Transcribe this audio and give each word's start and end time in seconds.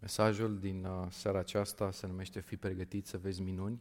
Mesajul 0.00 0.58
din 0.58 0.84
uh, 0.84 1.06
seara 1.10 1.38
aceasta 1.38 1.90
se 1.90 2.06
numește 2.06 2.40
Fi 2.40 2.56
pregătit 2.56 3.06
să 3.06 3.18
vezi 3.18 3.40
minuni. 3.40 3.80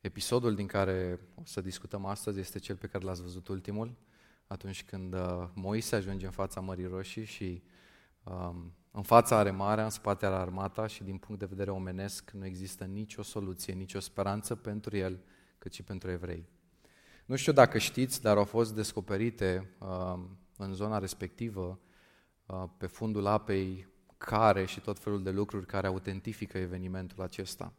Episodul 0.00 0.54
din 0.54 0.66
care 0.66 1.20
o 1.34 1.42
să 1.44 1.60
discutăm 1.60 2.04
astăzi 2.04 2.38
este 2.40 2.58
cel 2.58 2.76
pe 2.76 2.86
care 2.86 3.04
l-ați 3.04 3.22
văzut 3.22 3.48
ultimul, 3.48 3.96
atunci 4.46 4.84
când 4.84 5.14
uh, 5.14 5.48
Moise 5.54 5.96
ajunge 5.96 6.24
în 6.26 6.32
fața 6.32 6.60
Mării 6.60 6.86
Roșii 6.86 7.24
și 7.24 7.62
um, 8.22 8.74
în 8.90 9.02
fața 9.02 9.36
are 9.36 9.50
marea, 9.50 9.84
în 9.84 9.90
spate 9.90 10.26
are 10.26 10.34
armata 10.34 10.86
și 10.86 11.04
din 11.04 11.16
punct 11.16 11.40
de 11.40 11.46
vedere 11.46 11.70
omenesc 11.70 12.30
nu 12.30 12.44
există 12.44 12.84
nicio 12.84 13.22
soluție, 13.22 13.72
nicio 13.72 14.00
speranță 14.00 14.54
pentru 14.54 14.96
el, 14.96 15.20
cât 15.58 15.72
și 15.72 15.82
pentru 15.82 16.10
evrei. 16.10 16.48
Nu 17.24 17.36
știu 17.36 17.52
dacă 17.52 17.78
știți, 17.78 18.22
dar 18.22 18.36
au 18.36 18.44
fost 18.44 18.74
descoperite 18.74 19.70
uh, 19.78 20.20
în 20.56 20.72
zona 20.74 20.98
respectivă, 20.98 21.80
uh, 22.46 22.64
pe 22.76 22.86
fundul 22.86 23.26
apei, 23.26 23.91
care 24.24 24.64
și 24.64 24.80
tot 24.80 24.98
felul 24.98 25.22
de 25.22 25.30
lucruri 25.30 25.66
care 25.66 25.86
autentifică 25.86 26.58
evenimentul 26.58 27.22
acesta. 27.22 27.72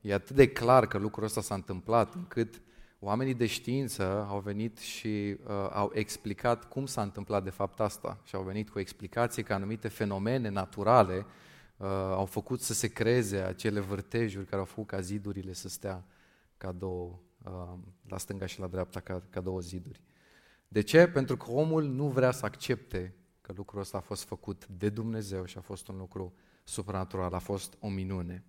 E 0.00 0.14
atât 0.14 0.36
de 0.36 0.48
clar 0.48 0.86
că 0.86 0.98
lucrul 0.98 1.24
ăsta 1.24 1.40
s-a 1.40 1.54
întâmplat 1.54 2.14
încât 2.14 2.60
oamenii 2.98 3.34
de 3.34 3.46
știință 3.46 4.26
au 4.28 4.40
venit 4.40 4.78
și 4.78 5.36
uh, 5.46 5.68
au 5.70 5.90
explicat 5.94 6.68
cum 6.68 6.86
s-a 6.86 7.02
întâmplat 7.02 7.44
de 7.44 7.50
fapt 7.50 7.80
asta 7.80 8.20
și 8.24 8.34
au 8.34 8.42
venit 8.42 8.70
cu 8.70 8.78
explicații 8.78 9.42
că 9.42 9.54
anumite 9.54 9.88
fenomene 9.88 10.48
naturale 10.48 11.16
uh, 11.76 11.86
au 11.90 12.24
făcut 12.24 12.60
să 12.60 12.74
se 12.74 12.88
creeze 12.88 13.36
acele 13.36 13.80
vârtejuri 13.80 14.46
care 14.46 14.60
au 14.60 14.64
făcut 14.66 14.86
ca 14.86 15.00
zidurile 15.00 15.52
să 15.52 15.68
stea 15.68 16.04
ca 16.56 16.72
două, 16.72 17.18
uh, 17.44 17.78
la 18.08 18.18
stânga 18.18 18.46
și 18.46 18.60
la 18.60 18.66
dreapta 18.66 19.00
ca, 19.00 19.22
ca 19.30 19.40
două 19.40 19.60
ziduri. 19.60 20.00
De 20.68 20.80
ce? 20.80 21.06
Pentru 21.06 21.36
că 21.36 21.50
omul 21.50 21.84
nu 21.84 22.08
vrea 22.08 22.30
să 22.30 22.44
accepte 22.44 23.14
că 23.48 23.54
lucrul 23.56 23.80
ăsta 23.80 23.96
a 23.96 24.00
fost 24.00 24.24
făcut 24.24 24.66
de 24.66 24.88
Dumnezeu 24.88 25.44
și 25.44 25.58
a 25.58 25.60
fost 25.60 25.88
un 25.88 25.96
lucru 25.96 26.34
supranatural, 26.64 27.32
a 27.32 27.38
fost 27.38 27.76
o 27.80 27.88
minune. 27.88 28.44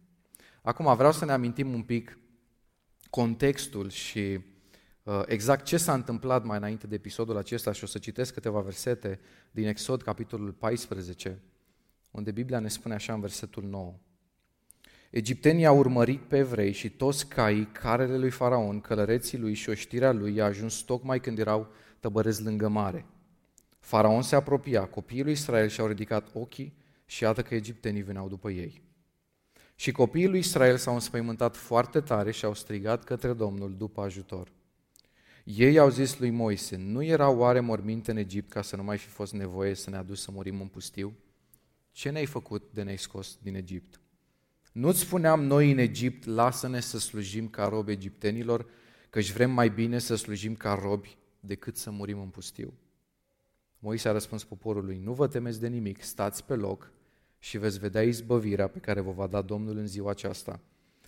Acum 0.61 0.95
vreau 0.95 1.11
să 1.11 1.25
ne 1.25 1.31
amintim 1.31 1.73
un 1.73 1.83
pic 1.83 2.19
contextul 3.09 3.89
și 3.89 4.39
uh, 5.03 5.21
exact 5.25 5.65
ce 5.65 5.77
s-a 5.77 5.93
întâmplat 5.93 6.43
mai 6.43 6.57
înainte 6.57 6.87
de 6.87 6.95
episodul 6.95 7.37
acesta 7.37 7.71
și 7.71 7.83
o 7.83 7.87
să 7.87 7.97
citesc 7.97 8.33
câteva 8.33 8.59
versete 8.59 9.19
din 9.51 9.67
Exod, 9.67 10.01
capitolul 10.01 10.51
14, 10.51 11.41
unde 12.11 12.31
Biblia 12.31 12.59
ne 12.59 12.67
spune 12.67 12.93
așa 12.93 13.13
în 13.13 13.19
versetul 13.19 13.63
9. 13.63 13.95
Egiptenii 15.09 15.65
au 15.65 15.77
urmărit 15.77 16.21
pe 16.21 16.37
evrei 16.37 16.71
și 16.71 16.89
toți 16.89 17.27
caii, 17.27 17.65
carele 17.65 18.17
lui 18.17 18.29
Faraon, 18.29 18.81
călăreții 18.81 19.37
lui 19.37 19.53
și 19.53 19.69
oștirea 19.69 20.11
lui 20.11 20.35
i-a 20.35 20.45
ajuns 20.45 20.75
tocmai 20.75 21.19
când 21.19 21.39
erau 21.39 21.67
tăbărezi 21.99 22.43
lângă 22.43 22.67
mare– 22.67 23.05
Faraon 23.89 24.21
se 24.21 24.35
apropia, 24.35 24.85
copiii 24.85 25.23
lui 25.23 25.31
Israel 25.31 25.67
și-au 25.67 25.87
ridicat 25.87 26.29
ochii 26.33 26.73
și 27.05 27.23
iată 27.23 27.41
că 27.41 27.55
egiptenii 27.55 28.01
veneau 28.01 28.27
după 28.27 28.51
ei. 28.51 28.81
Și 29.75 29.91
copiii 29.91 30.27
lui 30.27 30.39
Israel 30.39 30.77
s-au 30.77 30.93
înspăimântat 30.93 31.55
foarte 31.55 32.01
tare 32.01 32.31
și 32.31 32.45
au 32.45 32.53
strigat 32.53 33.03
către 33.03 33.33
Domnul 33.33 33.75
după 33.77 34.01
ajutor. 34.01 34.51
Ei 35.43 35.77
au 35.77 35.89
zis 35.89 36.19
lui 36.19 36.29
Moise, 36.29 36.75
nu 36.75 37.03
era 37.03 37.29
oare 37.29 37.59
morminte 37.59 38.11
în 38.11 38.17
Egipt 38.17 38.49
ca 38.49 38.61
să 38.61 38.75
nu 38.75 38.83
mai 38.83 38.97
fi 38.97 39.07
fost 39.07 39.33
nevoie 39.33 39.73
să 39.73 39.89
ne 39.89 39.97
aduci 39.97 40.17
să 40.17 40.31
murim 40.31 40.61
în 40.61 40.67
pustiu? 40.67 41.13
Ce 41.91 42.09
ne-ai 42.09 42.25
făcut 42.25 42.63
de 42.73 42.83
ne-ai 42.83 42.97
scos 42.97 43.37
din 43.41 43.55
Egipt? 43.55 43.99
Nu-ți 44.71 44.99
spuneam 44.99 45.43
noi 45.43 45.71
în 45.71 45.77
Egipt, 45.77 46.25
lasă-ne 46.25 46.79
să 46.79 46.99
slujim 46.99 47.47
ca 47.47 47.65
robi 47.65 47.91
egiptenilor, 47.91 48.65
căci 49.09 49.31
vrem 49.31 49.51
mai 49.51 49.69
bine 49.69 49.99
să 49.99 50.15
slujim 50.15 50.55
ca 50.55 50.73
robi 50.73 51.17
decât 51.39 51.77
să 51.77 51.91
murim 51.91 52.19
în 52.19 52.29
pustiu? 52.29 52.73
Moise 53.79 54.09
a 54.09 54.11
răspuns 54.11 54.43
poporului, 54.43 54.97
nu 54.97 55.13
vă 55.13 55.27
temeți 55.27 55.59
de 55.59 55.67
nimic, 55.67 56.01
stați 56.01 56.45
pe 56.45 56.55
loc 56.55 56.91
și 57.37 57.57
veți 57.57 57.79
vedea 57.79 58.03
izbăvirea 58.03 58.67
pe 58.67 58.79
care 58.79 58.99
vă 58.99 59.11
va 59.11 59.27
da 59.27 59.41
Domnul 59.41 59.77
în 59.77 59.87
ziua 59.87 60.09
aceasta, 60.09 60.59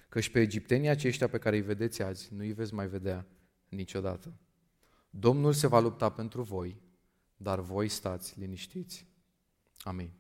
căci 0.10 0.30
pe 0.30 0.40
egiptenii 0.40 0.90
aceștia 0.90 1.28
pe 1.28 1.38
care 1.38 1.56
îi 1.56 1.62
vedeți 1.62 2.02
azi, 2.02 2.34
nu 2.34 2.40
îi 2.40 2.54
veți 2.54 2.74
mai 2.74 2.88
vedea 2.88 3.26
niciodată. 3.70 4.34
Domnul 5.10 5.54
se 5.54 5.68
va 5.68 5.80
lupta 5.80 6.10
pentru 6.10 6.42
voi, 6.42 6.82
dar 7.38 7.60
voi 7.60 7.88
stați 7.88 8.40
liniștiți. 8.40 9.08
Amin. 9.80 10.12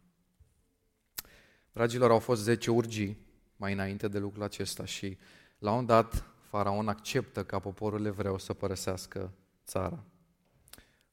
Dragilor, 1.74 2.12
au 2.12 2.20
fost 2.20 2.42
10 2.42 2.72
urgii 2.72 3.18
mai 3.56 3.74
înainte 3.74 4.08
de 4.08 4.20
lucrul 4.20 4.44
acesta 4.44 4.86
și 4.86 5.18
la 5.58 5.72
un 5.72 5.86
dat 5.86 6.26
faraon 6.40 6.88
acceptă 6.88 7.44
ca 7.44 7.60
poporul 7.60 8.06
evreu 8.06 8.38
să 8.38 8.54
părăsească 8.54 9.34
țara. 9.66 10.04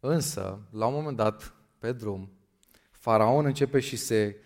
Însă, 0.00 0.60
la 0.70 0.86
un 0.86 0.94
moment 0.94 1.16
dat, 1.16 1.54
pe 1.78 1.92
drum, 1.92 2.30
faraon 2.90 3.44
începe 3.44 3.80
și 3.80 3.96
se 3.96 4.36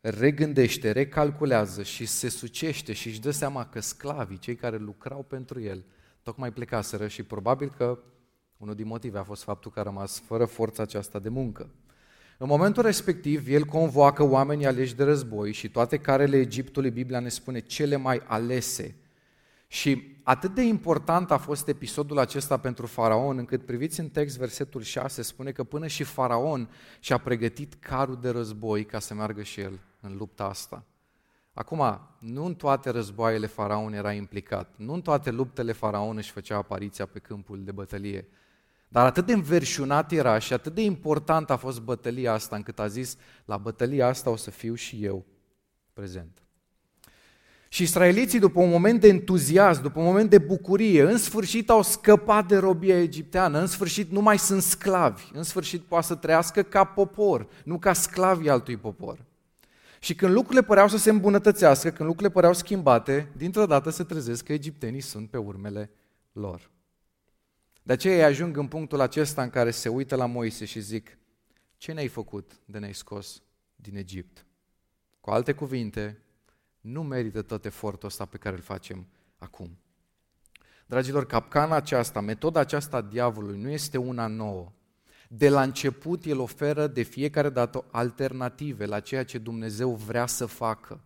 regândește, 0.00 0.90
recalculează 0.90 1.82
și 1.82 2.06
se 2.06 2.28
sucește 2.28 2.92
și 2.92 3.08
își 3.08 3.20
dă 3.20 3.30
seama 3.30 3.66
că 3.66 3.80
sclavii, 3.80 4.38
cei 4.38 4.54
care 4.54 4.76
lucrau 4.76 5.22
pentru 5.22 5.60
el, 5.60 5.84
tocmai 6.22 6.52
plecaseră 6.52 7.08
și 7.08 7.22
probabil 7.22 7.70
că 7.76 7.98
unul 8.56 8.74
din 8.74 8.86
motive 8.86 9.18
a 9.18 9.22
fost 9.22 9.42
faptul 9.42 9.70
că 9.70 9.80
a 9.80 9.82
rămas 9.82 10.20
fără 10.20 10.44
forța 10.44 10.82
aceasta 10.82 11.18
de 11.18 11.28
muncă. 11.28 11.70
În 12.38 12.46
momentul 12.46 12.82
respectiv, 12.82 13.48
el 13.48 13.64
convoacă 13.64 14.22
oamenii 14.22 14.66
aleși 14.66 14.94
de 14.94 15.04
război 15.04 15.52
și 15.52 15.70
toate 15.70 15.98
carele 15.98 16.36
Egiptului, 16.36 16.90
Biblia 16.90 17.20
ne 17.20 17.28
spune, 17.28 17.60
cele 17.60 17.96
mai 17.96 18.22
alese. 18.26 18.94
Și 19.72 20.18
atât 20.22 20.54
de 20.54 20.62
important 20.62 21.30
a 21.30 21.36
fost 21.36 21.68
episodul 21.68 22.18
acesta 22.18 22.56
pentru 22.56 22.86
faraon, 22.86 23.38
încât 23.38 23.66
priviți 23.66 24.00
în 24.00 24.08
text 24.08 24.38
versetul 24.38 24.82
6, 24.82 25.22
spune 25.22 25.52
că 25.52 25.64
până 25.64 25.86
și 25.86 26.02
faraon 26.02 26.70
și-a 27.00 27.18
pregătit 27.18 27.74
carul 27.74 28.18
de 28.20 28.30
război 28.30 28.84
ca 28.84 28.98
să 28.98 29.14
meargă 29.14 29.42
și 29.42 29.60
el 29.60 29.80
în 30.00 30.16
lupta 30.16 30.44
asta. 30.44 30.84
Acum, 31.52 32.00
nu 32.18 32.44
în 32.44 32.54
toate 32.54 32.90
războaiele 32.90 33.46
faraon 33.46 33.92
era 33.92 34.12
implicat, 34.12 34.74
nu 34.76 34.92
în 34.92 35.02
toate 35.02 35.30
luptele 35.30 35.72
faraon 35.72 36.16
își 36.16 36.30
făcea 36.30 36.56
apariția 36.56 37.06
pe 37.06 37.18
câmpul 37.18 37.64
de 37.64 37.72
bătălie, 37.72 38.28
dar 38.88 39.06
atât 39.06 39.26
de 39.26 39.32
înverșunat 39.32 40.12
era 40.12 40.38
și 40.38 40.52
atât 40.52 40.74
de 40.74 40.82
important 40.82 41.50
a 41.50 41.56
fost 41.56 41.80
bătălia 41.80 42.32
asta, 42.32 42.56
încât 42.56 42.78
a 42.78 42.86
zis, 42.86 43.16
la 43.44 43.56
bătălia 43.56 44.06
asta 44.06 44.30
o 44.30 44.36
să 44.36 44.50
fiu 44.50 44.74
și 44.74 45.04
eu 45.04 45.24
prezent. 45.92 46.42
Și 47.72 47.82
israeliții, 47.82 48.38
după 48.38 48.60
un 48.60 48.68
moment 48.68 49.00
de 49.00 49.08
entuziasm, 49.08 49.82
după 49.82 49.98
un 49.98 50.04
moment 50.04 50.30
de 50.30 50.38
bucurie, 50.38 51.02
în 51.02 51.18
sfârșit 51.18 51.70
au 51.70 51.82
scăpat 51.82 52.46
de 52.46 52.56
robia 52.56 53.00
egipteană, 53.00 53.60
în 53.60 53.66
sfârșit 53.66 54.10
nu 54.10 54.20
mai 54.20 54.38
sunt 54.38 54.62
sclavi, 54.62 55.24
în 55.32 55.42
sfârșit 55.42 55.82
poate 55.82 56.06
să 56.06 56.14
trăiască 56.14 56.62
ca 56.62 56.84
popor, 56.84 57.48
nu 57.64 57.78
ca 57.78 57.92
sclavi 57.92 58.48
altui 58.48 58.76
popor. 58.76 59.24
Și 60.00 60.14
când 60.14 60.32
lucrurile 60.32 60.62
păreau 60.62 60.88
să 60.88 60.96
se 60.96 61.10
îmbunătățească, 61.10 61.88
când 61.88 62.08
lucrurile 62.08 62.30
păreau 62.30 62.52
schimbate, 62.52 63.32
dintr-o 63.36 63.66
dată 63.66 63.90
se 63.90 64.04
trezesc 64.04 64.44
că 64.44 64.52
egiptenii 64.52 65.00
sunt 65.00 65.30
pe 65.30 65.36
urmele 65.36 65.90
lor. 66.32 66.70
De 67.82 67.92
aceea 67.92 68.14
ei 68.14 68.24
ajung 68.24 68.56
în 68.56 68.66
punctul 68.66 69.00
acesta 69.00 69.42
în 69.42 69.50
care 69.50 69.70
se 69.70 69.88
uită 69.88 70.16
la 70.16 70.26
Moise 70.26 70.64
și 70.64 70.80
zic, 70.80 71.18
ce 71.76 71.92
ne-ai 71.92 72.08
făcut 72.08 72.52
de 72.64 72.78
ne-ai 72.78 72.94
scos 72.94 73.42
din 73.76 73.96
Egipt? 73.96 74.46
Cu 75.20 75.30
alte 75.30 75.52
cuvinte, 75.52 76.22
nu 76.80 77.02
merită 77.02 77.42
tot 77.42 77.64
efortul 77.64 78.08
ăsta 78.08 78.24
pe 78.24 78.36
care 78.36 78.56
îl 78.56 78.62
facem 78.62 79.06
acum. 79.38 79.78
Dragilor, 80.86 81.26
capcana 81.26 81.76
aceasta, 81.76 82.20
metoda 82.20 82.60
aceasta 82.60 82.96
a 82.96 83.00
diavolului 83.00 83.60
nu 83.60 83.70
este 83.70 83.98
una 83.98 84.26
nouă. 84.26 84.72
De 85.28 85.48
la 85.48 85.62
început 85.62 86.24
el 86.24 86.38
oferă 86.38 86.86
de 86.86 87.02
fiecare 87.02 87.48
dată 87.48 87.84
alternative 87.90 88.86
la 88.86 89.00
ceea 89.00 89.24
ce 89.24 89.38
Dumnezeu 89.38 89.94
vrea 89.94 90.26
să 90.26 90.46
facă. 90.46 91.00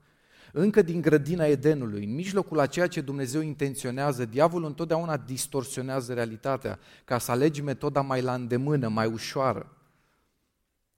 Încă 0.52 0.82
din 0.82 1.00
grădina 1.00 1.44
Edenului, 1.44 2.04
în 2.04 2.14
mijlocul 2.14 2.58
a 2.58 2.66
ceea 2.66 2.86
ce 2.86 3.00
Dumnezeu 3.00 3.40
intenționează, 3.40 4.24
diavolul 4.24 4.66
întotdeauna 4.66 5.16
distorsionează 5.16 6.14
realitatea 6.14 6.78
ca 7.04 7.18
să 7.18 7.30
alegi 7.30 7.62
metoda 7.62 8.00
mai 8.00 8.22
la 8.22 8.34
îndemână, 8.34 8.88
mai 8.88 9.06
ușoară. 9.06 9.73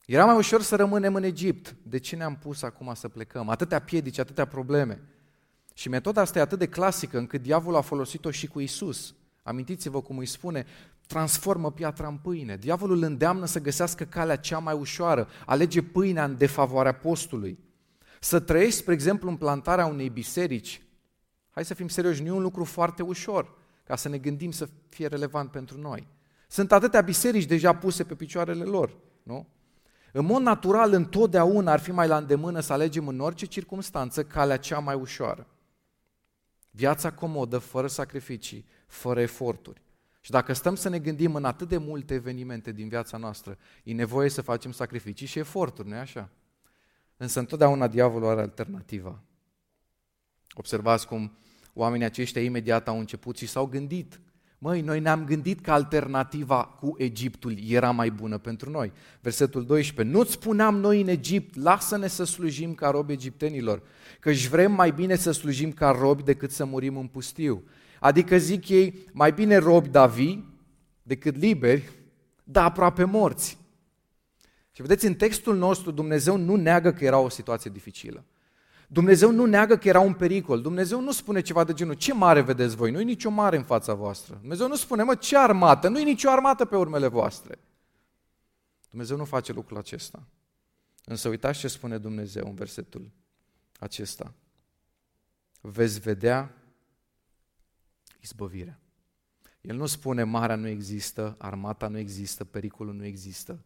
Era 0.06 0.25
mai 0.25 0.37
ușor 0.37 0.62
să 0.62 0.77
rămânem 0.77 1.15
în 1.15 1.22
Egipt. 1.22 1.77
De 1.83 1.99
ce 1.99 2.17
ne-am 2.17 2.37
pus 2.37 2.62
acum 2.62 2.94
să 2.94 3.08
plecăm? 3.08 3.49
Atâtea 3.49 3.81
piedici, 3.81 4.19
atâtea 4.19 4.44
probleme. 4.44 5.03
Și 5.75 5.88
metoda 5.88 6.20
asta 6.20 6.38
e 6.38 6.43
atât 6.43 6.58
de 6.58 6.69
clasică 6.69 7.19
încât 7.19 7.43
diavolul 7.43 7.79
a 7.79 7.81
folosit-o 7.81 8.31
și 8.31 8.47
cu 8.47 8.61
Isus. 8.61 9.14
Amintiți-vă 9.43 10.03
cum 10.03 10.19
îi 10.19 10.26
spune, 10.26 10.67
transformă 11.06 11.73
piatra 11.73 12.06
în 12.08 12.17
pâine. 12.17 12.56
Diavolul 12.56 12.97
îl 12.97 13.03
îndeamnă 13.03 13.47
să 13.47 13.61
găsească 13.61 14.05
calea 14.05 14.37
cea 14.37 14.58
mai 14.58 14.75
ușoară, 14.75 15.29
alege 15.47 15.82
pâinea 15.82 16.25
în 16.25 16.37
defavoarea 16.37 16.94
postului. 16.94 17.58
Să 18.20 18.41
trăiești, 18.41 18.79
spre 18.79 18.93
exemplu, 18.93 19.29
în 19.29 19.37
plantarea 19.37 19.87
unei 19.87 20.08
biserici, 20.08 20.82
hai 21.50 21.64
să 21.64 21.75
fim 21.75 21.88
serioși, 21.88 22.23
nu 22.23 22.29
e 22.29 22.31
un 22.31 22.43
lucru 22.43 22.64
foarte 22.64 23.03
ușor, 23.03 23.58
ca 23.85 23.97
să 23.97 24.08
ne 24.08 24.19
gândim 24.19 24.50
să 24.50 24.69
fie 24.88 25.06
relevant 25.06 25.50
pentru 25.50 25.81
noi. 25.81 26.06
Sunt 26.49 26.73
atâtea 26.73 27.00
biserici 27.00 27.44
deja 27.44 27.76
puse 27.76 28.05
pe 28.05 28.14
picioarele 28.14 28.64
lor, 28.64 28.97
nu? 29.23 29.47
În 30.19 30.25
mod 30.25 30.43
natural, 30.43 30.93
întotdeauna 30.93 31.73
ar 31.73 31.81
fi 31.81 31.91
mai 31.91 32.09
la 32.09 32.17
îndemână 32.17 32.61
să 32.61 32.73
alegem 32.73 33.09
în 33.09 33.21
orice 33.21 33.47
circunstanță 33.47 34.25
calea 34.25 34.57
cea 34.57 34.79
mai 34.79 34.95
ușoară. 34.95 35.47
Viața 36.71 37.13
comodă, 37.13 37.59
fără 37.59 37.87
sacrificii, 37.87 38.67
fără 38.87 39.21
eforturi. 39.21 39.83
Și 40.21 40.31
dacă 40.31 40.53
stăm 40.53 40.75
să 40.75 40.89
ne 40.89 40.99
gândim 40.99 41.35
în 41.35 41.45
atât 41.45 41.69
de 41.69 41.77
multe 41.77 42.15
evenimente 42.15 42.73
din 42.73 42.89
viața 42.89 43.17
noastră, 43.17 43.59
e 43.85 43.93
nevoie 43.93 44.29
să 44.29 44.43
facem 44.43 44.73
sacrificii 44.73 45.27
și 45.27 45.39
eforturi, 45.39 45.89
nu-i 45.89 45.99
așa? 45.99 46.31
Însă 47.17 47.39
întotdeauna 47.39 47.87
diavolul 47.89 48.29
are 48.29 48.41
alternativa. 48.41 49.23
Observați 50.55 51.07
cum 51.07 51.37
oamenii 51.75 52.07
aceștia 52.07 52.43
imediat 52.43 52.89
au 52.89 52.99
început 52.99 53.37
și 53.37 53.47
s-au 53.47 53.67
gândit. 53.67 54.21
Măi, 54.67 54.81
noi 54.81 55.01
ne-am 55.01 55.25
gândit 55.25 55.61
că 55.61 55.71
alternativa 55.71 56.65
cu 56.65 56.95
Egiptul 56.99 57.55
era 57.69 57.91
mai 57.91 58.11
bună 58.11 58.39
pentru 58.39 58.71
noi. 58.71 58.93
Versetul 59.21 59.65
12. 59.65 60.17
Nu-ți 60.17 60.33
spuneam 60.33 60.79
noi 60.79 61.01
în 61.01 61.09
Egipt, 61.09 61.57
lasă-ne 61.57 62.07
să 62.07 62.25
slujim 62.25 62.75
ca 62.75 62.91
robi 62.91 63.13
egiptenilor, 63.13 63.83
că 64.21 64.29
își 64.29 64.49
vrem 64.49 64.73
mai 64.73 64.91
bine 64.91 65.15
să 65.15 65.31
slujim 65.31 65.73
ca 65.73 65.91
robi 65.91 66.23
decât 66.23 66.51
să 66.51 66.65
murim 66.65 66.97
în 66.97 67.07
pustiu. 67.07 67.65
Adică 68.01 68.39
zic 68.39 68.69
ei, 68.69 69.07
mai 69.13 69.33
bine 69.33 69.57
robi 69.57 69.89
Davi 69.89 70.39
decât 71.03 71.37
liberi, 71.37 71.91
dar 72.45 72.65
aproape 72.65 73.05
morți. 73.05 73.59
Și 74.73 74.83
vedeți, 74.83 75.07
în 75.07 75.15
textul 75.15 75.57
nostru 75.57 75.91
Dumnezeu 75.91 76.37
nu 76.37 76.57
neagă 76.57 76.93
că 76.93 77.05
era 77.05 77.19
o 77.19 77.29
situație 77.29 77.71
dificilă. 77.71 78.25
Dumnezeu 78.88 79.31
nu 79.31 79.44
neagă 79.44 79.77
că 79.77 79.88
era 79.88 80.00
un 80.00 80.15
pericol. 80.15 80.62
Dumnezeu 80.62 81.00
nu 81.00 81.12
spune 81.12 81.41
ceva 81.41 81.65
de 81.65 81.73
genul, 81.73 81.94
ce 81.94 82.15
mare 82.15 82.41
vedeți 82.41 82.77
voi? 82.77 82.91
Nu-i 82.91 83.05
nicio 83.05 83.31
mare 83.31 83.56
în 83.56 83.62
fața 83.62 83.94
voastră. 83.94 84.37
Dumnezeu 84.41 84.69
nu 84.69 84.77
spune, 84.77 85.03
mă, 85.03 85.15
ce 85.15 85.37
armată? 85.37 85.88
Nu-i 85.88 86.05
nicio 86.05 86.31
armată 86.31 86.65
pe 86.65 86.77
urmele 86.77 87.06
voastre. 87.06 87.59
Dumnezeu 88.91 89.17
nu 89.17 89.25
face 89.25 89.53
lucrul 89.53 89.77
acesta. 89.77 90.23
Însă 91.05 91.29
uitați 91.29 91.59
ce 91.59 91.69
spune 91.69 91.99
Dumnezeu 91.99 92.47
în 92.47 92.55
versetul 92.55 93.11
acesta. 93.79 94.35
Veți 95.61 96.00
vedea 96.00 96.55
izbăvirea. 98.21 98.81
El 99.61 99.77
nu 99.77 99.87
spune 99.87 100.23
marea 100.23 100.56
nu 100.56 100.67
există, 100.67 101.35
armata 101.39 101.89
nu 101.89 101.99
există, 101.99 102.44
pericolul 102.44 102.94
nu 102.94 103.05
există. 103.05 103.65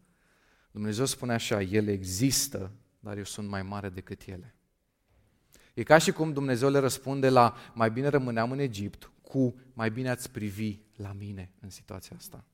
Dumnezeu 0.71 1.05
spune 1.05 1.33
așa, 1.33 1.63
ele 1.63 1.93
există, 1.93 2.71
dar 3.01 3.17
eu 3.17 3.25
sunt 3.25 3.49
mai 3.49 3.63
mare 3.63 3.89
decât 3.89 4.23
ele. 4.27 4.55
E 5.75 5.83
ca 5.83 5.99
și 5.99 6.13
cum 6.13 6.33
Dumnezeu 6.33 6.71
le 6.71 6.79
răspunde 6.79 7.29
la 7.29 7.55
mai 7.75 7.91
bine 7.91 8.09
rămâneam 8.09 8.51
în 8.51 8.59
Egipt 8.59 9.11
cu 9.23 9.55
mai 9.73 9.91
bine 9.91 10.11
ați 10.11 10.31
privi 10.31 10.79
la 10.97 11.13
mine 11.19 11.51
în 11.61 11.71
situația 11.71 12.17
asta. 12.17 12.45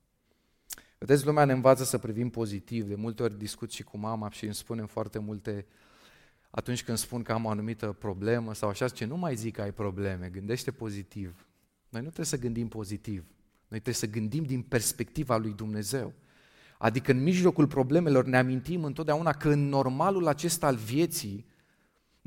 Vedeți, 0.98 1.26
lumea 1.26 1.44
ne 1.44 1.52
învață 1.52 1.84
să 1.84 1.98
privim 1.98 2.30
pozitiv. 2.30 2.86
De 2.86 2.94
multe 2.94 3.22
ori 3.22 3.38
discut 3.38 3.72
și 3.72 3.82
cu 3.82 3.98
mama 3.98 4.30
și 4.30 4.44
îmi 4.44 4.54
spunem 4.54 4.86
foarte 4.86 5.18
multe 5.18 5.66
atunci 6.50 6.84
când 6.84 6.98
spun 6.98 7.22
că 7.22 7.32
am 7.32 7.44
o 7.44 7.48
anumită 7.48 7.92
problemă 7.92 8.54
sau 8.54 8.68
așa, 8.68 8.88
ce 8.88 9.04
nu 9.04 9.16
mai 9.16 9.36
zic 9.36 9.54
că 9.54 9.62
ai 9.62 9.72
probleme, 9.72 10.28
gândește 10.28 10.70
pozitiv. 10.70 11.46
Noi 11.88 12.00
nu 12.00 12.06
trebuie 12.06 12.26
să 12.26 12.38
gândim 12.38 12.68
pozitiv. 12.68 13.24
Noi 13.68 13.80
trebuie 13.80 13.94
să 13.94 14.06
gândim 14.06 14.44
din 14.44 14.62
perspectiva 14.62 15.36
lui 15.36 15.52
Dumnezeu. 15.52 16.12
Adică 16.78 17.10
în 17.12 17.22
mijlocul 17.22 17.66
problemelor 17.66 18.24
ne 18.24 18.36
amintim 18.36 18.84
întotdeauna 18.84 19.32
că 19.32 19.48
în 19.48 19.68
normalul 19.68 20.26
acesta 20.26 20.66
al 20.66 20.76
vieții, 20.76 21.46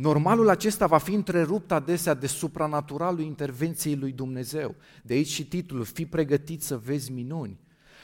normalul 0.01 0.49
acesta 0.49 0.85
va 0.85 0.97
fi 0.97 1.13
întrerupt 1.13 1.71
adesea 1.71 2.13
de 2.13 2.27
supranaturalul 2.27 3.19
intervenției 3.19 3.95
lui 3.95 4.11
Dumnezeu. 4.11 4.75
De 5.03 5.13
aici 5.13 5.27
și 5.27 5.47
titlul, 5.47 5.83
fi 5.83 6.05
pregătit 6.05 6.63
să 6.63 6.79
vezi 6.85 7.11
minuni. 7.11 7.59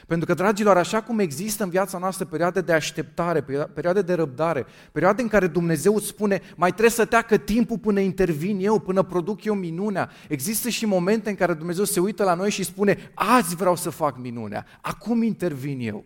Pentru 0.06 0.26
că, 0.26 0.34
dragilor, 0.34 0.76
așa 0.76 1.02
cum 1.02 1.18
există 1.18 1.64
în 1.64 1.70
viața 1.70 1.98
noastră 1.98 2.24
perioade 2.24 2.60
de 2.60 2.72
așteptare, 2.72 3.44
perioade 3.74 4.02
de 4.02 4.12
răbdare, 4.12 4.66
perioade 4.92 5.22
în 5.22 5.28
care 5.28 5.46
Dumnezeu 5.46 5.94
îți 5.94 6.06
spune, 6.06 6.40
mai 6.56 6.70
trebuie 6.70 6.90
să 6.90 7.04
teacă 7.04 7.36
timpul 7.36 7.78
până 7.78 8.00
intervin 8.00 8.58
eu, 8.60 8.78
până 8.78 9.02
produc 9.02 9.44
eu 9.44 9.54
minunea. 9.54 10.10
Există 10.28 10.68
și 10.68 10.86
momente 10.86 11.28
în 11.28 11.36
care 11.36 11.54
Dumnezeu 11.54 11.84
se 11.84 12.00
uită 12.00 12.24
la 12.24 12.34
noi 12.34 12.50
și 12.50 12.62
spune, 12.62 13.10
azi 13.14 13.56
vreau 13.56 13.76
să 13.76 13.90
fac 13.90 14.18
minunea, 14.18 14.66
acum 14.80 15.22
intervin 15.22 15.80
eu. 15.80 16.04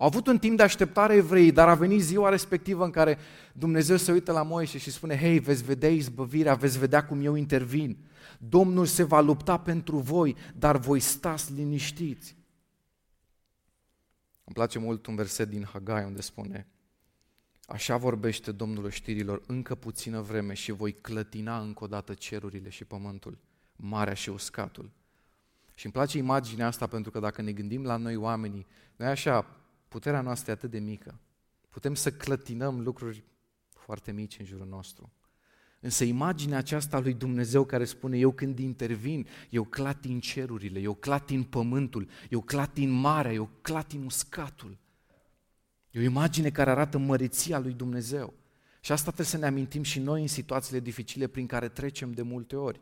Au 0.00 0.06
avut 0.06 0.26
un 0.26 0.38
timp 0.38 0.56
de 0.56 0.62
așteptare 0.62 1.14
evrei, 1.14 1.52
dar 1.52 1.68
a 1.68 1.74
venit 1.74 2.00
ziua 2.00 2.28
respectivă 2.28 2.84
în 2.84 2.90
care 2.90 3.18
Dumnezeu 3.52 3.96
se 3.96 4.12
uită 4.12 4.32
la 4.32 4.42
Moise 4.42 4.78
și 4.78 4.90
spune, 4.90 5.18
hei, 5.18 5.38
veți 5.38 5.64
vedea 5.64 5.88
izbăvirea, 5.88 6.54
veți 6.54 6.78
vedea 6.78 7.06
cum 7.06 7.24
eu 7.24 7.34
intervin. 7.34 7.96
Domnul 8.38 8.86
se 8.86 9.02
va 9.02 9.20
lupta 9.20 9.58
pentru 9.58 9.96
voi, 9.96 10.36
dar 10.54 10.76
voi 10.76 11.00
stați 11.00 11.52
liniștiți. 11.52 12.36
Îmi 14.44 14.54
place 14.54 14.78
mult 14.78 15.06
un 15.06 15.14
verset 15.14 15.48
din 15.48 15.64
Hagai 15.72 16.04
unde 16.04 16.20
spune 16.20 16.66
Așa 17.66 17.96
vorbește 17.96 18.52
Domnul 18.52 18.90
știrilor, 18.90 19.42
încă 19.46 19.74
puțină 19.74 20.20
vreme 20.20 20.54
și 20.54 20.72
voi 20.72 20.92
clătina 20.92 21.60
încă 21.60 21.84
o 21.84 21.86
dată 21.86 22.14
cerurile 22.14 22.68
și 22.68 22.84
pământul, 22.84 23.38
marea 23.76 24.14
și 24.14 24.28
uscatul. 24.28 24.90
Și 25.74 25.84
îmi 25.84 25.94
place 25.94 26.18
imaginea 26.18 26.66
asta 26.66 26.86
pentru 26.86 27.10
că 27.10 27.18
dacă 27.18 27.42
ne 27.42 27.52
gândim 27.52 27.84
la 27.84 27.96
noi 27.96 28.16
oamenii, 28.16 28.66
noi 28.96 29.08
așa, 29.08 29.59
puterea 29.90 30.20
noastră 30.20 30.50
e 30.50 30.54
atât 30.54 30.70
de 30.70 30.78
mică. 30.78 31.20
Putem 31.68 31.94
să 31.94 32.12
clătinăm 32.12 32.80
lucruri 32.80 33.24
foarte 33.68 34.12
mici 34.12 34.38
în 34.38 34.44
jurul 34.44 34.66
nostru. 34.66 35.12
Însă 35.80 36.04
imaginea 36.04 36.58
aceasta 36.58 36.98
lui 36.98 37.14
Dumnezeu 37.14 37.64
care 37.64 37.84
spune, 37.84 38.18
eu 38.18 38.32
când 38.32 38.58
intervin, 38.58 39.26
eu 39.50 39.64
clatin 39.64 40.20
cerurile, 40.20 40.80
eu 40.80 40.94
clatin 40.94 41.42
pământul, 41.42 42.08
eu 42.28 42.40
clatin 42.40 42.90
marea, 42.90 43.32
eu 43.32 43.50
clatin 43.60 44.04
uscatul. 44.04 44.78
E 45.90 45.98
o 45.98 46.02
imagine 46.02 46.50
care 46.50 46.70
arată 46.70 46.98
măreția 46.98 47.58
lui 47.58 47.72
Dumnezeu. 47.72 48.34
Și 48.80 48.92
asta 48.92 49.04
trebuie 49.04 49.26
să 49.26 49.36
ne 49.36 49.46
amintim 49.46 49.82
și 49.82 49.98
noi 49.98 50.20
în 50.22 50.28
situațiile 50.28 50.80
dificile 50.80 51.26
prin 51.26 51.46
care 51.46 51.68
trecem 51.68 52.12
de 52.12 52.22
multe 52.22 52.56
ori. 52.56 52.80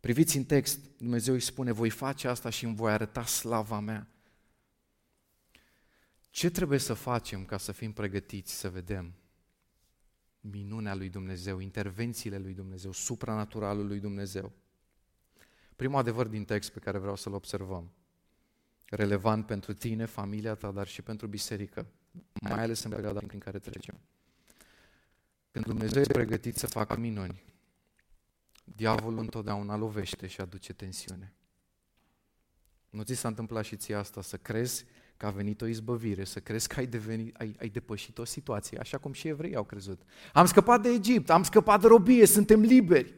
Priviți 0.00 0.36
în 0.36 0.44
text, 0.44 0.80
Dumnezeu 0.96 1.34
îi 1.34 1.40
spune, 1.40 1.72
voi 1.72 1.90
face 1.90 2.28
asta 2.28 2.50
și 2.50 2.64
îmi 2.64 2.74
voi 2.74 2.92
arăta 2.92 3.24
slava 3.24 3.80
mea. 3.80 4.06
Ce 6.32 6.50
trebuie 6.50 6.78
să 6.78 6.94
facem 6.94 7.44
ca 7.44 7.56
să 7.56 7.72
fim 7.72 7.92
pregătiți 7.92 8.54
să 8.54 8.70
vedem 8.70 9.14
minunea 10.40 10.94
lui 10.94 11.08
Dumnezeu, 11.08 11.58
intervențiile 11.58 12.38
lui 12.38 12.54
Dumnezeu, 12.54 12.92
supranaturalul 12.92 13.86
lui 13.86 14.00
Dumnezeu. 14.00 14.52
Primul 15.76 15.98
adevăr 15.98 16.26
din 16.26 16.44
text 16.44 16.70
pe 16.70 16.78
care 16.78 16.98
vreau 16.98 17.16
să-l 17.16 17.32
observăm, 17.34 17.92
relevant 18.84 19.46
pentru 19.46 19.72
tine, 19.72 20.04
familia 20.04 20.54
ta, 20.54 20.70
dar 20.70 20.86
și 20.86 21.02
pentru 21.02 21.26
biserică, 21.26 21.86
mai 22.40 22.62
ales 22.62 22.82
în 22.82 22.90
perioada 22.90 23.20
prin 23.26 23.38
care 23.38 23.58
trecem. 23.58 24.00
Când 25.50 25.64
Dumnezeu 25.64 26.02
e 26.02 26.06
pregătit 26.06 26.56
să 26.56 26.66
facă 26.66 26.96
minuni, 26.96 27.42
diavolul 28.64 29.18
întotdeauna 29.18 29.76
lovește 29.76 30.26
și 30.26 30.40
aduce 30.40 30.72
tensiune. 30.72 31.34
Nu 32.90 33.02
ți 33.02 33.14
s-a 33.14 33.28
întâmplat 33.28 33.64
și 33.64 33.76
ție 33.76 33.94
asta, 33.94 34.22
să 34.22 34.36
crezi 34.36 34.84
că 35.22 35.28
a 35.28 35.30
venit 35.30 35.60
o 35.60 35.66
izbăvire, 35.66 36.24
să 36.24 36.38
crezi 36.38 36.68
că 36.68 36.74
ai, 36.78 36.86
devenit, 36.86 37.36
ai, 37.38 37.56
ai 37.60 37.68
depășit 37.68 38.18
o 38.18 38.24
situație, 38.24 38.78
așa 38.78 38.98
cum 38.98 39.12
și 39.12 39.28
evreii 39.28 39.54
au 39.56 39.62
crezut. 39.62 40.00
Am 40.32 40.46
scăpat 40.46 40.82
de 40.82 40.88
Egipt, 40.88 41.30
am 41.30 41.42
scăpat 41.42 41.80
de 41.80 41.86
robie, 41.86 42.26
suntem 42.26 42.60
liberi. 42.60 43.14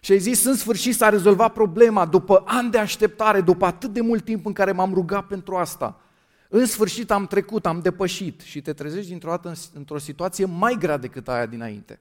Și 0.00 0.12
ai 0.12 0.18
zis, 0.18 0.44
în 0.44 0.54
sfârșit 0.54 0.94
s-a 0.94 1.08
rezolvat 1.08 1.52
problema, 1.52 2.06
după 2.06 2.42
ani 2.46 2.70
de 2.70 2.78
așteptare, 2.78 3.40
după 3.40 3.64
atât 3.64 3.92
de 3.92 4.00
mult 4.00 4.24
timp 4.24 4.46
în 4.46 4.52
care 4.52 4.72
m-am 4.72 4.94
rugat 4.94 5.26
pentru 5.26 5.56
asta. 5.56 6.00
În 6.48 6.66
sfârșit 6.66 7.10
am 7.10 7.26
trecut, 7.26 7.66
am 7.66 7.80
depășit 7.80 8.40
și 8.40 8.62
te 8.62 8.72
trezești 8.72 9.08
dintr-o 9.08 9.30
dată 9.30 9.52
într-o 9.72 9.98
situație 9.98 10.44
mai 10.44 10.76
grea 10.78 10.96
decât 10.96 11.28
aia 11.28 11.46
dinainte. 11.46 12.00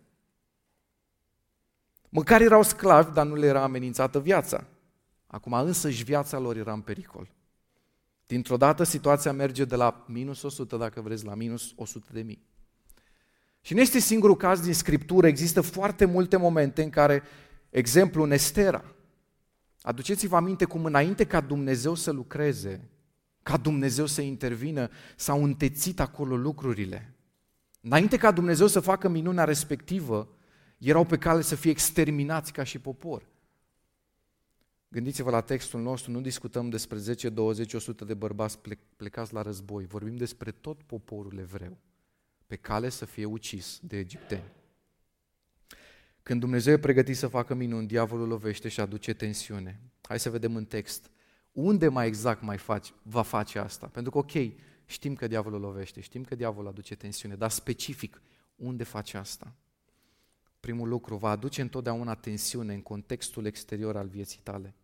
Măcar 2.10 2.42
erau 2.42 2.64
sclavi, 2.64 3.14
dar 3.14 3.26
nu 3.26 3.36
le 3.36 3.46
era 3.46 3.64
amenințată 3.64 4.20
viața. 4.20 4.64
Acum 5.28 5.54
însă 5.54 5.90
și 5.90 6.04
viața 6.04 6.40
lor 6.40 6.58
era 6.58 6.74
în 6.74 6.82
pericol. 6.82 7.36
Dintr-o 8.28 8.58
dată 8.58 8.84
situația 8.84 9.32
merge 9.32 9.66
de 9.66 9.76
la 9.76 10.06
minus 10.08 10.42
100, 10.42 10.78
dacă 10.78 11.02
vreți, 11.02 11.26
la 11.26 11.36
minus 11.36 11.74
100 11.76 12.08
de 12.12 12.22
mii. 12.22 12.46
Și 13.62 13.74
nu 13.74 13.82
este 13.82 14.00
singurul 14.00 14.36
caz 14.36 14.60
din 14.60 14.74
Scriptură, 14.74 15.28
există 15.28 15.62
foarte 15.62 16.06
multe 16.06 16.38
momente 16.38 16.84
în 16.84 16.90
care, 16.90 17.24
exemplu, 17.70 18.24
în 18.24 18.32
Estera, 18.32 18.84
aduceți-vă 19.82 20.36
aminte 20.36 20.66
cum 20.66 20.86
înainte 20.86 21.26
ca 21.26 21.42
Dumnezeu 21.42 21.96
să 21.96 22.12
lucreze, 22.12 22.90
ca 23.44 23.58
Dumnezeu 23.58 24.06
să 24.06 24.22
intervină, 24.22 24.90
s-au 25.16 25.44
întețit 25.44 26.00
acolo 26.00 26.38
lucrurile. 26.38 27.14
Înainte 27.82 28.18
ca 28.18 28.32
Dumnezeu 28.32 28.68
să 28.68 28.80
facă 28.80 29.08
minunea 29.08 29.44
respectivă, 29.44 30.30
erau 30.78 31.06
pe 31.06 31.18
cale 31.18 31.42
să 31.42 31.56
fie 31.56 31.72
exterminați 31.72 32.52
ca 32.52 32.64
și 32.64 32.80
popor. 32.80 33.28
Gândiți-vă 34.88 35.30
la 35.30 35.42
textul 35.42 35.82
nostru, 35.82 36.12
nu 36.12 36.22
discutăm 36.22 36.70
despre 36.70 36.98
10, 36.98 37.30
20, 37.30 37.74
100 37.74 38.06
de 38.06 38.14
bărbați 38.14 38.60
plecați 38.96 39.34
la 39.34 39.42
război, 39.42 39.86
vorbim 39.86 40.16
despre 40.16 40.52
tot 40.52 40.84
poporul 40.84 41.38
evreu, 41.38 41.78
pe 42.48 42.56
cale 42.56 42.90
să 42.90 43.06
fie 43.06 43.26
ucis 43.26 43.80
de 43.82 43.98
egipteni. 43.98 44.52
Când 46.24 46.40
Dumnezeu 46.40 46.74
e 46.74 46.80
pregătit 46.80 47.18
să 47.18 47.28
facă 47.28 47.54
minuni, 47.54 47.88
diavolul 47.88 48.28
lovește 48.28 48.68
și 48.68 48.80
aduce 48.80 49.14
tensiune. 49.14 49.82
Hai 50.02 50.20
să 50.20 50.30
vedem 50.30 50.56
în 50.56 50.66
text. 50.66 51.10
Unde 51.52 51.88
mai 51.88 52.08
exact 52.08 52.42
mai 52.42 52.58
faci, 52.58 52.94
va 53.02 53.22
face 53.22 53.60
asta? 53.60 53.88
Pentru 53.88 54.12
că, 54.12 54.18
ok, 54.18 54.54
știm 54.86 55.16
că 55.16 55.28
diavolul 55.28 55.60
lovește, 55.60 56.02
știm 56.02 56.24
că 56.24 56.36
diavolul 56.36 56.70
aduce 56.70 56.96
tensiune, 56.96 57.36
dar 57.36 57.50
specific, 57.50 58.22
unde 58.56 58.84
face 58.84 59.18
asta? 59.18 59.56
Primul 60.60 60.88
lucru, 60.88 61.16
va 61.16 61.30
aduce 61.30 61.62
întotdeauna 61.62 62.16
tensiune 62.16 62.74
în 62.74 62.82
contextul 62.82 63.46
exterior 63.46 63.98
al 63.98 64.08
vieții 64.08 64.40
tale, 64.44 64.76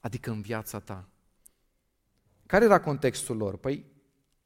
adică 0.00 0.30
în 0.30 0.40
viața 0.40 0.78
ta. 0.78 1.08
Care 2.46 2.64
era 2.64 2.80
contextul 2.80 3.36
lor? 3.36 3.56
Păi, 3.56 3.84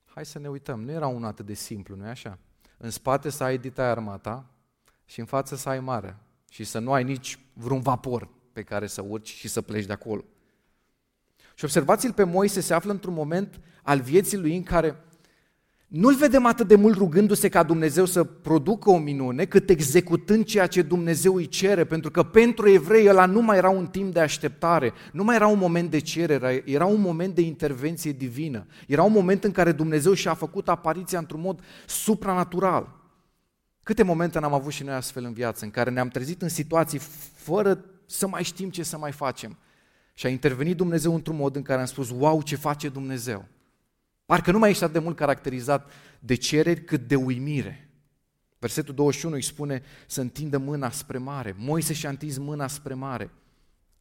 hai 0.04 0.26
să 0.26 0.38
ne 0.38 0.48
uităm, 0.48 0.82
nu 0.82 0.90
era 0.90 1.06
unul 1.06 1.28
atât 1.28 1.46
de 1.46 1.54
simplu, 1.54 1.96
nu-i 1.96 2.08
așa? 2.08 2.38
în 2.82 2.90
spate 2.90 3.30
să 3.30 3.44
ai 3.44 3.58
dita 3.58 3.84
armata 3.84 4.50
și 5.04 5.20
în 5.20 5.26
față 5.26 5.56
să 5.56 5.68
ai 5.68 5.80
mare 5.80 6.16
și 6.50 6.64
să 6.64 6.78
nu 6.78 6.92
ai 6.92 7.04
nici 7.04 7.38
vreun 7.52 7.80
vapor 7.80 8.28
pe 8.52 8.62
care 8.62 8.86
să 8.86 9.02
urci 9.02 9.28
și 9.28 9.48
să 9.48 9.62
pleci 9.62 9.84
de 9.84 9.92
acolo. 9.92 10.24
Și 11.54 11.64
observați-l 11.64 12.12
pe 12.12 12.24
Moise, 12.24 12.60
se 12.60 12.74
află 12.74 12.90
într-un 12.90 13.14
moment 13.14 13.60
al 13.82 14.00
vieții 14.00 14.36
lui 14.36 14.56
în 14.56 14.62
care 14.62 15.04
nu-l 15.90 16.14
vedem 16.14 16.46
atât 16.46 16.68
de 16.68 16.74
mult 16.74 16.96
rugându-se 16.96 17.48
ca 17.48 17.62
Dumnezeu 17.62 18.04
să 18.04 18.24
producă 18.24 18.90
o 18.90 18.98
minune, 18.98 19.44
cât 19.44 19.70
executând 19.70 20.44
ceea 20.44 20.66
ce 20.66 20.82
Dumnezeu 20.82 21.34
îi 21.34 21.48
cere, 21.48 21.84
pentru 21.84 22.10
că 22.10 22.22
pentru 22.22 22.68
evrei 22.68 23.08
ăla 23.08 23.26
nu 23.26 23.42
mai 23.42 23.56
era 23.56 23.68
un 23.68 23.86
timp 23.86 24.12
de 24.12 24.20
așteptare, 24.20 24.92
nu 25.12 25.24
mai 25.24 25.34
era 25.34 25.46
un 25.46 25.58
moment 25.58 25.90
de 25.90 25.98
cerere, 25.98 26.62
era 26.66 26.84
un 26.84 27.00
moment 27.00 27.34
de 27.34 27.40
intervenție 27.40 28.12
divină. 28.12 28.66
Era 28.86 29.02
un 29.02 29.12
moment 29.12 29.44
în 29.44 29.52
care 29.52 29.72
Dumnezeu 29.72 30.12
și-a 30.12 30.34
făcut 30.34 30.68
apariția 30.68 31.18
într-un 31.18 31.40
mod 31.40 31.60
supranatural. 31.86 33.00
Câte 33.82 34.02
momente 34.02 34.38
n-am 34.38 34.54
avut 34.54 34.72
și 34.72 34.82
noi 34.82 34.94
astfel 34.94 35.24
în 35.24 35.32
viață, 35.32 35.64
în 35.64 35.70
care 35.70 35.90
ne-am 35.90 36.08
trezit 36.08 36.42
în 36.42 36.48
situații 36.48 37.00
fără 37.34 37.84
să 38.06 38.28
mai 38.28 38.42
știm 38.42 38.70
ce 38.70 38.82
să 38.82 38.98
mai 38.98 39.12
facem. 39.12 39.58
Și 40.14 40.26
a 40.26 40.28
intervenit 40.28 40.76
Dumnezeu 40.76 41.14
într-un 41.14 41.36
mod 41.36 41.56
în 41.56 41.62
care 41.62 41.80
am 41.80 41.86
spus, 41.86 42.10
wow, 42.10 42.42
ce 42.42 42.56
face 42.56 42.88
Dumnezeu. 42.88 43.48
Parcă 44.30 44.50
nu 44.50 44.58
mai 44.58 44.70
ești 44.70 44.82
atât 44.82 44.94
de 44.94 45.02
mult 45.02 45.16
caracterizat 45.16 45.92
de 46.18 46.34
cereri 46.34 46.84
cât 46.84 47.08
de 47.08 47.16
uimire. 47.16 47.90
Versetul 48.58 48.94
21 48.94 49.34
îi 49.34 49.42
spune 49.42 49.82
să 50.06 50.20
întindă 50.20 50.58
mâna 50.58 50.90
spre 50.90 51.18
mare. 51.18 51.54
Moise 51.58 51.92
și-a 51.92 52.08
întins 52.08 52.36
mâna 52.36 52.66
spre 52.66 52.94
mare 52.94 53.30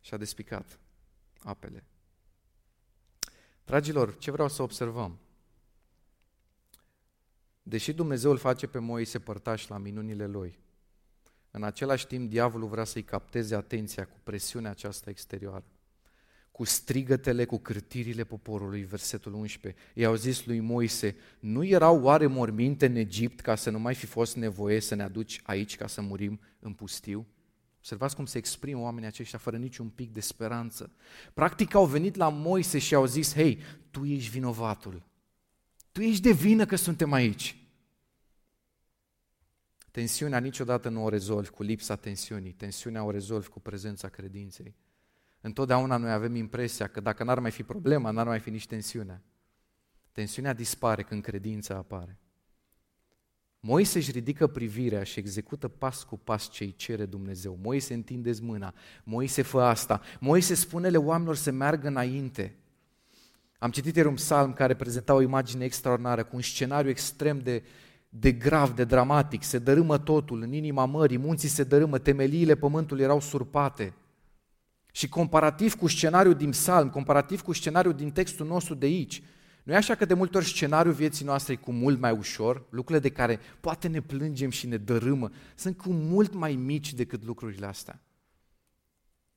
și 0.02 0.14
a 0.14 0.18
despicat 0.18 0.80
apele. 1.40 1.84
Dragilor, 3.64 4.18
ce 4.18 4.32
vreau 4.32 4.48
să 4.50 4.62
observăm? 4.62 5.20
Deși 7.64 7.94
Dumnezeu 7.94 8.32
îl 8.32 8.38
face 8.38 8.68
pe 8.68 8.80
Moise 8.80 9.20
părtaș 9.20 9.68
la 9.68 9.78
minunile 9.78 10.28
lui, 10.28 10.60
în 11.52 11.64
același 11.64 12.08
timp 12.08 12.30
diavolul 12.30 12.68
vrea 12.68 12.84
să-i 12.84 13.04
capteze 13.04 13.56
atenția 13.56 14.06
cu 14.06 14.18
presiunea 14.24 14.72
aceasta 14.72 15.10
exterioară 15.10 15.66
cu 16.52 16.64
strigătele, 16.64 17.46
cu 17.46 17.58
cârtirile 17.58 18.24
poporului, 18.24 18.84
versetul 18.84 19.34
11. 19.34 19.82
Ei 19.94 20.06
au 20.06 20.16
zis 20.16 20.46
lui 20.46 20.60
Moise, 20.60 21.16
nu 21.40 21.64
erau 21.64 22.02
oare 22.02 22.28
morminte 22.28 22.86
în 22.86 22.96
Egipt 22.96 23.40
ca 23.40 23.56
să 23.56 23.70
nu 23.70 23.80
mai 23.80 23.96
fi 23.96 24.06
fost 24.06 24.36
nevoie 24.36 24.80
să 24.80 24.96
ne 24.96 25.04
aduci 25.04 25.42
aici 25.44 25.76
ca 25.76 25.88
să 25.88 26.02
murim 26.02 26.40
în 26.60 26.74
pustiu? 26.74 27.28
Observați 27.78 28.16
cum 28.16 28.26
se 28.26 28.38
exprimă 28.38 28.82
oamenii 28.82 29.08
aceștia 29.08 29.40
fără 29.40 29.58
niciun 29.58 29.90
pic 29.90 30.14
de 30.14 30.20
speranță. 30.20 30.92
Practic 31.34 31.74
au 31.74 31.86
venit 31.86 32.16
la 32.16 32.30
Moise 32.30 32.78
și 32.78 32.96
au 32.96 33.06
zis, 33.06 33.34
hei, 33.34 33.60
tu 33.92 34.06
ești 34.06 34.30
vinovatul. 34.30 35.04
Tu 35.92 36.02
ești 36.02 36.22
de 36.22 36.32
vină 36.32 36.66
că 36.66 36.76
suntem 36.76 37.12
aici. 37.12 37.58
Tensiunea 39.92 40.40
niciodată 40.40 40.90
nu 40.90 41.04
o 41.04 41.10
rezolvi 41.10 41.50
cu 41.50 41.64
lipsa 41.64 41.96
tensiunii. 41.96 42.52
Tensiunea 42.52 43.04
o 43.04 43.12
rezolvi 43.12 43.50
cu 43.50 43.60
prezența 43.60 44.10
credinței. 44.10 44.76
Întotdeauna 45.42 45.98
noi 45.98 46.12
avem 46.12 46.36
impresia 46.36 46.88
că 46.88 47.00
dacă 47.00 47.24
n-ar 47.24 47.40
mai 47.40 47.52
fi 47.52 47.64
problema, 47.64 48.12
n-ar 48.12 48.28
mai 48.28 48.40
fi 48.40 48.50
nici 48.50 48.68
tensiune. 48.68 49.22
Tensiunea 50.12 50.54
dispare 50.54 51.04
când 51.04 51.22
credința 51.22 51.76
apare. 51.76 52.18
Moise 53.60 53.98
își 53.98 54.12
ridică 54.12 54.48
privirea 54.48 55.04
și 55.04 55.20
execută 55.20 55.68
pas 55.68 56.04
cu 56.04 56.18
pas 56.18 56.50
ce 56.50 56.64
îi 56.64 56.76
cere 56.76 57.06
Dumnezeu. 57.06 57.58
Moise 57.62 57.94
întinde 57.94 58.32
mâna, 58.42 58.74
Moise 59.04 59.42
fă 59.42 59.62
asta, 59.62 60.02
Moise 60.20 60.54
spune-le 60.54 60.98
oamenilor 60.98 61.36
să 61.36 61.52
meargă 61.52 61.88
înainte. 61.88 62.56
Am 63.58 63.72
citit 63.72 63.96
ieri 63.96 64.08
un 64.08 64.14
psalm 64.14 64.54
care 64.54 64.76
prezenta 64.76 65.14
o 65.14 65.22
imagine 65.22 65.64
extraordinară, 65.64 66.24
cu 66.24 66.36
un 66.36 66.42
scenariu 66.42 66.90
extrem 66.90 67.40
de, 67.40 67.64
de 68.10 68.32
grav, 68.32 68.76
de 68.76 68.84
dramatic. 68.84 69.44
Se 69.44 69.60
dărâmă 69.60 69.98
totul 69.98 70.42
în 70.42 70.54
inima 70.54 70.86
mării, 70.86 71.18
munții 71.18 71.50
se 71.50 71.64
dărâmă, 71.64 71.98
temeliile 71.98 72.56
pământului 72.56 73.04
erau 73.04 73.20
surpate. 73.20 73.94
Și 74.92 75.10
comparativ 75.10 75.76
cu 75.76 75.88
scenariul 75.88 76.36
din 76.36 76.50
psalm, 76.50 76.90
comparativ 76.90 77.42
cu 77.42 77.54
scenariul 77.54 77.94
din 77.94 78.12
textul 78.12 78.46
nostru 78.46 78.74
de 78.74 78.86
aici, 78.86 79.24
nu 79.64 79.74
e 79.74 79.78
așa 79.78 79.96
că 79.96 80.06
de 80.06 80.14
multe 80.14 80.38
ori 80.38 80.46
scenariul 80.46 80.94
vieții 80.94 81.26
noastre 81.26 81.54
e 81.54 81.56
cu 81.56 81.72
mult 81.72 82.00
mai 82.00 82.12
ușor, 82.12 82.66
lucrurile 82.70 83.08
de 83.08 83.16
care 83.16 83.40
poate 83.60 83.88
ne 83.88 84.02
plângem 84.02 84.50
și 84.50 84.68
ne 84.68 84.78
dărâmă, 84.78 85.30
sunt 85.56 85.78
cu 85.78 85.92
mult 85.92 86.34
mai 86.34 86.56
mici 86.56 86.94
decât 86.94 87.24
lucrurile 87.24 87.66
astea. 87.66 88.02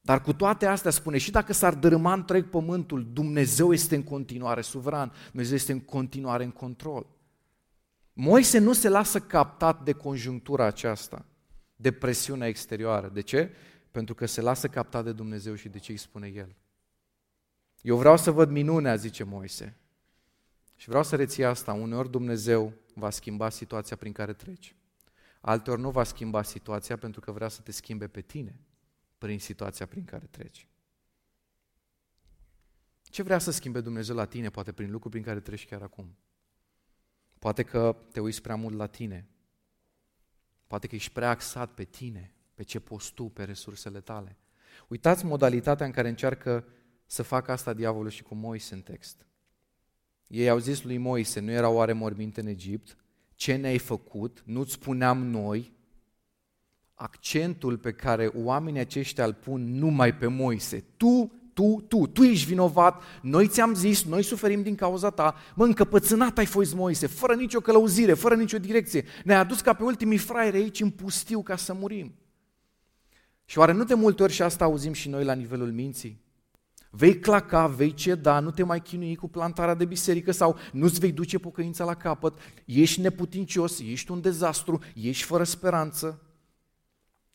Dar 0.00 0.20
cu 0.20 0.32
toate 0.32 0.66
astea 0.66 0.90
spune, 0.90 1.18
și 1.18 1.30
dacă 1.30 1.52
s-ar 1.52 1.74
dărâma 1.74 2.12
întreg 2.12 2.48
pământul, 2.48 3.08
Dumnezeu 3.12 3.72
este 3.72 3.94
în 3.94 4.02
continuare 4.02 4.60
suveran, 4.60 5.12
Dumnezeu 5.30 5.54
este 5.54 5.72
în 5.72 5.80
continuare 5.80 6.44
în 6.44 6.50
control. 6.50 7.06
Moise 8.12 8.58
nu 8.58 8.72
se 8.72 8.88
lasă 8.88 9.20
captat 9.20 9.84
de 9.84 9.92
conjunctura 9.92 10.64
aceasta, 10.64 11.24
de 11.76 11.92
presiunea 11.92 12.48
exterioară. 12.48 13.10
De 13.12 13.20
ce? 13.20 13.50
Pentru 13.92 14.14
că 14.14 14.26
se 14.26 14.40
lasă 14.40 14.68
captat 14.68 15.04
de 15.04 15.12
Dumnezeu 15.12 15.54
și 15.54 15.68
de 15.68 15.78
ce 15.78 15.90
îi 15.92 15.96
spune 15.96 16.28
El. 16.28 16.56
Eu 17.80 17.96
vreau 17.96 18.16
să 18.16 18.30
văd 18.30 18.50
minunea, 18.50 18.96
zice 18.96 19.24
Moise. 19.24 19.76
Și 20.76 20.88
vreau 20.88 21.02
să 21.02 21.16
reții 21.16 21.44
asta, 21.44 21.72
uneori 21.72 22.10
Dumnezeu 22.10 22.72
va 22.94 23.10
schimba 23.10 23.48
situația 23.48 23.96
prin 23.96 24.12
care 24.12 24.32
treci. 24.32 24.76
Alteori 25.40 25.80
nu 25.80 25.90
va 25.90 26.04
schimba 26.04 26.42
situația 26.42 26.96
pentru 26.96 27.20
că 27.20 27.32
vrea 27.32 27.48
să 27.48 27.60
te 27.60 27.72
schimbe 27.72 28.08
pe 28.08 28.20
tine 28.20 28.60
prin 29.18 29.38
situația 29.38 29.86
prin 29.86 30.04
care 30.04 30.26
treci. 30.30 30.68
Ce 33.02 33.22
vrea 33.22 33.38
să 33.38 33.50
schimbe 33.50 33.80
Dumnezeu 33.80 34.14
la 34.14 34.24
tine, 34.24 34.50
poate 34.50 34.72
prin 34.72 34.90
lucruri 34.90 35.10
prin 35.10 35.24
care 35.24 35.40
treci 35.40 35.66
chiar 35.66 35.82
acum? 35.82 36.16
Poate 37.38 37.62
că 37.62 37.96
te 38.12 38.20
uiți 38.20 38.42
prea 38.42 38.54
mult 38.54 38.76
la 38.76 38.86
tine. 38.86 39.28
Poate 40.66 40.86
că 40.86 40.94
ești 40.94 41.12
prea 41.12 41.30
axat 41.30 41.74
pe 41.74 41.84
tine 41.84 42.34
pe 42.54 42.62
ce 42.62 42.80
poți 42.80 43.12
tu, 43.12 43.24
pe 43.24 43.44
resursele 43.44 44.00
tale. 44.00 44.36
Uitați 44.88 45.24
modalitatea 45.24 45.86
în 45.86 45.92
care 45.92 46.08
încearcă 46.08 46.64
să 47.06 47.22
facă 47.22 47.52
asta 47.52 47.72
diavolul 47.72 48.10
și 48.10 48.22
cu 48.22 48.34
Moise 48.34 48.74
în 48.74 48.80
text. 48.80 49.26
Ei 50.26 50.48
au 50.48 50.58
zis 50.58 50.82
lui 50.82 50.98
Moise, 50.98 51.40
nu 51.40 51.50
era 51.50 51.68
oare 51.68 51.92
morminte 51.92 52.40
în 52.40 52.46
Egipt? 52.46 52.96
Ce 53.34 53.54
ne-ai 53.54 53.78
făcut? 53.78 54.42
Nu-ți 54.44 54.72
spuneam 54.72 55.26
noi? 55.26 55.72
Accentul 56.94 57.78
pe 57.78 57.92
care 57.92 58.30
oamenii 58.34 58.80
aceștia 58.80 59.24
îl 59.24 59.34
pun 59.34 59.78
numai 59.78 60.14
pe 60.14 60.26
Moise. 60.26 60.84
Tu, 60.96 61.32
tu, 61.52 61.84
tu, 61.88 62.06
tu 62.06 62.22
ești 62.22 62.46
vinovat, 62.46 63.02
noi 63.22 63.48
ți-am 63.48 63.74
zis, 63.74 64.04
noi 64.04 64.22
suferim 64.22 64.62
din 64.62 64.74
cauza 64.74 65.10
ta. 65.10 65.34
Mă, 65.54 65.64
încăpățânat 65.64 66.38
ai 66.38 66.46
fost 66.46 66.74
Moise, 66.74 67.06
fără 67.06 67.34
nicio 67.34 67.60
călăuzire, 67.60 68.14
fără 68.14 68.34
nicio 68.34 68.58
direcție. 68.58 69.04
Ne-ai 69.24 69.38
adus 69.38 69.60
ca 69.60 69.72
pe 69.72 69.82
ultimii 69.82 70.18
fraieri 70.18 70.56
aici 70.56 70.80
în 70.80 70.90
pustiu 70.90 71.42
ca 71.42 71.56
să 71.56 71.72
murim. 71.72 72.14
Și 73.44 73.58
oare 73.58 73.72
nu 73.72 73.84
de 73.84 73.94
multe 73.94 74.22
ori 74.22 74.32
și 74.32 74.42
asta 74.42 74.64
auzim 74.64 74.92
și 74.92 75.08
noi 75.08 75.24
la 75.24 75.32
nivelul 75.32 75.72
minții? 75.72 76.20
Vei 76.90 77.18
claca, 77.18 77.66
vei 77.66 77.94
ceda, 77.94 78.40
nu 78.40 78.50
te 78.50 78.62
mai 78.62 78.82
chinui 78.82 79.16
cu 79.16 79.28
plantarea 79.28 79.74
de 79.74 79.84
biserică 79.84 80.30
sau 80.30 80.56
nu-ți 80.72 81.00
vei 81.00 81.12
duce 81.12 81.38
pocăința 81.38 81.84
la 81.84 81.94
capăt, 81.94 82.38
ești 82.64 83.00
neputincios, 83.00 83.78
ești 83.80 84.10
un 84.10 84.20
dezastru, 84.20 84.82
ești 84.94 85.24
fără 85.24 85.44
speranță. 85.44 86.22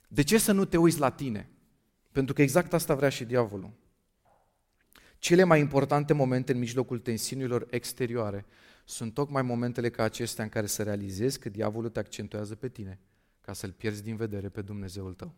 De 0.08 0.24
ce 0.24 0.38
să 0.38 0.52
nu 0.52 0.66
te 0.66 0.78
uiți 0.78 1.00
la 1.00 1.10
tine? 1.10 1.50
Pentru 2.12 2.34
că 2.34 2.42
exact 2.42 2.74
asta 2.74 2.96
vrea 2.96 3.10
și 3.10 3.26
diavolul. 3.26 3.72
Cele 5.20 5.44
mai 5.44 5.60
importante 5.60 6.14
momente 6.14 6.52
în 6.52 6.60
mijlocul 6.60 7.00
tensiunilor 7.00 7.68
exterioare 7.70 8.46
sunt 8.86 9.14
tocmai 9.14 9.42
momentele 9.42 9.90
ca 9.90 10.04
acestea 10.04 10.44
în 10.44 10.50
care 10.50 10.66
să 10.66 10.84
realizezi 10.84 11.40
că 11.40 11.50
diavolul 11.50 11.90
te 11.90 12.00
accentuează 12.00 12.56
pe 12.56 12.70
tine 12.70 13.00
ca 13.42 13.54
să-l 13.54 13.72
pierzi 13.72 14.04
din 14.04 14.16
vedere 14.16 14.50
pe 14.50 14.62
Dumnezeul 14.62 15.14
tău. 15.14 15.36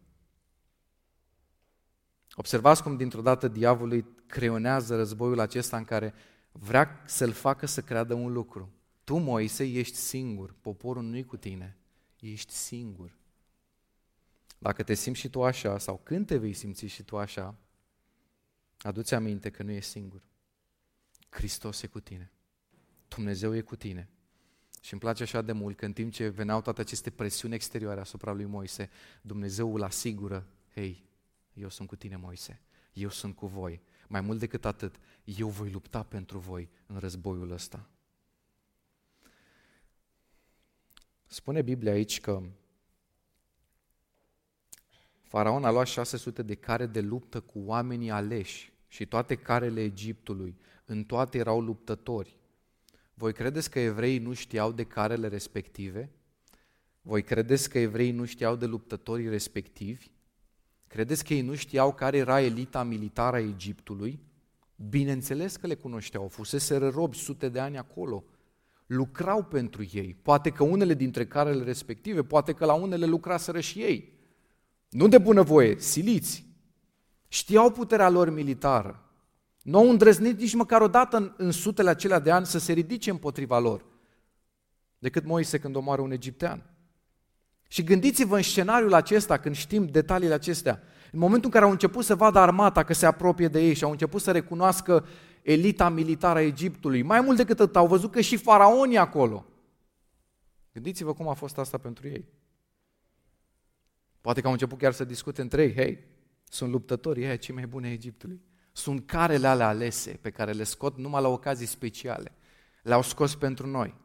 Observați 2.39 2.83
cum 2.83 2.97
dintr-o 2.97 3.21
dată 3.21 3.47
diavolul 3.47 4.05
creionează 4.27 4.95
războiul 4.95 5.39
acesta 5.39 5.77
în 5.77 5.83
care 5.83 6.13
vrea 6.51 7.03
să-l 7.05 7.31
facă 7.31 7.65
să 7.65 7.81
creadă 7.81 8.13
un 8.13 8.31
lucru. 8.31 8.73
Tu, 9.03 9.17
Moise, 9.17 9.63
ești 9.63 9.95
singur, 9.95 10.55
poporul 10.61 11.03
nu-i 11.03 11.25
cu 11.25 11.37
tine, 11.37 11.77
ești 12.19 12.53
singur. 12.53 13.17
Dacă 14.57 14.83
te 14.83 14.93
simți 14.93 15.19
și 15.19 15.29
tu 15.29 15.43
așa, 15.43 15.77
sau 15.77 15.99
când 16.03 16.25
te 16.25 16.37
vei 16.37 16.53
simți 16.53 16.85
și 16.85 17.03
tu 17.03 17.17
așa, 17.17 17.55
adu-ți 18.77 19.13
aminte 19.13 19.49
că 19.49 19.63
nu 19.63 19.71
ești 19.71 19.91
singur. 19.91 20.21
Hristos 21.29 21.81
e 21.81 21.87
cu 21.87 21.99
tine. 21.99 22.31
Dumnezeu 23.07 23.55
e 23.55 23.61
cu 23.61 23.75
tine. 23.75 24.09
Și 24.81 24.93
îmi 24.93 25.01
place 25.01 25.23
așa 25.23 25.41
de 25.41 25.51
mult 25.51 25.77
că 25.77 25.85
în 25.85 25.93
timp 25.93 26.11
ce 26.11 26.27
veneau 26.27 26.61
toate 26.61 26.81
aceste 26.81 27.09
presiuni 27.09 27.53
exterioare 27.53 27.99
asupra 27.99 28.31
lui 28.31 28.45
Moise, 28.45 28.89
Dumnezeu 29.21 29.75
îl 29.75 29.83
asigură, 29.83 30.47
hei, 30.73 31.08
eu 31.53 31.69
sunt 31.69 31.87
cu 31.87 31.95
tine, 31.95 32.15
Moise, 32.15 32.61
eu 32.93 33.09
sunt 33.09 33.35
cu 33.35 33.47
voi. 33.47 33.81
Mai 34.07 34.21
mult 34.21 34.39
decât 34.39 34.65
atât, 34.65 34.99
eu 35.23 35.47
voi 35.47 35.71
lupta 35.71 36.03
pentru 36.03 36.39
voi 36.39 36.69
în 36.85 36.97
războiul 36.97 37.51
ăsta. 37.51 37.89
Spune 41.25 41.61
Biblia 41.61 41.91
aici 41.91 42.21
că 42.21 42.41
Faraon 45.21 45.63
a 45.63 45.71
luat 45.71 45.87
600 45.87 46.41
de 46.41 46.55
care 46.55 46.85
de 46.85 47.01
luptă 47.01 47.39
cu 47.39 47.59
oamenii 47.59 48.09
aleși 48.09 48.73
și 48.87 49.05
toate 49.05 49.35
carele 49.35 49.81
Egiptului. 49.81 50.57
În 50.85 51.03
toate 51.03 51.37
erau 51.37 51.61
luptători. 51.61 52.37
Voi 53.13 53.33
credeți 53.33 53.69
că 53.69 53.79
evreii 53.79 54.19
nu 54.19 54.33
știau 54.33 54.71
de 54.71 54.83
carele 54.83 55.27
respective? 55.27 56.11
Voi 57.01 57.23
credeți 57.23 57.69
că 57.69 57.79
evreii 57.79 58.11
nu 58.11 58.25
știau 58.25 58.55
de 58.55 58.65
luptătorii 58.65 59.29
respectivi? 59.29 60.11
Credeți 60.89 61.23
că 61.23 61.33
ei 61.33 61.41
nu 61.41 61.55
știau 61.55 61.93
care 61.93 62.17
era 62.17 62.41
elita 62.41 62.83
militară 62.83 63.35
a 63.35 63.39
Egiptului? 63.39 64.19
Bineînțeles 64.89 65.55
că 65.55 65.67
le 65.67 65.75
cunoșteau, 65.75 66.27
fuseseră 66.27 66.89
robi 66.89 67.17
sute 67.17 67.49
de 67.49 67.59
ani 67.59 67.77
acolo. 67.77 68.23
Lucrau 68.85 69.43
pentru 69.43 69.85
ei. 69.91 70.17
Poate 70.21 70.49
că 70.49 70.63
unele 70.63 70.93
dintre 70.93 71.25
carele 71.25 71.63
respective, 71.63 72.23
poate 72.23 72.53
că 72.53 72.65
la 72.65 72.73
unele 72.73 73.05
lucraseră 73.05 73.59
și 73.59 73.79
ei. 73.79 74.13
Nu 74.89 75.07
de 75.07 75.17
bunăvoie, 75.17 75.79
siliți. 75.79 76.45
Știau 77.27 77.71
puterea 77.71 78.09
lor 78.09 78.29
militară. 78.29 79.03
Nu 79.61 79.77
au 79.77 79.89
îndrăznit 79.89 80.39
nici 80.39 80.53
măcar 80.53 80.81
o 80.81 80.87
dată 80.87 81.17
în, 81.17 81.33
în 81.37 81.51
sutele 81.51 81.89
acelea 81.89 82.19
de 82.19 82.31
ani 82.31 82.45
să 82.45 82.59
se 82.59 82.73
ridice 82.73 83.09
împotriva 83.09 83.59
lor, 83.59 83.85
decât 84.99 85.25
Moise 85.25 85.59
când 85.59 85.75
omoară 85.75 86.01
un 86.01 86.11
egiptean. 86.11 86.68
Și 87.71 87.83
gândiți-vă 87.83 88.35
în 88.35 88.41
scenariul 88.41 88.93
acesta, 88.93 89.37
când 89.37 89.55
știm 89.55 89.85
detaliile 89.85 90.33
acestea, 90.33 90.81
în 91.11 91.19
momentul 91.19 91.45
în 91.45 91.51
care 91.51 91.65
au 91.65 91.71
început 91.71 92.05
să 92.05 92.15
vadă 92.15 92.39
armata 92.39 92.83
că 92.83 92.93
se 92.93 93.05
apropie 93.05 93.47
de 93.47 93.61
ei 93.61 93.73
și 93.73 93.83
au 93.83 93.91
început 93.91 94.21
să 94.21 94.31
recunoască 94.31 95.05
elita 95.41 95.89
militară 95.89 96.39
a 96.39 96.41
Egiptului, 96.41 97.01
mai 97.01 97.21
mult 97.21 97.37
decât 97.37 97.59
atât, 97.59 97.75
au 97.75 97.87
văzut 97.87 98.11
că 98.11 98.21
și 98.21 98.37
faraonii 98.37 98.97
acolo. 98.97 99.45
Gândiți-vă 100.73 101.13
cum 101.13 101.27
a 101.27 101.33
fost 101.33 101.57
asta 101.57 101.77
pentru 101.77 102.07
ei. 102.07 102.25
Poate 104.21 104.41
că 104.41 104.45
au 104.47 104.53
început 104.53 104.77
chiar 104.77 104.93
să 104.93 105.03
discute 105.03 105.41
între 105.41 105.63
ei, 105.63 105.73
hei, 105.73 106.03
sunt 106.43 106.71
luptătorii 106.71 107.23
ei 107.23 107.37
cei 107.37 107.55
mai 107.55 107.67
buni 107.67 107.85
ai 107.85 107.93
Egiptului. 107.93 108.41
Sunt 108.71 109.05
carele 109.07 109.47
alea 109.47 109.67
alese 109.67 110.19
pe 110.21 110.29
care 110.29 110.51
le 110.51 110.63
scot 110.63 110.97
numai 110.97 111.21
la 111.21 111.27
ocazii 111.27 111.65
speciale. 111.65 112.35
Le-au 112.83 113.01
scos 113.01 113.35
pentru 113.35 113.67
noi. 113.67 113.95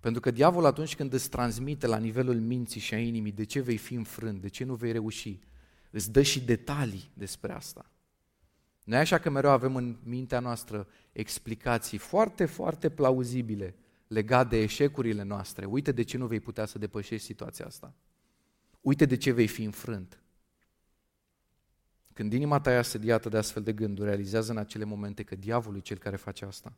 Pentru 0.00 0.20
că 0.20 0.30
diavolul 0.30 0.68
atunci 0.68 0.96
când 0.96 1.12
îți 1.12 1.30
transmite 1.30 1.86
la 1.86 1.96
nivelul 1.96 2.40
minții 2.40 2.80
și 2.80 2.94
a 2.94 2.98
inimii 2.98 3.32
de 3.32 3.44
ce 3.44 3.60
vei 3.60 3.76
fi 3.76 3.94
înfrânt, 3.94 4.40
de 4.40 4.48
ce 4.48 4.64
nu 4.64 4.74
vei 4.74 4.92
reuși, 4.92 5.40
îți 5.90 6.12
dă 6.12 6.22
și 6.22 6.40
detalii 6.40 7.10
despre 7.14 7.52
asta. 7.52 7.90
Noi 8.84 8.98
așa 8.98 9.18
că 9.18 9.30
mereu 9.30 9.50
avem 9.50 9.76
în 9.76 9.96
mintea 10.02 10.40
noastră 10.40 10.88
explicații 11.12 11.98
foarte, 11.98 12.46
foarte 12.46 12.90
plauzibile 12.90 13.74
legate 14.06 14.48
de 14.48 14.62
eșecurile 14.62 15.22
noastre. 15.22 15.64
Uite 15.64 15.92
de 15.92 16.02
ce 16.02 16.16
nu 16.16 16.26
vei 16.26 16.40
putea 16.40 16.64
să 16.64 16.78
depășești 16.78 17.26
situația 17.26 17.66
asta. 17.66 17.94
Uite 18.80 19.04
de 19.04 19.16
ce 19.16 19.32
vei 19.32 19.46
fi 19.46 19.62
înfrânt. 19.62 20.22
Când 22.12 22.32
inima 22.32 22.60
ta 22.60 22.72
e 22.72 22.76
asediată 22.76 23.28
de 23.28 23.36
astfel 23.36 23.62
de 23.62 23.72
gânduri, 23.72 24.08
realizează 24.08 24.50
în 24.50 24.56
acele 24.56 24.84
momente 24.84 25.22
că 25.22 25.34
diavolul 25.34 25.78
e 25.78 25.82
cel 25.82 25.98
care 25.98 26.16
face 26.16 26.44
asta. 26.44 26.72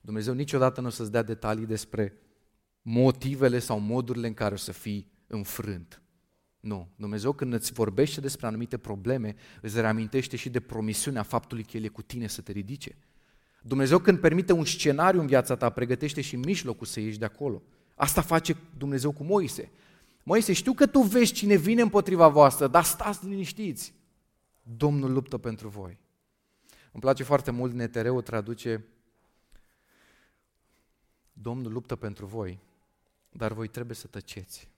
Dumnezeu 0.00 0.34
niciodată 0.34 0.80
nu 0.80 0.86
o 0.86 0.90
să-ți 0.90 1.10
dea 1.10 1.22
detalii 1.22 1.66
despre 1.66 2.16
motivele 2.82 3.58
sau 3.58 3.78
modurile 3.78 4.26
în 4.26 4.34
care 4.34 4.54
o 4.54 4.56
să 4.56 4.72
fii 4.72 5.12
înfrânt. 5.26 6.02
Nu. 6.60 6.88
Dumnezeu 6.96 7.32
când 7.32 7.52
îți 7.52 7.72
vorbește 7.72 8.20
despre 8.20 8.46
anumite 8.46 8.78
probleme, 8.78 9.34
îți 9.60 9.80
reamintește 9.80 10.36
și 10.36 10.50
de 10.50 10.60
promisiunea 10.60 11.22
faptului 11.22 11.64
că 11.64 11.76
El 11.76 11.84
e 11.84 11.88
cu 11.88 12.02
tine 12.02 12.26
să 12.26 12.40
te 12.40 12.52
ridice. 12.52 12.96
Dumnezeu 13.62 13.98
când 13.98 14.18
permite 14.18 14.52
un 14.52 14.64
scenariu 14.64 15.20
în 15.20 15.26
viața 15.26 15.56
ta, 15.56 15.70
pregătește 15.70 16.20
și 16.20 16.36
mijlocul 16.36 16.86
să 16.86 17.00
ieși 17.00 17.18
de 17.18 17.24
acolo. 17.24 17.62
Asta 17.94 18.20
face 18.20 18.56
Dumnezeu 18.78 19.12
cu 19.12 19.24
Moise. 19.24 19.70
Moise, 20.22 20.52
știu 20.52 20.72
că 20.72 20.86
tu 20.86 21.00
vezi 21.00 21.32
cine 21.32 21.56
vine 21.56 21.82
împotriva 21.82 22.28
voastră, 22.28 22.66
dar 22.66 22.84
stați 22.84 23.26
liniștiți. 23.26 23.94
Domnul 24.62 25.12
luptă 25.12 25.38
pentru 25.38 25.68
voi. 25.68 25.98
Îmi 26.92 27.02
place 27.02 27.22
foarte 27.22 27.50
mult, 27.50 27.72
Netereu 27.72 28.20
traduce 28.20 28.84
Domnul 31.42 31.72
luptă 31.72 31.96
pentru 31.96 32.26
voi, 32.26 32.60
dar 33.30 33.52
voi 33.52 33.68
trebuie 33.68 33.96
să 33.96 34.06
tăceți. 34.06 34.70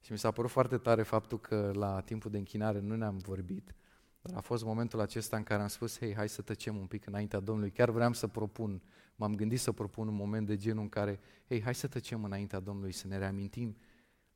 Și 0.00 0.12
mi 0.12 0.18
s-a 0.18 0.30
părut 0.30 0.50
foarte 0.50 0.78
tare 0.78 1.02
faptul 1.02 1.40
că 1.40 1.72
la 1.74 2.00
timpul 2.00 2.30
de 2.30 2.38
închinare 2.38 2.80
nu 2.80 2.96
ne-am 2.96 3.16
vorbit, 3.16 3.74
dar 4.20 4.36
a 4.36 4.40
fost 4.40 4.64
momentul 4.64 5.00
acesta 5.00 5.36
în 5.36 5.42
care 5.42 5.62
am 5.62 5.68
spus, 5.68 5.98
hei, 5.98 6.14
hai 6.14 6.28
să 6.28 6.42
tăcem 6.42 6.76
un 6.76 6.86
pic 6.86 7.06
înaintea 7.06 7.40
Domnului. 7.40 7.70
Chiar 7.70 7.90
vreau 7.90 8.12
să 8.12 8.26
propun, 8.26 8.82
m-am 9.14 9.34
gândit 9.34 9.60
să 9.60 9.72
propun 9.72 10.08
un 10.08 10.14
moment 10.14 10.46
de 10.46 10.56
genul 10.56 10.82
în 10.82 10.88
care, 10.88 11.20
hei, 11.48 11.62
hai 11.62 11.74
să 11.74 11.86
tăcem 11.86 12.24
înaintea 12.24 12.60
Domnului, 12.60 12.92
să 12.92 13.06
ne 13.06 13.18
reamintim 13.18 13.76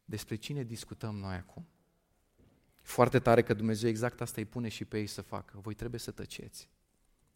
despre 0.05 0.35
cine 0.35 0.63
discutăm 0.63 1.17
noi 1.17 1.35
acum. 1.35 1.67
Foarte 2.83 3.19
tare 3.19 3.43
că 3.43 3.55
Dumnezeu 3.55 3.89
exact 3.89 4.21
asta 4.21 4.41
îi 4.41 4.47
pune 4.47 4.69
și 4.69 4.85
pe 4.85 4.99
ei 4.99 5.07
să 5.07 5.23
facă. 5.23 5.59
Voi 5.61 5.75
trebuie 5.75 6.01
să 6.01 6.11
tăceți. 6.11 6.69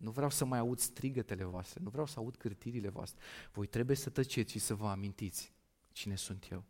Nu 0.05 0.11
vreau 0.11 0.31
să 0.31 0.45
mai 0.45 0.59
aud 0.59 0.79
strigătele 0.79 1.45
voastre, 1.45 1.81
nu 1.83 1.91
vreau 1.91 2.07
să 2.07 2.15
aud 2.19 2.37
cârtirile 2.37 2.89
voastre. 2.89 3.21
Voi 3.53 3.67
trebuie 3.67 3.97
să 3.97 4.11
tăceți 4.11 4.53
și 4.53 4.59
să 4.59 4.75
vă 4.75 4.87
amintiți 4.87 5.53
cine 5.93 6.17
sunt 6.17 6.49
eu. 6.51 6.65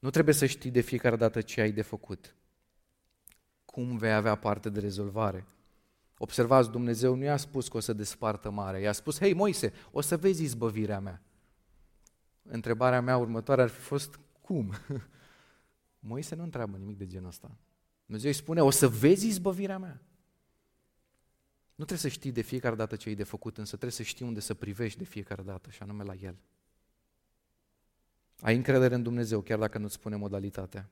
Nu 0.00 0.10
trebuie 0.10 0.34
să 0.34 0.46
știi 0.46 0.70
de 0.70 0.80
fiecare 0.80 1.16
dată 1.16 1.40
ce 1.40 1.60
ai 1.60 1.72
de 1.72 1.82
făcut. 1.82 2.36
Cum 3.64 3.96
vei 3.96 4.12
avea 4.12 4.34
parte 4.34 4.70
de 4.70 4.80
rezolvare. 4.80 5.46
Observați, 6.18 6.70
Dumnezeu 6.70 7.14
nu 7.14 7.22
i-a 7.22 7.36
spus 7.36 7.68
că 7.68 7.76
o 7.76 7.80
să 7.80 7.92
despartă 7.92 8.50
mare, 8.50 8.80
i-a 8.80 8.92
spus, 8.92 9.18
hei 9.18 9.32
Moise, 9.32 9.72
o 9.90 10.00
să 10.00 10.16
vezi 10.16 10.42
izbăvirea 10.42 11.00
mea. 11.00 11.22
Întrebarea 12.42 13.00
mea 13.00 13.16
următoare 13.16 13.62
ar 13.62 13.68
fi 13.68 13.80
fost, 13.80 14.20
cum? 14.40 14.72
Moise 15.98 16.34
nu 16.34 16.42
întreabă 16.42 16.76
nimic 16.76 16.98
de 16.98 17.06
genul 17.06 17.28
ăsta. 17.28 17.56
Dumnezeu 18.04 18.30
îi 18.30 18.36
spune, 18.36 18.62
o 18.62 18.70
să 18.70 18.88
vezi 18.88 19.26
izbăvirea 19.26 19.78
mea. 19.78 20.02
Nu 21.74 21.84
trebuie 21.84 21.98
să 21.98 22.08
știi 22.08 22.32
de 22.32 22.40
fiecare 22.40 22.74
dată 22.74 22.96
ce 22.96 23.08
ai 23.08 23.14
de 23.14 23.24
făcut, 23.24 23.58
însă 23.58 23.70
trebuie 23.70 23.90
să 23.90 24.02
știi 24.02 24.26
unde 24.26 24.40
să 24.40 24.54
privești 24.54 24.98
de 24.98 25.04
fiecare 25.04 25.42
dată, 25.42 25.70
și 25.70 25.82
anume 25.82 26.04
la 26.04 26.14
El. 26.14 26.36
Ai 28.40 28.56
încredere 28.56 28.94
în 28.94 29.02
Dumnezeu, 29.02 29.40
chiar 29.40 29.58
dacă 29.58 29.78
nu-ți 29.78 29.94
spune 29.94 30.16
modalitatea. 30.16 30.90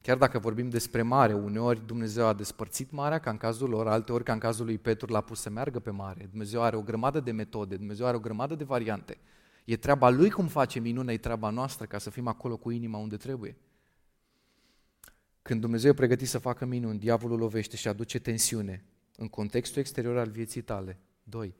Chiar 0.00 0.16
dacă 0.16 0.38
vorbim 0.38 0.68
despre 0.68 1.02
mare, 1.02 1.34
uneori 1.34 1.86
Dumnezeu 1.86 2.26
a 2.26 2.32
despărțit 2.32 2.90
marea, 2.90 3.18
ca 3.18 3.30
în 3.30 3.36
cazul 3.36 3.68
lor, 3.68 3.88
alteori 3.88 4.24
ca 4.24 4.32
în 4.32 4.38
cazul 4.38 4.64
lui 4.64 4.78
Petru 4.78 5.12
l-a 5.12 5.20
pus 5.20 5.40
să 5.40 5.50
meargă 5.50 5.78
pe 5.78 5.90
mare. 5.90 6.26
Dumnezeu 6.30 6.62
are 6.62 6.76
o 6.76 6.82
grămadă 6.82 7.20
de 7.20 7.32
metode, 7.32 7.76
Dumnezeu 7.76 8.06
are 8.06 8.16
o 8.16 8.20
grămadă 8.20 8.54
de 8.54 8.64
variante. 8.64 9.18
E 9.64 9.76
treaba 9.76 10.08
Lui 10.08 10.30
cum 10.30 10.46
face 10.46 10.78
minunea, 10.78 11.14
e 11.14 11.18
treaba 11.18 11.50
noastră 11.50 11.86
ca 11.86 11.98
să 11.98 12.10
fim 12.10 12.26
acolo 12.26 12.56
cu 12.56 12.70
inima 12.70 12.98
unde 12.98 13.16
trebuie. 13.16 13.56
Când 15.42 15.60
Dumnezeu 15.60 15.90
e 15.90 15.94
pregătit 15.94 16.28
să 16.28 16.38
facă 16.38 16.64
minuni, 16.64 16.98
diavolul 16.98 17.38
lovește 17.38 17.76
și 17.76 17.88
aduce 17.88 18.18
tensiune 18.18 18.84
în 19.16 19.28
contextul 19.28 19.80
exterior 19.80 20.18
al 20.18 20.30
vieții 20.30 20.62
tale. 20.62 20.98
Doi, 21.22 21.54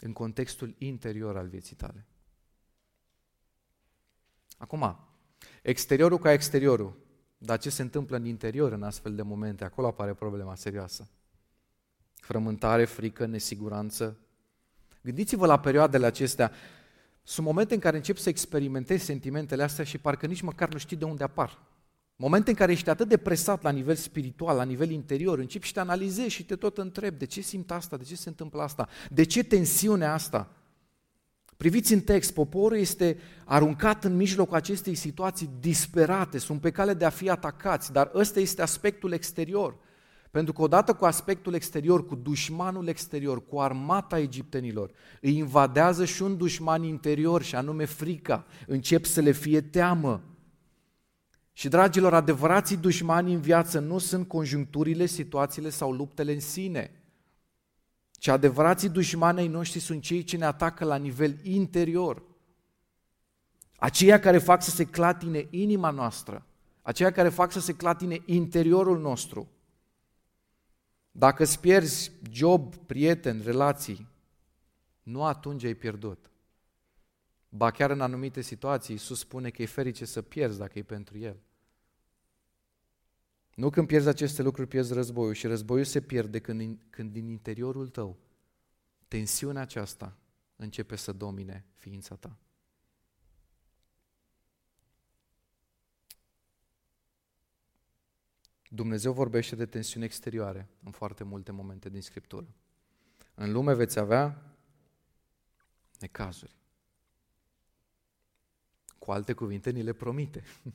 în 0.00 0.12
contextul 0.12 0.74
interior 0.78 1.36
al 1.36 1.48
vieții 1.48 1.76
tale. 1.76 2.06
Acum, 4.58 4.98
exteriorul 5.62 6.18
ca 6.18 6.32
exteriorul, 6.32 6.96
dar 7.38 7.58
ce 7.58 7.70
se 7.70 7.82
întâmplă 7.82 8.16
în 8.16 8.24
interior 8.24 8.72
în 8.72 8.82
astfel 8.82 9.14
de 9.14 9.22
momente? 9.22 9.64
Acolo 9.64 9.86
apare 9.86 10.14
problema 10.14 10.54
serioasă. 10.54 11.08
Frământare, 12.14 12.84
frică, 12.84 13.26
nesiguranță, 13.26 14.18
Gândiți-vă 15.02 15.46
la 15.46 15.60
perioadele 15.60 16.06
acestea. 16.06 16.52
Sunt 17.22 17.46
momente 17.46 17.74
în 17.74 17.80
care 17.80 17.96
începi 17.96 18.20
să 18.20 18.28
experimentezi 18.28 19.04
sentimentele 19.04 19.62
astea 19.62 19.84
și 19.84 19.98
parcă 19.98 20.26
nici 20.26 20.40
măcar 20.40 20.68
nu 20.68 20.78
știi 20.78 20.96
de 20.96 21.04
unde 21.04 21.22
apar. 21.22 21.62
Momente 22.22 22.50
în 22.50 22.56
care 22.56 22.72
ești 22.72 22.90
atât 22.90 23.08
de 23.08 23.16
presat 23.16 23.62
la 23.62 23.70
nivel 23.70 23.94
spiritual, 23.94 24.56
la 24.56 24.62
nivel 24.62 24.90
interior, 24.90 25.38
începi 25.38 25.66
și 25.66 25.72
te 25.72 25.80
analizezi 25.80 26.28
și 26.28 26.44
te 26.44 26.56
tot 26.56 26.78
întrebi 26.78 27.18
de 27.18 27.24
ce 27.24 27.40
simt 27.40 27.70
asta, 27.70 27.96
de 27.96 28.04
ce 28.04 28.16
se 28.16 28.28
întâmplă 28.28 28.62
asta, 28.62 28.88
de 29.10 29.22
ce 29.22 29.42
tensiunea 29.42 30.12
asta. 30.12 30.50
Priviți 31.56 31.92
în 31.92 32.00
text, 32.00 32.32
poporul 32.32 32.76
este 32.76 33.18
aruncat 33.44 34.04
în 34.04 34.16
mijlocul 34.16 34.56
acestei 34.56 34.94
situații 34.94 35.50
disperate, 35.60 36.38
sunt 36.38 36.60
pe 36.60 36.70
cale 36.70 36.94
de 36.94 37.04
a 37.04 37.10
fi 37.10 37.30
atacați, 37.30 37.92
dar 37.92 38.10
ăsta 38.14 38.40
este 38.40 38.62
aspectul 38.62 39.12
exterior. 39.12 39.76
Pentru 40.30 40.52
că 40.52 40.62
odată 40.62 40.94
cu 40.94 41.04
aspectul 41.04 41.54
exterior, 41.54 42.06
cu 42.06 42.14
dușmanul 42.14 42.88
exterior, 42.88 43.46
cu 43.46 43.60
armata 43.60 44.18
egiptenilor, 44.18 44.90
îi 45.20 45.36
invadează 45.36 46.04
și 46.04 46.22
un 46.22 46.36
dușman 46.36 46.82
interior, 46.82 47.42
și 47.42 47.54
anume 47.54 47.84
frica. 47.84 48.46
Încep 48.66 49.04
să 49.04 49.20
le 49.20 49.32
fie 49.32 49.60
teamă. 49.60 50.22
Și, 51.52 51.68
dragilor, 51.68 52.14
adevărații 52.14 52.76
dușmani 52.76 53.32
în 53.32 53.40
viață 53.40 53.78
nu 53.78 53.98
sunt 53.98 54.28
conjuncturile, 54.28 55.06
situațiile 55.06 55.70
sau 55.70 55.92
luptele 55.92 56.32
în 56.32 56.40
sine, 56.40 57.02
ci 58.10 58.28
adevărații 58.28 58.88
dușmani 58.88 59.40
ai 59.40 59.48
noștri 59.48 59.80
sunt 59.80 60.02
cei 60.02 60.22
ce 60.22 60.36
ne 60.36 60.44
atacă 60.44 60.84
la 60.84 60.96
nivel 60.96 61.38
interior. 61.42 62.22
Aceia 63.76 64.20
care 64.20 64.38
fac 64.38 64.62
să 64.62 64.70
se 64.70 64.84
clatine 64.84 65.46
inima 65.50 65.90
noastră, 65.90 66.46
aceia 66.82 67.10
care 67.10 67.28
fac 67.28 67.52
să 67.52 67.60
se 67.60 67.74
clatine 67.74 68.22
interiorul 68.24 69.00
nostru. 69.00 69.48
Dacă 71.10 71.42
îți 71.42 71.60
pierzi 71.60 72.12
job, 72.30 72.74
prieteni, 72.74 73.42
relații, 73.42 74.08
nu 75.02 75.24
atunci 75.24 75.64
ai 75.64 75.74
pierdut. 75.74 76.31
Ba 77.54 77.70
chiar 77.70 77.90
în 77.90 78.00
anumite 78.00 78.40
situații, 78.40 78.94
Iisus 78.94 79.18
spune 79.18 79.50
că 79.50 79.62
e 79.62 79.66
ferice 79.66 80.04
să 80.04 80.22
pierzi 80.22 80.58
dacă 80.58 80.78
e 80.78 80.82
pentru 80.82 81.18
El. 81.18 81.36
Nu 83.54 83.70
când 83.70 83.86
pierzi 83.86 84.08
aceste 84.08 84.42
lucruri, 84.42 84.68
pierzi 84.68 84.92
războiul 84.92 85.34
și 85.34 85.46
războiul 85.46 85.84
se 85.84 86.00
pierde 86.00 86.38
când, 86.38 86.78
când 86.90 87.12
din 87.12 87.28
interiorul 87.28 87.88
tău 87.88 88.18
tensiunea 89.08 89.62
aceasta 89.62 90.18
începe 90.56 90.96
să 90.96 91.12
domine 91.12 91.64
ființa 91.74 92.14
ta. 92.14 92.36
Dumnezeu 98.68 99.12
vorbește 99.12 99.56
de 99.56 99.66
tensiuni 99.66 100.04
exterioare 100.04 100.68
în 100.84 100.90
foarte 100.90 101.24
multe 101.24 101.52
momente 101.52 101.88
din 101.88 102.02
Scriptură. 102.02 102.46
În 103.34 103.52
lume 103.52 103.74
veți 103.74 103.98
avea 103.98 104.54
necazuri. 106.00 106.61
Cu 109.02 109.10
alte 109.10 109.32
cuvinte, 109.32 109.70
ni 109.70 109.82
le 109.82 109.92
promite. 109.92 110.42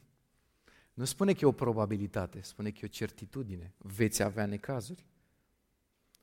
Nu 0.94 1.06
spune 1.06 1.34
că 1.34 1.40
e 1.42 1.48
o 1.48 1.52
probabilitate, 1.52 2.42
spune 2.42 2.70
că 2.70 2.78
e 2.82 2.86
o 2.86 2.88
certitudine. 2.88 3.74
Veți 3.78 4.24
avea 4.24 4.46
necazuri. 4.46 5.06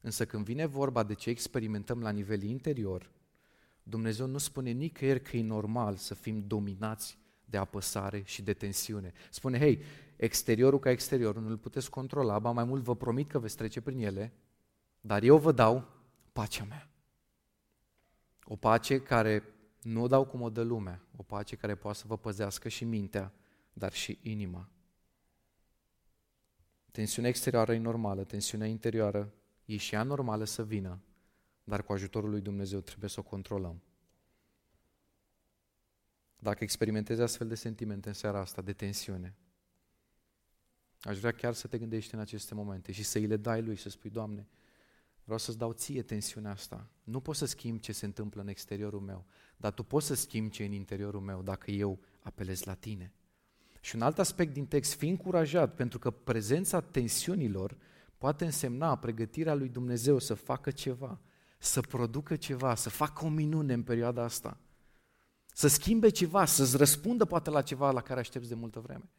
Însă 0.00 0.26
când 0.26 0.44
vine 0.44 0.66
vorba 0.66 1.02
de 1.02 1.14
ce 1.14 1.30
experimentăm 1.30 2.02
la 2.02 2.10
nivel 2.10 2.42
interior, 2.42 3.10
Dumnezeu 3.82 4.26
nu 4.26 4.38
spune 4.38 4.70
nicăieri 4.70 5.22
că 5.22 5.36
e 5.36 5.42
normal 5.42 5.96
să 5.96 6.14
fim 6.14 6.44
dominați 6.46 7.18
de 7.44 7.56
apăsare 7.56 8.22
și 8.24 8.42
de 8.42 8.52
tensiune. 8.52 9.12
Spune, 9.30 9.58
hei, 9.58 9.82
exteriorul 10.16 10.78
ca 10.78 10.90
exteriorul 10.90 11.42
nu-l 11.42 11.56
puteți 11.56 11.90
controla, 11.90 12.38
ba 12.38 12.50
mai 12.50 12.64
mult 12.64 12.82
vă 12.82 12.96
promit 12.96 13.30
că 13.30 13.38
veți 13.38 13.56
trece 13.56 13.80
prin 13.80 13.98
ele, 13.98 14.32
dar 15.00 15.22
eu 15.22 15.38
vă 15.38 15.52
dau 15.52 15.88
pacea 16.32 16.64
mea. 16.64 16.88
O 18.44 18.56
pace 18.56 19.00
care 19.00 19.53
nu 19.84 20.02
o 20.02 20.06
dau 20.06 20.24
cum 20.24 20.40
o 20.40 20.50
dă 20.50 20.62
lumea, 20.62 21.02
o 21.16 21.22
pace 21.22 21.56
care 21.56 21.74
poate 21.74 21.98
să 21.98 22.04
vă 22.06 22.18
păzească 22.18 22.68
și 22.68 22.84
mintea, 22.84 23.32
dar 23.72 23.92
și 23.92 24.18
inima. 24.22 24.68
Tensiunea 26.90 27.30
exterioară 27.30 27.74
e 27.74 27.78
normală, 27.78 28.24
tensiunea 28.24 28.66
interioară 28.66 29.32
e 29.64 29.76
și 29.76 29.94
ea 29.94 30.02
normală 30.02 30.44
să 30.44 30.64
vină, 30.64 31.00
dar 31.64 31.82
cu 31.82 31.92
ajutorul 31.92 32.30
lui 32.30 32.40
Dumnezeu 32.40 32.80
trebuie 32.80 33.10
să 33.10 33.20
o 33.20 33.22
controlăm. 33.22 33.82
Dacă 36.38 36.64
experimentezi 36.64 37.20
astfel 37.20 37.48
de 37.48 37.54
sentimente 37.54 38.08
în 38.08 38.14
seara 38.14 38.38
asta, 38.38 38.62
de 38.62 38.72
tensiune, 38.72 39.34
aș 41.00 41.18
vrea 41.18 41.32
chiar 41.32 41.54
să 41.54 41.66
te 41.66 41.78
gândești 41.78 42.14
în 42.14 42.20
aceste 42.20 42.54
momente 42.54 42.92
și 42.92 43.02
să 43.02 43.18
îi 43.18 43.26
le 43.26 43.36
dai 43.36 43.62
lui, 43.62 43.76
să 43.76 43.88
spui, 43.88 44.10
Doamne, 44.10 44.48
vreau 45.24 45.38
să-ți 45.38 45.58
dau 45.58 45.72
ție 45.72 46.02
tensiunea 46.02 46.50
asta. 46.50 46.87
Nu 47.04 47.20
pot 47.20 47.37
să 47.37 47.46
schimb 47.46 47.80
ce 47.80 47.92
se 47.92 48.04
întâmplă 48.04 48.40
în 48.40 48.48
exteriorul 48.48 49.00
meu, 49.00 49.24
dar 49.56 49.72
tu 49.72 49.82
poți 49.82 50.06
să 50.06 50.14
schimbi 50.14 50.50
ce 50.50 50.62
e 50.62 50.66
în 50.66 50.72
interiorul 50.72 51.20
meu 51.20 51.42
dacă 51.42 51.70
eu 51.70 51.98
apelez 52.20 52.62
la 52.62 52.74
tine. 52.74 53.12
Și 53.80 53.94
un 53.94 54.02
alt 54.02 54.18
aspect 54.18 54.52
din 54.52 54.66
text, 54.66 54.94
fi 54.94 55.08
încurajat, 55.08 55.74
pentru 55.74 55.98
că 55.98 56.10
prezența 56.10 56.80
tensiunilor 56.80 57.76
poate 58.18 58.44
însemna 58.44 58.96
pregătirea 58.96 59.54
lui 59.54 59.68
Dumnezeu 59.68 60.18
să 60.18 60.34
facă 60.34 60.70
ceva, 60.70 61.20
să 61.58 61.80
producă 61.80 62.37
ceva, 62.37 62.74
să 62.74 62.90
facă 62.90 63.24
o 63.24 63.28
minune 63.28 63.72
în 63.72 63.82
perioada 63.82 64.22
asta, 64.22 64.58
să 65.52 65.68
schimbe 65.68 66.08
ceva, 66.08 66.44
să-ți 66.44 66.76
răspundă 66.76 67.24
poate 67.24 67.50
la 67.50 67.62
ceva 67.62 67.90
la 67.90 68.00
care 68.00 68.20
aștepți 68.20 68.48
de 68.48 68.54
multă 68.54 68.80
vreme. 68.80 69.10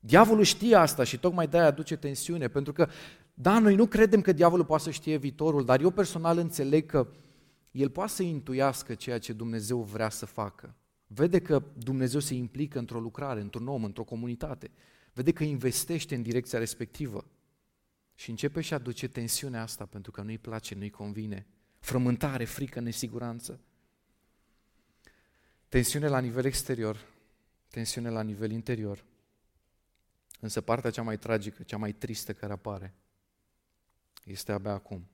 Diavolul 0.00 0.44
știe 0.44 0.74
asta 0.74 1.04
și 1.04 1.18
tocmai 1.18 1.48
de-aia 1.48 1.66
aduce 1.66 1.96
tensiune, 1.96 2.48
pentru 2.48 2.72
că, 2.72 2.88
da, 3.40 3.58
noi 3.58 3.74
nu 3.74 3.86
credem 3.86 4.20
că 4.20 4.32
diavolul 4.32 4.64
poate 4.64 4.82
să 4.82 4.90
știe 4.90 5.16
viitorul, 5.16 5.64
dar 5.64 5.80
eu 5.80 5.90
personal 5.90 6.38
înțeleg 6.38 6.86
că 6.86 7.08
el 7.70 7.90
poate 7.90 8.12
să 8.12 8.22
intuiască 8.22 8.94
ceea 8.94 9.18
ce 9.18 9.32
Dumnezeu 9.32 9.82
vrea 9.82 10.08
să 10.08 10.26
facă. 10.26 10.74
Vede 11.06 11.40
că 11.40 11.62
Dumnezeu 11.76 12.20
se 12.20 12.34
implică 12.34 12.78
într-o 12.78 13.00
lucrare, 13.00 13.40
într-un 13.40 13.68
om, 13.68 13.84
într-o 13.84 14.04
comunitate. 14.04 14.70
Vede 15.12 15.32
că 15.32 15.44
investește 15.44 16.14
în 16.14 16.22
direcția 16.22 16.58
respectivă. 16.58 17.24
Și 18.14 18.30
începe 18.30 18.60
și 18.60 18.74
aduce 18.74 19.08
tensiunea 19.08 19.62
asta 19.62 19.86
pentru 19.86 20.10
că 20.10 20.22
nu-i 20.22 20.38
place, 20.38 20.74
nu-i 20.74 20.90
convine. 20.90 21.46
Frământare, 21.78 22.44
frică, 22.44 22.80
nesiguranță. 22.80 23.60
Tensiune 25.68 26.08
la 26.08 26.18
nivel 26.18 26.44
exterior, 26.44 27.06
tensiune 27.70 28.10
la 28.10 28.22
nivel 28.22 28.50
interior. 28.50 29.04
Însă 30.40 30.60
partea 30.60 30.90
cea 30.90 31.02
mai 31.02 31.18
tragică, 31.18 31.62
cea 31.62 31.76
mai 31.76 31.92
tristă 31.92 32.32
care 32.32 32.52
apare, 32.52 32.94
este 34.30 34.52
abia 34.52 34.72
acum. 34.72 35.08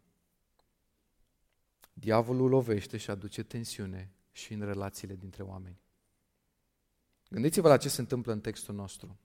Diavolul 1.93 2.49
lovește 2.49 2.97
și 2.97 3.11
aduce 3.11 3.43
tensiune 3.43 4.13
și 4.33 4.53
în 4.53 4.61
relațiile 4.65 5.15
dintre 5.15 5.43
oameni. 5.43 5.81
Gândiți-vă 7.29 7.69
la 7.69 7.77
ce 7.77 7.89
se 7.89 8.01
întâmplă 8.01 8.33
în 8.33 8.41
textul 8.41 8.75
nostru. 8.75 9.19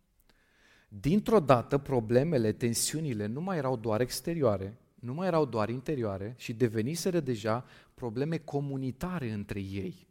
Dintr-o 0.89 1.39
dată, 1.39 1.77
problemele, 1.77 2.51
tensiunile 2.51 3.25
nu 3.25 3.41
mai 3.41 3.57
erau 3.57 3.75
doar 3.75 4.01
exterioare, 4.01 4.77
nu 4.95 5.13
mai 5.13 5.27
erau 5.27 5.45
doar 5.45 5.69
interioare 5.69 6.33
și 6.37 6.53
deveniseră 6.53 7.19
deja 7.19 7.65
probleme 7.93 8.37
comunitare 8.37 9.31
între 9.31 9.59
ei. 9.59 10.07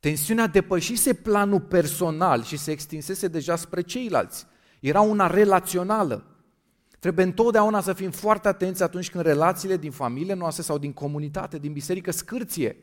Tensiunea 0.00 0.46
depășise 0.46 1.14
planul 1.14 1.60
personal 1.60 2.42
și 2.42 2.56
se 2.56 2.70
extinsese 2.70 3.28
deja 3.28 3.56
spre 3.56 3.80
ceilalți. 3.80 4.46
Era 4.80 5.00
una 5.00 5.26
relațională. 5.26 6.33
Trebuie 7.04 7.24
întotdeauna 7.24 7.80
să 7.80 7.92
fim 7.92 8.10
foarte 8.10 8.48
atenți 8.48 8.82
atunci 8.82 9.10
când 9.10 9.24
relațiile 9.24 9.76
din 9.76 9.90
familie 9.90 10.34
noastre 10.34 10.62
sau 10.62 10.78
din 10.78 10.92
comunitate, 10.92 11.58
din 11.58 11.72
biserică 11.72 12.10
scârție. 12.10 12.76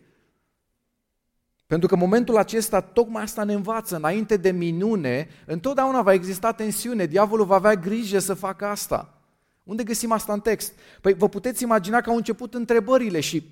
Pentru 1.67 1.87
că 1.87 1.95
momentul 1.95 2.37
acesta, 2.37 2.81
tocmai 2.81 3.23
asta 3.23 3.43
ne 3.43 3.53
învață, 3.53 3.95
înainte 3.95 4.37
de 4.37 4.51
minune, 4.51 5.27
întotdeauna 5.45 6.01
va 6.01 6.13
exista 6.13 6.51
tensiune, 6.51 7.05
diavolul 7.05 7.45
va 7.45 7.55
avea 7.55 7.75
grijă 7.75 8.19
să 8.19 8.33
facă 8.33 8.65
asta. 8.65 9.21
Unde 9.63 9.83
găsim 9.83 10.11
asta 10.11 10.33
în 10.33 10.39
text? 10.39 10.73
Păi 11.01 11.13
vă 11.13 11.29
puteți 11.29 11.63
imagina 11.63 12.01
că 12.01 12.09
au 12.09 12.15
început 12.15 12.53
întrebările 12.53 13.19
și 13.19 13.49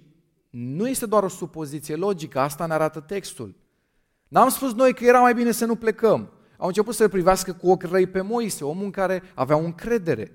nu 0.49 0.87
este 0.87 1.05
doar 1.05 1.23
o 1.23 1.29
supoziție 1.29 1.95
logică, 1.95 2.39
asta 2.39 2.65
ne 2.65 2.73
arată 2.73 2.99
textul. 2.99 3.55
N-am 4.27 4.49
spus 4.49 4.73
noi 4.73 4.93
că 4.93 5.05
era 5.05 5.19
mai 5.19 5.33
bine 5.33 5.51
să 5.51 5.65
nu 5.65 5.75
plecăm. 5.75 6.31
Au 6.57 6.67
început 6.67 6.95
să-l 6.95 7.09
privească 7.09 7.53
cu 7.53 7.69
ochi 7.69 7.83
răi 7.83 8.07
pe 8.07 8.21
Moise, 8.21 8.63
omul 8.63 8.83
în 8.83 8.91
care 8.91 9.23
avea 9.35 9.55
o 9.57 9.63
încredere. 9.63 10.33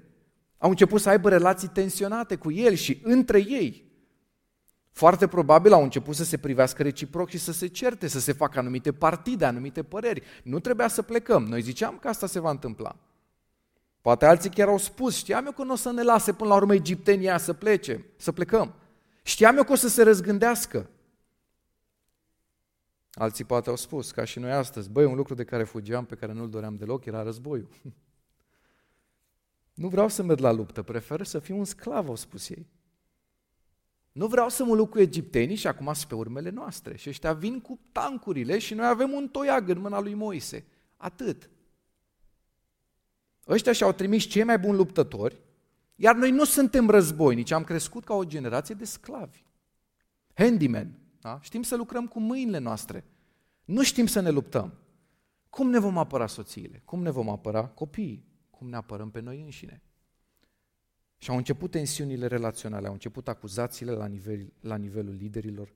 Au 0.64 0.70
început 0.70 1.00
să 1.00 1.08
aibă 1.08 1.28
relații 1.28 1.68
tensionate 1.68 2.36
cu 2.36 2.50
el 2.50 2.74
și 2.74 3.00
între 3.02 3.38
ei. 3.38 3.92
Foarte 4.90 5.26
probabil 5.26 5.72
au 5.72 5.82
început 5.82 6.14
să 6.14 6.24
se 6.24 6.36
privească 6.36 6.82
reciproc 6.82 7.28
și 7.28 7.38
să 7.38 7.52
se 7.52 7.66
certe, 7.66 8.06
să 8.06 8.20
se 8.20 8.32
facă 8.32 8.58
anumite 8.58 8.92
partide, 8.92 9.44
anumite 9.44 9.82
păreri. 9.82 10.22
Nu 10.42 10.58
trebuia 10.58 10.88
să 10.88 11.02
plecăm. 11.02 11.44
Noi 11.44 11.60
ziceam 11.60 11.98
că 11.98 12.08
asta 12.08 12.26
se 12.26 12.40
va 12.40 12.50
întâmpla. 12.50 12.96
Poate 14.00 14.26
alții 14.26 14.50
chiar 14.50 14.68
au 14.68 14.78
spus, 14.78 15.16
știam 15.16 15.44
eu 15.44 15.52
că 15.52 15.62
nu 15.62 15.72
o 15.72 15.76
să 15.76 15.92
ne 15.92 16.02
lase 16.02 16.32
până 16.32 16.48
la 16.48 16.56
urmă 16.56 16.74
egiptenia 16.74 17.38
să 17.38 17.52
plece, 17.52 18.04
să 18.16 18.32
plecăm. 18.32 18.74
Știam 19.22 19.56
eu 19.56 19.64
că 19.64 19.72
o 19.72 19.76
să 19.76 19.88
se 19.88 20.02
răzgândească. 20.02 20.90
Alții 23.12 23.44
poate 23.44 23.70
au 23.70 23.76
spus, 23.76 24.10
ca 24.10 24.24
și 24.24 24.38
noi 24.38 24.52
astăzi, 24.52 24.90
băi, 24.90 25.04
un 25.04 25.16
lucru 25.16 25.34
de 25.34 25.44
care 25.44 25.64
fugeam, 25.64 26.04
pe 26.04 26.14
care 26.14 26.32
nu-l 26.32 26.50
doream 26.50 26.76
deloc, 26.76 27.04
era 27.04 27.22
războiul. 27.22 27.68
Nu 29.74 29.88
vreau 29.88 30.08
să 30.08 30.22
merg 30.22 30.38
la 30.40 30.52
luptă, 30.52 30.82
prefer 30.82 31.26
să 31.26 31.38
fiu 31.38 31.58
un 31.58 31.64
sclav, 31.64 32.08
au 32.08 32.16
spus 32.16 32.48
ei. 32.48 32.66
Nu 34.12 34.26
vreau 34.26 34.48
să 34.48 34.64
mă 34.64 34.74
lupt 34.74 34.90
cu 34.90 34.98
egiptenii 34.98 35.56
și 35.56 35.66
acum 35.66 35.92
sunt 35.92 36.08
pe 36.08 36.14
urmele 36.14 36.50
noastre. 36.50 36.96
Și 36.96 37.08
ăștia 37.08 37.32
vin 37.32 37.60
cu 37.60 37.78
tancurile 37.92 38.58
și 38.58 38.74
noi 38.74 38.86
avem 38.86 39.12
un 39.12 39.28
toiag 39.28 39.68
în 39.68 39.78
mâna 39.78 40.00
lui 40.00 40.14
Moise. 40.14 40.64
Atât. 40.96 41.50
Ăștia 43.48 43.72
și-au 43.72 43.92
trimis 43.92 44.24
cei 44.24 44.44
mai 44.44 44.58
buni 44.58 44.76
luptători, 44.76 45.42
iar 45.96 46.14
noi 46.14 46.30
nu 46.30 46.44
suntem 46.44 46.90
războinici, 46.90 47.50
am 47.50 47.64
crescut 47.64 48.04
ca 48.04 48.14
o 48.14 48.24
generație 48.24 48.74
de 48.74 48.84
sclavi. 48.84 49.44
Handyman, 50.34 50.98
da? 51.20 51.38
știm 51.42 51.62
să 51.62 51.76
lucrăm 51.76 52.06
cu 52.06 52.20
mâinile 52.20 52.58
noastre. 52.58 53.04
Nu 53.64 53.82
știm 53.82 54.06
să 54.06 54.20
ne 54.20 54.30
luptăm. 54.30 54.72
Cum 55.50 55.70
ne 55.70 55.78
vom 55.78 55.98
apăra 55.98 56.26
soțiile? 56.26 56.82
Cum 56.84 57.02
ne 57.02 57.10
vom 57.10 57.28
apăra 57.28 57.66
copiii? 57.66 58.24
Cum 58.64 58.72
ne 58.72 58.78
apărăm 58.78 59.10
pe 59.10 59.20
noi 59.20 59.42
înșine? 59.42 59.82
Și 61.18 61.30
au 61.30 61.36
început 61.36 61.70
tensiunile 61.70 62.26
relaționale, 62.26 62.86
au 62.86 62.92
început 62.92 63.28
acuzațiile 63.28 63.92
la, 63.92 64.06
nivel, 64.06 64.52
la 64.60 64.76
nivelul 64.76 65.14
liderilor, 65.14 65.74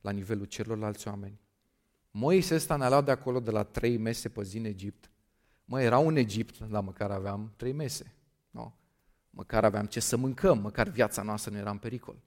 la 0.00 0.10
nivelul 0.10 0.44
celorlalți 0.44 1.08
oameni. 1.08 1.40
Moise 2.10 2.54
ăsta 2.54 2.76
ne-a 2.76 2.88
luat 2.88 3.04
de 3.04 3.10
acolo 3.10 3.40
de 3.40 3.50
la 3.50 3.62
trei 3.62 3.96
mese 3.96 4.28
pe 4.28 4.42
zi 4.42 4.58
în 4.58 4.64
Egipt. 4.64 5.10
Mă, 5.64 5.82
era 5.82 5.98
un 5.98 6.16
Egipt, 6.16 6.70
la 6.70 6.80
măcar 6.80 7.10
aveam 7.10 7.52
trei 7.56 7.72
mese. 7.72 8.14
No? 8.50 8.72
Măcar 9.30 9.64
aveam 9.64 9.86
ce 9.86 10.00
să 10.00 10.16
mâncăm, 10.16 10.58
măcar 10.58 10.88
viața 10.88 11.22
noastră 11.22 11.50
nu 11.50 11.58
era 11.58 11.70
în 11.70 11.78
pericol. 11.78 12.22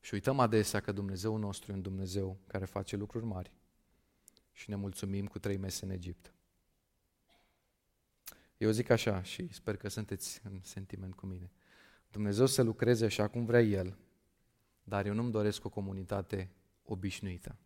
Și 0.00 0.14
uităm 0.14 0.40
adesea 0.40 0.80
că 0.80 0.92
Dumnezeu 0.92 1.36
nostru 1.36 1.72
e 1.72 1.74
un 1.74 1.82
Dumnezeu 1.82 2.38
care 2.46 2.64
face 2.64 2.96
lucruri 2.96 3.24
mari. 3.24 3.52
Și 4.52 4.70
ne 4.70 4.76
mulțumim 4.76 5.26
cu 5.26 5.38
trei 5.38 5.56
mese 5.56 5.84
în 5.84 5.90
Egipt. 5.90 6.32
Eu 8.58 8.70
zic 8.70 8.90
așa 8.90 9.22
și 9.22 9.52
sper 9.52 9.76
că 9.76 9.88
sunteți 9.88 10.40
în 10.44 10.60
sentiment 10.62 11.14
cu 11.14 11.26
mine. 11.26 11.50
Dumnezeu 12.10 12.46
să 12.46 12.62
lucreze 12.62 13.04
așa 13.04 13.28
cum 13.28 13.44
vrea 13.44 13.62
El, 13.62 13.98
dar 14.82 15.06
eu 15.06 15.14
nu-mi 15.14 15.30
doresc 15.30 15.64
o 15.64 15.68
comunitate 15.68 16.50
obișnuită. 16.84 17.56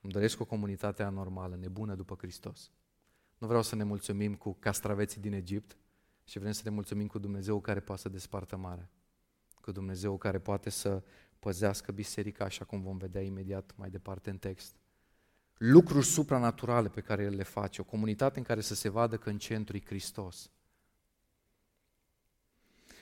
Îmi 0.00 0.12
doresc 0.12 0.40
o 0.40 0.44
comunitate 0.44 1.02
anormală, 1.02 1.56
nebună 1.56 1.94
după 1.94 2.14
Hristos. 2.18 2.72
Nu 3.38 3.46
vreau 3.46 3.62
să 3.62 3.74
ne 3.74 3.84
mulțumim 3.84 4.34
cu 4.34 4.52
castraveții 4.52 5.20
din 5.20 5.32
Egipt, 5.32 5.76
și 6.28 6.38
vrem 6.38 6.52
să 6.52 6.60
ne 6.64 6.70
mulțumim 6.70 7.06
cu 7.06 7.18
Dumnezeu 7.18 7.60
care 7.60 7.80
poate 7.80 8.00
să 8.00 8.08
despartă 8.08 8.56
mare. 8.56 8.90
Cu 9.60 9.72
Dumnezeu 9.72 10.18
care 10.18 10.38
poate 10.38 10.70
să 10.70 11.02
păzească 11.38 11.92
biserica, 11.92 12.44
așa 12.44 12.64
cum 12.64 12.82
vom 12.82 12.96
vedea 12.96 13.22
imediat 13.22 13.72
mai 13.76 13.90
departe 13.90 14.30
în 14.30 14.38
text. 14.38 14.76
Lucruri 15.56 16.06
supranaturale 16.06 16.88
pe 16.88 17.00
care 17.00 17.22
El 17.22 17.34
le 17.34 17.42
face, 17.42 17.80
o 17.80 17.84
comunitate 17.84 18.38
în 18.38 18.44
care 18.44 18.60
să 18.60 18.74
se 18.74 18.88
vadă 18.88 19.16
că 19.16 19.28
în 19.28 19.38
centru 19.38 19.76
e 19.76 19.82
Hristos. 19.84 20.50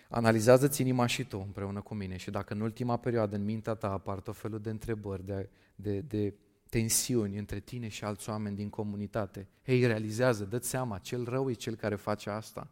Analizează-ți 0.08 0.80
inima 0.80 1.06
și 1.06 1.24
tu 1.24 1.42
împreună 1.46 1.80
cu 1.80 1.94
mine 1.94 2.16
și 2.16 2.30
dacă 2.30 2.52
în 2.52 2.60
ultima 2.60 2.96
perioadă 2.96 3.36
în 3.36 3.44
mintea 3.44 3.74
ta 3.74 3.92
apar 3.92 4.20
tot 4.20 4.36
felul 4.36 4.60
de 4.60 4.70
întrebări, 4.70 5.24
de, 5.24 5.48
de, 5.74 6.00
de 6.00 6.34
tensiuni 6.68 7.38
între 7.38 7.60
tine 7.60 7.88
și 7.88 8.04
alți 8.04 8.28
oameni 8.28 8.56
din 8.56 8.68
comunitate, 8.68 9.48
hei, 9.64 9.86
realizează, 9.86 10.44
dă 10.44 10.58
seama, 10.58 10.98
cel 10.98 11.24
rău 11.24 11.50
e 11.50 11.52
cel 11.52 11.74
care 11.74 11.94
face 11.94 12.30
asta. 12.30 12.70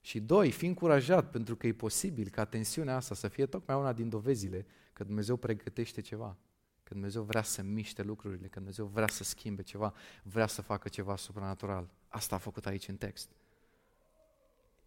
Și 0.00 0.20
doi, 0.20 0.50
fi 0.50 0.66
încurajat, 0.66 1.30
pentru 1.30 1.56
că 1.56 1.66
e 1.66 1.72
posibil 1.72 2.28
ca 2.28 2.44
tensiunea 2.44 2.96
asta 2.96 3.14
să 3.14 3.28
fie 3.28 3.46
tocmai 3.46 3.76
una 3.76 3.92
din 3.92 4.08
dovezile 4.08 4.66
că 4.92 5.04
Dumnezeu 5.04 5.36
pregătește 5.36 6.00
ceva, 6.00 6.36
că 6.86 6.94
Dumnezeu 6.94 7.22
vrea 7.22 7.42
să 7.42 7.62
miște 7.62 8.02
lucrurile, 8.02 8.46
că 8.46 8.58
Dumnezeu 8.58 8.86
vrea 8.86 9.06
să 9.06 9.24
schimbe 9.24 9.62
ceva, 9.62 9.94
vrea 10.22 10.46
să 10.46 10.62
facă 10.62 10.88
ceva 10.88 11.16
supranatural. 11.16 11.88
Asta 12.08 12.34
a 12.34 12.38
făcut 12.38 12.66
aici 12.66 12.88
în 12.88 12.96
text. 12.96 13.28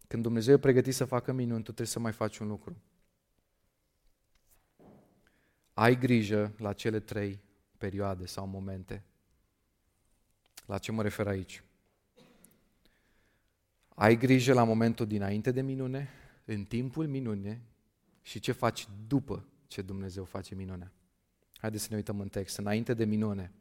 Când 0.06 0.22
Dumnezeu 0.22 0.54
e 0.54 0.58
pregătit 0.58 0.94
să 0.94 1.04
facă 1.04 1.32
minuni, 1.32 1.58
tu 1.58 1.62
trebuie 1.62 1.86
să 1.86 1.98
mai 1.98 2.12
faci 2.12 2.38
un 2.38 2.48
lucru. 2.48 2.76
Ai 5.74 5.98
grijă 5.98 6.54
la 6.58 6.72
cele 6.72 7.00
trei 7.00 7.40
perioade 7.78 8.26
sau 8.26 8.46
momente. 8.46 9.04
La 10.66 10.78
ce 10.78 10.92
mă 10.92 11.02
refer 11.02 11.26
aici? 11.26 11.62
Ai 13.88 14.16
grijă 14.16 14.52
la 14.52 14.64
momentul 14.64 15.06
dinainte 15.06 15.50
de 15.50 15.60
minune, 15.60 16.08
în 16.44 16.64
timpul 16.64 17.06
minune 17.06 17.62
și 18.22 18.40
ce 18.40 18.52
faci 18.52 18.88
după 19.06 19.44
ce 19.66 19.82
Dumnezeu 19.82 20.24
face 20.24 20.54
minunea. 20.54 20.92
Haideți 21.60 21.82
să 21.82 21.88
ne 21.90 21.96
uităm 21.96 22.20
în 22.20 22.28
text. 22.28 22.56
Înainte 22.56 22.94
de 22.94 23.04
minune, 23.04 23.52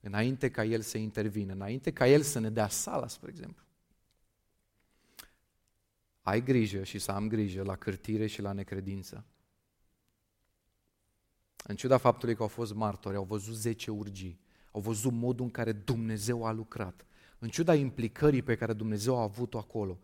înainte 0.00 0.50
ca 0.50 0.64
El 0.64 0.80
să 0.80 0.98
intervină, 0.98 1.52
înainte 1.52 1.92
ca 1.92 2.08
El 2.08 2.22
să 2.22 2.38
ne 2.38 2.50
dea 2.50 2.68
sala, 2.68 3.08
spre 3.08 3.30
exemplu. 3.30 3.64
Ai 6.22 6.42
grijă 6.42 6.82
și 6.82 6.98
să 6.98 7.12
am 7.12 7.28
grijă 7.28 7.62
la 7.62 7.76
cârtire 7.76 8.26
și 8.26 8.42
la 8.42 8.52
necredință. 8.52 9.24
În 11.64 11.76
ciuda 11.76 11.96
faptului 11.96 12.34
că 12.34 12.42
au 12.42 12.48
fost 12.48 12.74
martori, 12.74 13.16
au 13.16 13.24
văzut 13.24 13.54
10 13.54 13.90
urgii, 13.90 14.40
au 14.70 14.80
văzut 14.80 15.12
modul 15.12 15.44
în 15.44 15.50
care 15.50 15.72
Dumnezeu 15.72 16.44
a 16.44 16.52
lucrat, 16.52 17.06
în 17.38 17.48
ciuda 17.48 17.74
implicării 17.74 18.42
pe 18.42 18.56
care 18.56 18.72
Dumnezeu 18.72 19.18
a 19.18 19.22
avut-o 19.22 19.58
acolo, 19.58 19.98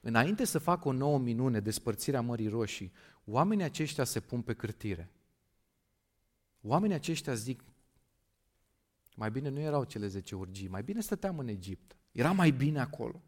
înainte 0.00 0.44
să 0.44 0.58
facă 0.58 0.88
o 0.88 0.92
nouă 0.92 1.18
minune, 1.18 1.60
despărțirea 1.60 2.20
Mării 2.20 2.48
Roșii, 2.48 2.92
oamenii 3.24 3.64
aceștia 3.64 4.04
se 4.04 4.20
pun 4.20 4.42
pe 4.42 4.54
cârtire. 4.54 5.10
Oamenii 6.66 6.96
aceștia 6.96 7.34
zic, 7.34 7.64
mai 9.16 9.30
bine 9.30 9.48
nu 9.48 9.60
erau 9.60 9.84
cele 9.84 10.06
10 10.06 10.34
urgii, 10.34 10.68
mai 10.68 10.82
bine 10.82 11.00
stăteam 11.00 11.38
în 11.38 11.48
Egipt. 11.48 11.96
Era 12.12 12.32
mai 12.32 12.50
bine 12.50 12.80
acolo. 12.80 13.22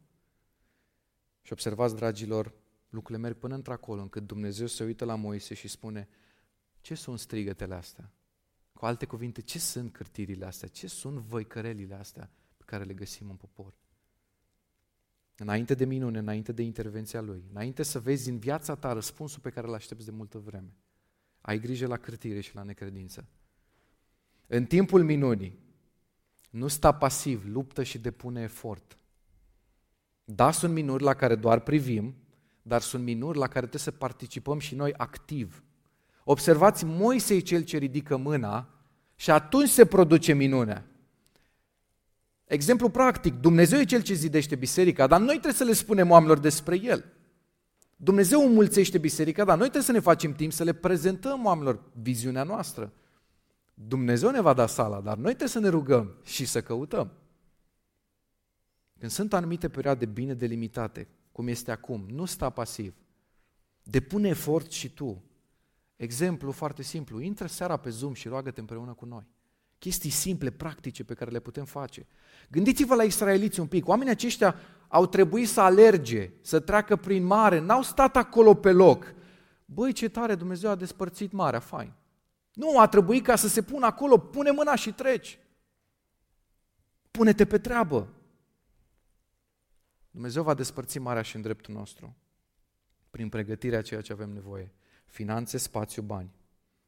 Și 1.42 1.52
observați, 1.52 1.94
dragilor, 1.94 2.54
lucrurile 2.88 3.26
merg 3.26 3.38
până 3.38 3.54
într-acolo, 3.54 4.00
încât 4.00 4.26
Dumnezeu 4.26 4.66
se 4.66 4.84
uită 4.84 5.04
la 5.04 5.14
Moise 5.14 5.54
și 5.54 5.68
spune, 5.68 6.08
ce 6.80 6.94
sunt 6.94 7.18
strigătele 7.18 7.74
astea? 7.74 8.12
Cu 8.72 8.84
alte 8.84 9.06
cuvinte, 9.06 9.40
ce 9.40 9.58
sunt 9.58 9.92
cârtirile 9.92 10.44
astea? 10.44 10.68
Ce 10.68 10.86
sunt 10.86 11.18
văicărelile 11.18 11.94
astea 11.94 12.30
pe 12.56 12.62
care 12.66 12.84
le 12.84 12.94
găsim 12.94 13.30
în 13.30 13.36
popor? 13.36 13.74
Înainte 15.36 15.74
de 15.74 15.84
minune, 15.84 16.18
înainte 16.18 16.52
de 16.52 16.62
intervenția 16.62 17.20
Lui, 17.20 17.44
înainte 17.50 17.82
să 17.82 18.00
vezi 18.00 18.28
în 18.28 18.38
viața 18.38 18.74
ta 18.74 18.92
răspunsul 18.92 19.40
pe 19.40 19.50
care 19.50 19.66
îl 19.66 19.74
aștepți 19.74 20.04
de 20.04 20.10
multă 20.10 20.38
vreme, 20.38 20.76
ai 21.46 21.58
grijă 21.58 21.86
la 21.86 21.96
cârtire 21.96 22.40
și 22.40 22.54
la 22.54 22.62
necredință. 22.62 23.26
În 24.46 24.64
timpul 24.64 25.02
minunii, 25.02 25.58
nu 26.50 26.68
sta 26.68 26.92
pasiv, 26.92 27.44
luptă 27.46 27.82
și 27.82 27.98
depune 27.98 28.42
efort. 28.42 28.98
Da, 30.24 30.50
sunt 30.50 30.72
minuni 30.72 31.02
la 31.02 31.14
care 31.14 31.34
doar 31.34 31.60
privim, 31.60 32.14
dar 32.62 32.80
sunt 32.80 33.04
minuni 33.04 33.36
la 33.36 33.46
care 33.46 33.58
trebuie 33.58 33.80
să 33.80 33.90
participăm 33.90 34.58
și 34.58 34.74
noi 34.74 34.94
activ. 34.96 35.64
Observați, 36.24 36.84
Moise 36.84 37.34
e 37.34 37.38
cel 37.38 37.64
ce 37.64 37.78
ridică 37.78 38.16
mâna 38.16 38.68
și 39.14 39.30
atunci 39.30 39.68
se 39.68 39.86
produce 39.86 40.32
minunea. 40.32 40.86
Exemplu 42.44 42.88
practic, 42.88 43.34
Dumnezeu 43.34 43.78
e 43.78 43.84
cel 43.84 44.02
ce 44.02 44.14
zidește 44.14 44.56
biserica, 44.56 45.06
dar 45.06 45.20
noi 45.20 45.34
trebuie 45.34 45.52
să 45.52 45.64
le 45.64 45.72
spunem 45.72 46.10
oamenilor 46.10 46.38
despre 46.38 46.80
El. 46.82 47.15
Dumnezeu 47.96 48.46
înmulțește 48.46 48.98
biserica, 48.98 49.44
dar 49.44 49.56
noi 49.56 49.66
trebuie 49.68 49.82
să 49.82 49.92
ne 49.92 50.00
facem 50.00 50.32
timp 50.32 50.52
să 50.52 50.64
le 50.64 50.72
prezentăm 50.72 51.44
oamenilor 51.44 51.82
viziunea 52.02 52.42
noastră. 52.42 52.92
Dumnezeu 53.74 54.30
ne 54.30 54.40
va 54.40 54.52
da 54.52 54.66
sala, 54.66 55.00
dar 55.00 55.16
noi 55.16 55.26
trebuie 55.26 55.48
să 55.48 55.58
ne 55.58 55.68
rugăm 55.68 56.14
și 56.22 56.44
să 56.44 56.62
căutăm. 56.62 57.12
Când 58.98 59.10
sunt 59.10 59.32
anumite 59.32 59.68
perioade 59.68 60.06
bine 60.06 60.34
delimitate, 60.34 61.08
cum 61.32 61.48
este 61.48 61.70
acum, 61.70 62.06
nu 62.08 62.24
sta 62.24 62.50
pasiv. 62.50 62.94
Depune 63.82 64.28
efort 64.28 64.70
și 64.70 64.90
tu. 64.90 65.22
Exemplu 65.96 66.50
foarte 66.50 66.82
simplu, 66.82 67.20
intră 67.20 67.46
seara 67.46 67.76
pe 67.76 67.90
Zoom 67.90 68.12
și 68.12 68.28
roagă-te 68.28 68.60
împreună 68.60 68.92
cu 68.92 69.04
noi. 69.04 69.26
Chestii 69.78 70.10
simple, 70.10 70.50
practice 70.50 71.04
pe 71.04 71.14
care 71.14 71.30
le 71.30 71.40
putem 71.40 71.64
face. 71.64 72.06
Gândiți-vă 72.50 72.94
la 72.94 73.02
israeliți 73.02 73.60
un 73.60 73.66
pic. 73.66 73.88
Oamenii 73.88 74.12
aceștia 74.12 74.54
au 74.88 75.06
trebuit 75.06 75.48
să 75.48 75.60
alerge, 75.60 76.30
să 76.40 76.60
treacă 76.60 76.96
prin 76.96 77.24
mare, 77.24 77.58
n-au 77.58 77.82
stat 77.82 78.16
acolo 78.16 78.54
pe 78.54 78.72
loc. 78.72 79.14
Băi, 79.64 79.92
ce 79.92 80.08
tare, 80.08 80.34
Dumnezeu 80.34 80.70
a 80.70 80.74
despărțit 80.74 81.32
marea, 81.32 81.60
fain. 81.60 81.92
Nu, 82.52 82.78
a 82.78 82.88
trebuit 82.88 83.24
ca 83.24 83.36
să 83.36 83.48
se 83.48 83.62
pună 83.62 83.86
acolo, 83.86 84.18
pune 84.18 84.50
mâna 84.50 84.74
și 84.74 84.92
treci. 84.92 85.38
Pune-te 87.10 87.46
pe 87.46 87.58
treabă. 87.58 88.08
Dumnezeu 90.10 90.42
va 90.42 90.54
despărți 90.54 90.98
marea 90.98 91.22
și 91.22 91.36
în 91.36 91.42
dreptul 91.42 91.74
nostru, 91.74 92.16
prin 93.10 93.28
pregătirea 93.28 93.82
ceea 93.82 94.00
ce 94.00 94.12
avem 94.12 94.30
nevoie. 94.30 94.72
Finanțe, 95.06 95.56
spațiu, 95.56 96.02
bani. 96.02 96.30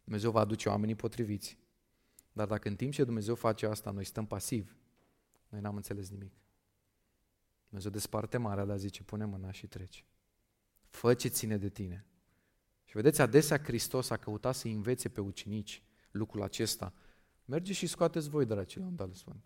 Dumnezeu 0.04 0.30
va 0.30 0.40
aduce 0.40 0.68
oamenii 0.68 0.94
potriviți. 0.94 1.58
Dar 2.32 2.46
dacă 2.46 2.68
în 2.68 2.76
timp 2.76 2.92
ce 2.92 3.04
Dumnezeu 3.04 3.34
face 3.34 3.66
asta, 3.66 3.90
noi 3.90 4.04
stăm 4.04 4.26
pasivi, 4.26 4.72
noi 5.48 5.60
n-am 5.60 5.76
înțeles 5.76 6.10
nimic. 6.10 6.32
Dumnezeu 7.68 7.90
desparte 7.90 8.36
marea, 8.36 8.64
dar 8.64 8.78
zice, 8.78 9.02
pune 9.02 9.24
mâna 9.24 9.50
și 9.50 9.66
treci. 9.66 10.04
Fă 10.88 11.14
ce 11.14 11.28
ține 11.28 11.56
de 11.56 11.68
tine. 11.68 12.04
Și 12.84 12.94
vedeți, 12.94 13.20
adesea 13.20 13.58
Hristos 13.58 14.10
a 14.10 14.16
căutat 14.16 14.54
să 14.54 14.68
învețe 14.68 15.08
pe 15.08 15.20
ucenici 15.20 15.82
lucrul 16.10 16.42
acesta. 16.42 16.92
Merge 17.44 17.72
și 17.72 17.86
scoateți 17.86 18.28
voi, 18.28 18.46
dragii, 18.46 18.80
la 18.80 18.86
un 18.86 19.14
Sfânt. 19.14 19.42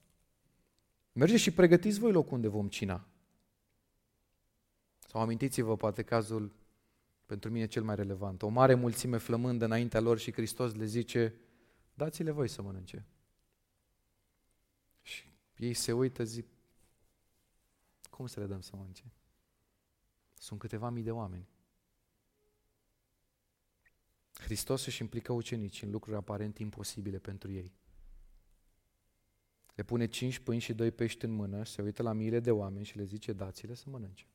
Merge 1.13 1.37
și 1.37 1.51
pregătiți 1.51 1.99
voi 1.99 2.13
locul 2.13 2.35
unde 2.35 2.49
vom 2.49 2.69
cina. 2.69 3.07
Sau 4.99 5.21
amintiți-vă 5.21 5.77
poate 5.77 6.03
cazul 6.03 6.53
pentru 7.27 7.51
mine 7.51 7.67
cel 7.67 7.83
mai 7.83 7.95
relevant. 7.95 8.43
O 8.43 8.49
mare 8.49 8.75
mulțime 8.75 9.17
flămândă 9.17 9.65
înaintea 9.65 10.01
lor 10.01 10.19
și 10.19 10.33
Hristos 10.33 10.75
le 10.75 10.85
zice, 10.85 11.35
dați-le 11.95 12.31
voi 12.31 12.49
să 12.49 12.63
mănânce. 12.63 13.07
Și 15.03 15.25
ei 15.57 15.75
se 15.75 15.93
uită, 15.93 16.25
zic, 16.25 16.47
cum 18.17 18.27
să 18.27 18.41
le 18.41 18.47
dăm 18.47 18.61
să 18.61 18.77
mănânce? 18.77 19.13
Sunt 20.35 20.59
câteva 20.59 20.91
mii 20.91 21.03
de 21.03 21.11
oameni. 21.11 21.49
Hristos 24.33 24.87
își 24.87 25.03
implică 25.03 25.33
ucenicii 25.33 25.87
în 25.87 25.93
lucruri 25.93 26.17
aparent 26.17 26.59
imposibile 26.59 27.19
pentru 27.19 27.51
ei. 27.51 27.73
Le 29.75 29.83
pune 29.83 30.07
cinci 30.07 30.39
pâini 30.39 30.61
și 30.61 30.75
doi 30.75 30.91
pești 30.91 31.25
în 31.25 31.31
mână, 31.31 31.65
se 31.65 31.83
uită 31.83 32.03
la 32.03 32.13
miile 32.13 32.41
de 32.41 32.51
oameni 32.51 32.85
și 32.85 32.97
le 32.97 33.05
zice, 33.05 33.33
dați-le 33.33 33.75
să 33.75 33.85
mănânce. 33.91 34.27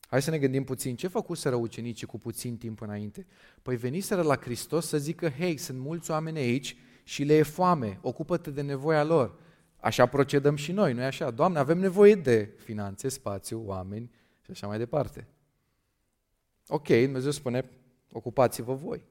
Hai 0.00 0.22
să 0.22 0.30
ne 0.30 0.38
gândim 0.38 0.64
puțin, 0.64 0.96
ce 0.96 1.08
făcuseră 1.08 1.54
ucenicii 1.54 2.06
cu 2.06 2.18
puțin 2.18 2.56
timp 2.56 2.80
înainte? 2.80 3.26
Păi 3.62 3.76
veniseră 3.76 4.22
la 4.22 4.36
Hristos 4.36 4.86
să 4.86 4.98
zică, 4.98 5.28
hei, 5.28 5.56
sunt 5.56 5.78
mulți 5.78 6.10
oameni 6.10 6.38
aici 6.38 6.76
și 7.04 7.24
le 7.24 7.34
e 7.34 7.42
foame, 7.42 7.98
ocupă-te 8.02 8.50
de 8.50 8.62
nevoia 8.62 9.04
lor. 9.04 9.38
Așa 9.84 10.06
procedăm 10.06 10.56
și 10.56 10.72
noi, 10.72 10.92
nu 10.92 11.00
e 11.00 11.04
așa? 11.04 11.30
Doamne, 11.30 11.58
avem 11.58 11.78
nevoie 11.78 12.14
de 12.14 12.50
finanțe, 12.56 13.08
spațiu, 13.08 13.62
oameni 13.66 14.10
și 14.40 14.50
așa 14.50 14.66
mai 14.66 14.78
departe. 14.78 15.26
Ok, 16.66 16.86
Dumnezeu 16.86 17.30
spune, 17.30 17.70
ocupați-vă 18.12 18.74
voi. 18.74 19.04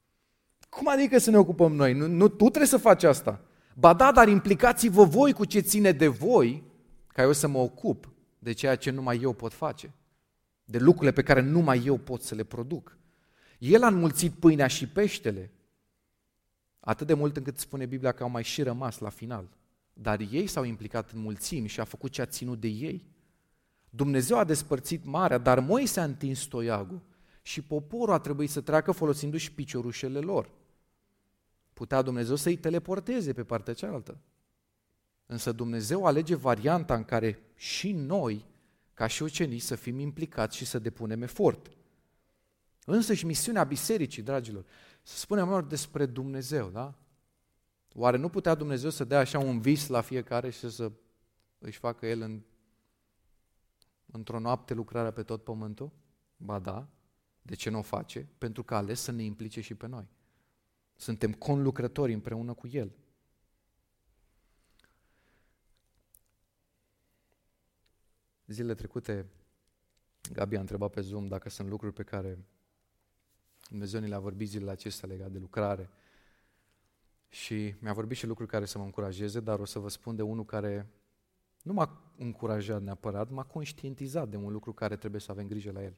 Cum 0.76 0.88
adică 0.88 1.18
să 1.18 1.30
ne 1.30 1.38
ocupăm 1.38 1.74
noi? 1.74 1.92
Nu, 1.92 2.06
nu 2.06 2.28
tu 2.28 2.44
trebuie 2.44 2.66
să 2.66 2.76
faci 2.76 3.02
asta. 3.02 3.40
Ba 3.74 3.94
da, 3.94 4.12
dar 4.12 4.28
implicați-vă 4.28 5.04
voi 5.04 5.32
cu 5.32 5.44
ce 5.44 5.60
ține 5.60 5.92
de 5.92 6.08
voi, 6.08 6.62
ca 7.06 7.22
eu 7.22 7.32
să 7.32 7.48
mă 7.48 7.58
ocup 7.58 8.08
de 8.38 8.52
ceea 8.52 8.76
ce 8.76 8.90
numai 8.90 9.18
eu 9.22 9.32
pot 9.32 9.52
face 9.52 9.94
de 10.64 10.78
lucrurile 10.78 11.12
pe 11.12 11.22
care 11.22 11.40
numai 11.40 11.82
eu 11.84 11.96
pot 11.96 12.22
să 12.22 12.34
le 12.34 12.44
produc. 12.44 12.96
El 13.58 13.82
a 13.82 13.86
înmulțit 13.86 14.32
pâinea 14.32 14.66
și 14.66 14.88
peștele, 14.88 15.50
atât 16.80 17.06
de 17.06 17.14
mult 17.14 17.36
încât 17.36 17.58
spune 17.58 17.86
Biblia 17.86 18.12
că 18.12 18.22
au 18.22 18.28
mai 18.28 18.42
și 18.44 18.62
rămas 18.62 18.98
la 18.98 19.08
final. 19.08 19.56
Dar 20.00 20.20
ei 20.20 20.46
s-au 20.46 20.64
implicat 20.64 21.10
în 21.10 21.20
mulțimi 21.20 21.68
și 21.68 21.80
a 21.80 21.84
făcut 21.84 22.10
ce 22.10 22.22
a 22.22 22.26
ținut 22.26 22.60
de 22.60 22.68
ei. 22.68 23.06
Dumnezeu 23.90 24.38
a 24.38 24.44
despărțit 24.44 25.04
marea, 25.04 25.38
dar 25.38 25.60
Moise 25.60 26.00
a 26.00 26.04
întins 26.04 26.42
toiagul. 26.42 27.00
și 27.42 27.62
poporul 27.62 28.14
a 28.14 28.18
trebuit 28.18 28.50
să 28.50 28.60
treacă 28.60 28.92
folosindu-și 28.92 29.52
piciorușele 29.52 30.18
lor. 30.18 30.50
Putea 31.72 32.02
Dumnezeu 32.02 32.36
să-i 32.36 32.56
teleporteze 32.56 33.32
pe 33.32 33.44
partea 33.44 33.74
cealaltă. 33.74 34.18
Însă 35.26 35.52
Dumnezeu 35.52 36.04
alege 36.04 36.34
varianta 36.34 36.94
în 36.94 37.04
care 37.04 37.38
și 37.54 37.92
noi, 37.92 38.44
ca 38.94 39.06
și 39.06 39.22
ucenici, 39.22 39.60
să 39.60 39.74
fim 39.74 39.98
implicați 39.98 40.56
și 40.56 40.64
să 40.64 40.78
depunem 40.78 41.22
efort. 41.22 41.70
Însă 42.84 43.14
și 43.14 43.26
misiunea 43.26 43.64
bisericii, 43.64 44.22
dragilor, 44.22 44.64
să 45.02 45.18
spunem 45.18 45.48
lor 45.48 45.64
despre 45.64 46.06
Dumnezeu, 46.06 46.68
da? 46.68 46.94
Oare 47.94 48.16
nu 48.16 48.28
putea 48.28 48.54
Dumnezeu 48.54 48.90
să 48.90 49.04
dea 49.04 49.18
așa 49.18 49.38
un 49.38 49.60
vis 49.60 49.86
la 49.86 50.00
fiecare 50.00 50.50
și 50.50 50.70
să 50.70 50.92
își 51.58 51.78
facă 51.78 52.06
El 52.06 52.20
în, 52.20 52.42
într-o 54.06 54.38
noapte 54.38 54.74
lucrarea 54.74 55.10
pe 55.10 55.22
tot 55.22 55.44
pământul? 55.44 55.92
Ba 56.36 56.58
da. 56.58 56.88
De 57.42 57.54
ce 57.54 57.70
nu 57.70 57.78
o 57.78 57.82
face? 57.82 58.28
Pentru 58.38 58.62
că 58.62 58.74
a 58.74 58.76
ales 58.76 59.00
să 59.00 59.10
ne 59.10 59.22
implice 59.22 59.60
și 59.60 59.74
pe 59.74 59.86
noi. 59.86 60.08
Suntem 60.96 61.32
conlucrători 61.32 62.12
împreună 62.12 62.54
cu 62.54 62.66
El. 62.66 62.92
Zilele 68.46 68.74
trecute, 68.74 69.26
Gabi 70.32 70.56
a 70.56 70.60
întrebat 70.60 70.90
pe 70.90 71.00
Zoom 71.00 71.26
dacă 71.26 71.48
sunt 71.48 71.68
lucruri 71.68 71.92
pe 71.92 72.02
care 72.02 72.38
Dumnezeu 73.68 74.00
ni 74.00 74.08
le-a 74.08 74.18
vorbit 74.18 74.48
zilele 74.48 74.70
acestea 74.70 75.08
legat 75.08 75.30
de 75.30 75.38
lucrare. 75.38 75.90
Și 77.28 77.74
mi-a 77.78 77.92
vorbit 77.92 78.16
și 78.16 78.26
lucruri 78.26 78.50
care 78.50 78.64
să 78.64 78.78
mă 78.78 78.84
încurajeze, 78.84 79.40
dar 79.40 79.58
o 79.58 79.64
să 79.64 79.78
vă 79.78 79.88
spun 79.88 80.16
de 80.16 80.22
unul 80.22 80.44
care 80.44 80.90
nu 81.62 81.72
m-a 81.72 82.12
încurajat 82.16 82.82
neapărat, 82.82 83.30
m-a 83.30 83.44
conștientizat 83.44 84.28
de 84.28 84.36
un 84.36 84.52
lucru 84.52 84.72
care 84.72 84.96
trebuie 84.96 85.20
să 85.20 85.30
avem 85.30 85.46
grijă 85.46 85.72
la 85.72 85.82
el. 85.82 85.96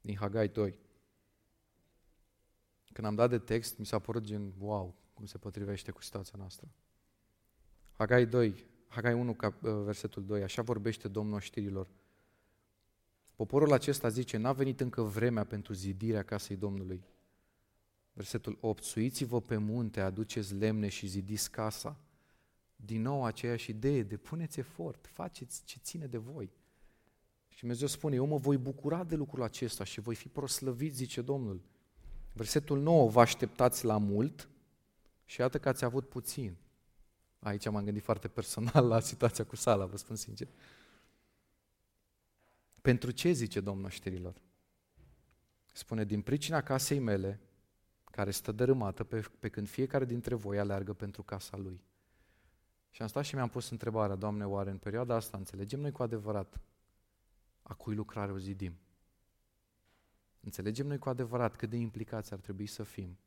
Din 0.00 0.16
Hagai 0.16 0.48
2. 0.48 0.78
Când 2.92 3.06
am 3.06 3.14
dat 3.14 3.30
de 3.30 3.38
text, 3.38 3.78
mi 3.78 3.86
s-a 3.86 3.98
părut 3.98 4.22
gen, 4.22 4.52
wow, 4.58 4.94
cum 5.14 5.26
se 5.26 5.38
potrivește 5.38 5.90
cu 5.90 6.02
situația 6.02 6.34
noastră. 6.38 6.68
Hagai 7.92 8.26
2, 8.26 8.66
Hagai 8.86 9.14
1, 9.14 9.36
versetul 9.60 10.24
2, 10.24 10.42
așa 10.42 10.62
vorbește 10.62 11.08
Domnul 11.08 11.40
știrilor. 11.40 11.88
Poporul 13.34 13.72
acesta 13.72 14.08
zice, 14.08 14.36
n-a 14.36 14.52
venit 14.52 14.80
încă 14.80 15.02
vremea 15.02 15.44
pentru 15.44 15.72
zidirea 15.72 16.22
casei 16.22 16.56
Domnului. 16.56 17.04
Versetul 18.12 18.58
8, 18.60 18.82
suiți-vă 18.82 19.40
pe 19.40 19.56
munte, 19.56 20.00
aduceți 20.00 20.54
lemne 20.54 20.88
și 20.88 21.06
zidiți 21.06 21.50
casa. 21.50 21.96
Din 22.76 23.02
nou 23.02 23.24
aceeași 23.24 23.70
idee, 23.70 24.02
depuneți 24.02 24.58
efort, 24.58 25.06
faceți 25.06 25.64
ce 25.64 25.78
ține 25.82 26.06
de 26.06 26.18
voi. 26.18 26.50
Și 27.48 27.60
Dumnezeu 27.60 27.86
spune, 27.86 28.14
eu 28.14 28.26
mă 28.26 28.36
voi 28.36 28.56
bucura 28.56 29.04
de 29.04 29.16
lucrul 29.16 29.42
acesta 29.42 29.84
și 29.84 30.00
voi 30.00 30.14
fi 30.14 30.28
proslăvit, 30.28 30.94
zice 30.94 31.22
Domnul. 31.22 31.62
Versetul 32.32 32.80
9, 32.80 33.08
vă 33.08 33.20
așteptați 33.20 33.84
la 33.84 33.96
mult 33.96 34.48
și 35.24 35.40
iată 35.40 35.58
că 35.58 35.68
ați 35.68 35.84
avut 35.84 36.08
puțin. 36.08 36.56
Aici 37.38 37.68
m-am 37.68 37.84
gândit 37.84 38.02
foarte 38.02 38.28
personal 38.28 38.86
la 38.86 39.00
situația 39.00 39.44
cu 39.44 39.56
sala, 39.56 39.86
vă 39.86 39.96
spun 39.96 40.16
sincer. 40.16 40.48
Pentru 42.80 43.10
ce, 43.10 43.30
zice 43.30 43.60
Domnul 43.60 43.90
știrilor? 43.90 44.34
Spune, 45.72 46.04
din 46.04 46.20
pricina 46.20 46.62
casei 46.62 46.98
mele, 46.98 47.40
care 48.20 48.32
stă 48.32 48.52
dărâmată, 48.52 49.04
pe, 49.04 49.20
pe 49.38 49.48
când 49.48 49.68
fiecare 49.68 50.04
dintre 50.04 50.34
voi 50.34 50.58
aleargă 50.58 50.92
pentru 50.92 51.22
casa 51.22 51.56
lui. 51.56 51.84
Și 52.90 53.02
am 53.02 53.08
stat 53.08 53.24
și 53.24 53.34
mi-am 53.34 53.48
pus 53.48 53.70
întrebarea, 53.70 54.16
Doamne, 54.16 54.46
oare 54.46 54.70
în 54.70 54.78
perioada 54.78 55.14
asta 55.14 55.36
înțelegem 55.36 55.80
noi 55.80 55.92
cu 55.92 56.02
adevărat 56.02 56.60
a 57.62 57.74
cui 57.74 57.94
lucrare 57.94 58.32
o 58.32 58.38
zidim? 58.38 58.78
Înțelegem 60.40 60.86
noi 60.86 60.98
cu 60.98 61.08
adevărat 61.08 61.56
cât 61.56 61.70
de 61.70 61.76
implicați 61.76 62.32
ar 62.32 62.38
trebui 62.38 62.66
să 62.66 62.82
fim 62.82 63.18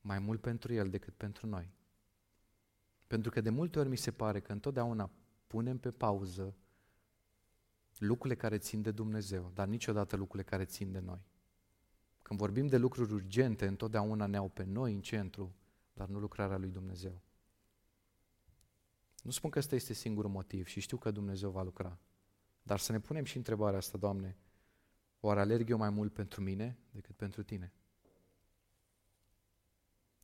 mai 0.00 0.18
mult 0.18 0.40
pentru 0.40 0.72
El 0.72 0.90
decât 0.90 1.14
pentru 1.14 1.46
noi. 1.46 1.72
Pentru 3.06 3.30
că 3.30 3.40
de 3.40 3.50
multe 3.50 3.78
ori 3.78 3.88
mi 3.88 3.96
se 3.96 4.10
pare 4.10 4.40
că 4.40 4.52
întotdeauna 4.52 5.10
punem 5.46 5.78
pe 5.78 5.90
pauză 5.90 6.56
lucrurile 7.98 8.40
care 8.40 8.58
țin 8.58 8.82
de 8.82 8.90
Dumnezeu, 8.90 9.50
dar 9.54 9.66
niciodată 9.66 10.16
lucrurile 10.16 10.48
care 10.48 10.64
țin 10.64 10.92
de 10.92 10.98
noi. 10.98 11.26
Când 12.28 12.40
vorbim 12.40 12.66
de 12.66 12.76
lucruri 12.76 13.12
urgente, 13.12 13.66
întotdeauna 13.66 14.26
ne 14.26 14.36
au 14.36 14.48
pe 14.48 14.64
noi 14.64 14.94
în 14.94 15.00
centru, 15.00 15.54
dar 15.92 16.08
nu 16.08 16.18
lucrarea 16.18 16.56
lui 16.56 16.70
Dumnezeu. 16.70 17.20
Nu 19.22 19.30
spun 19.30 19.50
că 19.50 19.58
ăsta 19.58 19.74
este 19.74 19.92
singurul 19.92 20.30
motiv 20.30 20.66
și 20.66 20.80
știu 20.80 20.96
că 20.96 21.10
Dumnezeu 21.10 21.50
va 21.50 21.62
lucra. 21.62 21.98
Dar 22.62 22.78
să 22.78 22.92
ne 22.92 23.00
punem 23.00 23.24
și 23.24 23.36
întrebarea 23.36 23.78
asta, 23.78 23.98
Doamne, 23.98 24.36
oare 25.20 25.40
alerg 25.40 25.70
eu 25.70 25.78
mai 25.78 25.90
mult 25.90 26.12
pentru 26.12 26.40
mine 26.40 26.78
decât 26.90 27.16
pentru 27.16 27.42
Tine? 27.42 27.72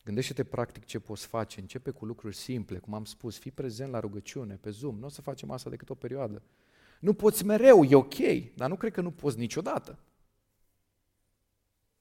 Gândește-te 0.05 0.45
practic 0.45 0.85
ce 0.85 0.99
poți 0.99 1.27
face, 1.27 1.61
începe 1.61 1.91
cu 1.91 2.05
lucruri 2.05 2.37
simple, 2.37 2.79
cum 2.79 2.95
am 2.95 3.05
spus, 3.05 3.39
fii 3.39 3.51
prezent 3.51 3.91
la 3.91 4.01
rugăciune, 4.01 4.57
pe 4.57 4.71
Zoom, 4.71 4.99
nu 4.99 5.07
o 5.07 5.09
să 5.09 5.23
facem 5.23 5.51
asta 5.51 5.71
decât 5.71 5.91
o 5.91 5.95
perioadă. 5.95 6.43
Nu 7.01 7.15
poți 7.15 7.45
mereu, 7.45 7.85
e 7.85 7.95
ok, 7.95 8.17
dar 8.55 8.69
nu 8.69 8.77
cred 8.77 8.93
că 8.93 9.01
nu 9.01 9.11
poți 9.11 9.39
niciodată. 9.39 9.99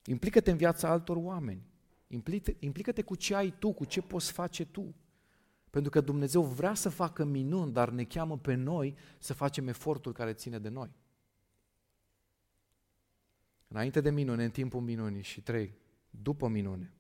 Implică-te 0.05 0.51
în 0.51 0.57
viața 0.57 0.89
altor 0.89 1.17
oameni. 1.17 1.71
Implică-te 2.59 3.01
cu 3.01 3.15
ce 3.15 3.35
ai 3.35 3.53
tu, 3.59 3.73
cu 3.73 3.85
ce 3.85 4.01
poți 4.01 4.31
face 4.31 4.65
tu. 4.65 4.95
Pentru 5.69 5.91
că 5.91 6.01
Dumnezeu 6.01 6.43
vrea 6.43 6.73
să 6.73 6.89
facă 6.89 7.23
minuni, 7.23 7.71
dar 7.71 7.89
ne 7.89 8.03
cheamă 8.03 8.37
pe 8.37 8.53
noi 8.53 8.95
să 9.19 9.33
facem 9.33 9.67
efortul 9.67 10.13
care 10.13 10.33
ține 10.33 10.59
de 10.59 10.69
noi. 10.69 10.89
Înainte 13.67 14.01
de 14.01 14.09
minune, 14.09 14.43
în 14.43 14.51
timpul 14.51 14.81
minunii 14.81 15.21
și 15.21 15.41
trei, 15.41 15.73
după 16.09 16.47
minune. 16.47 16.93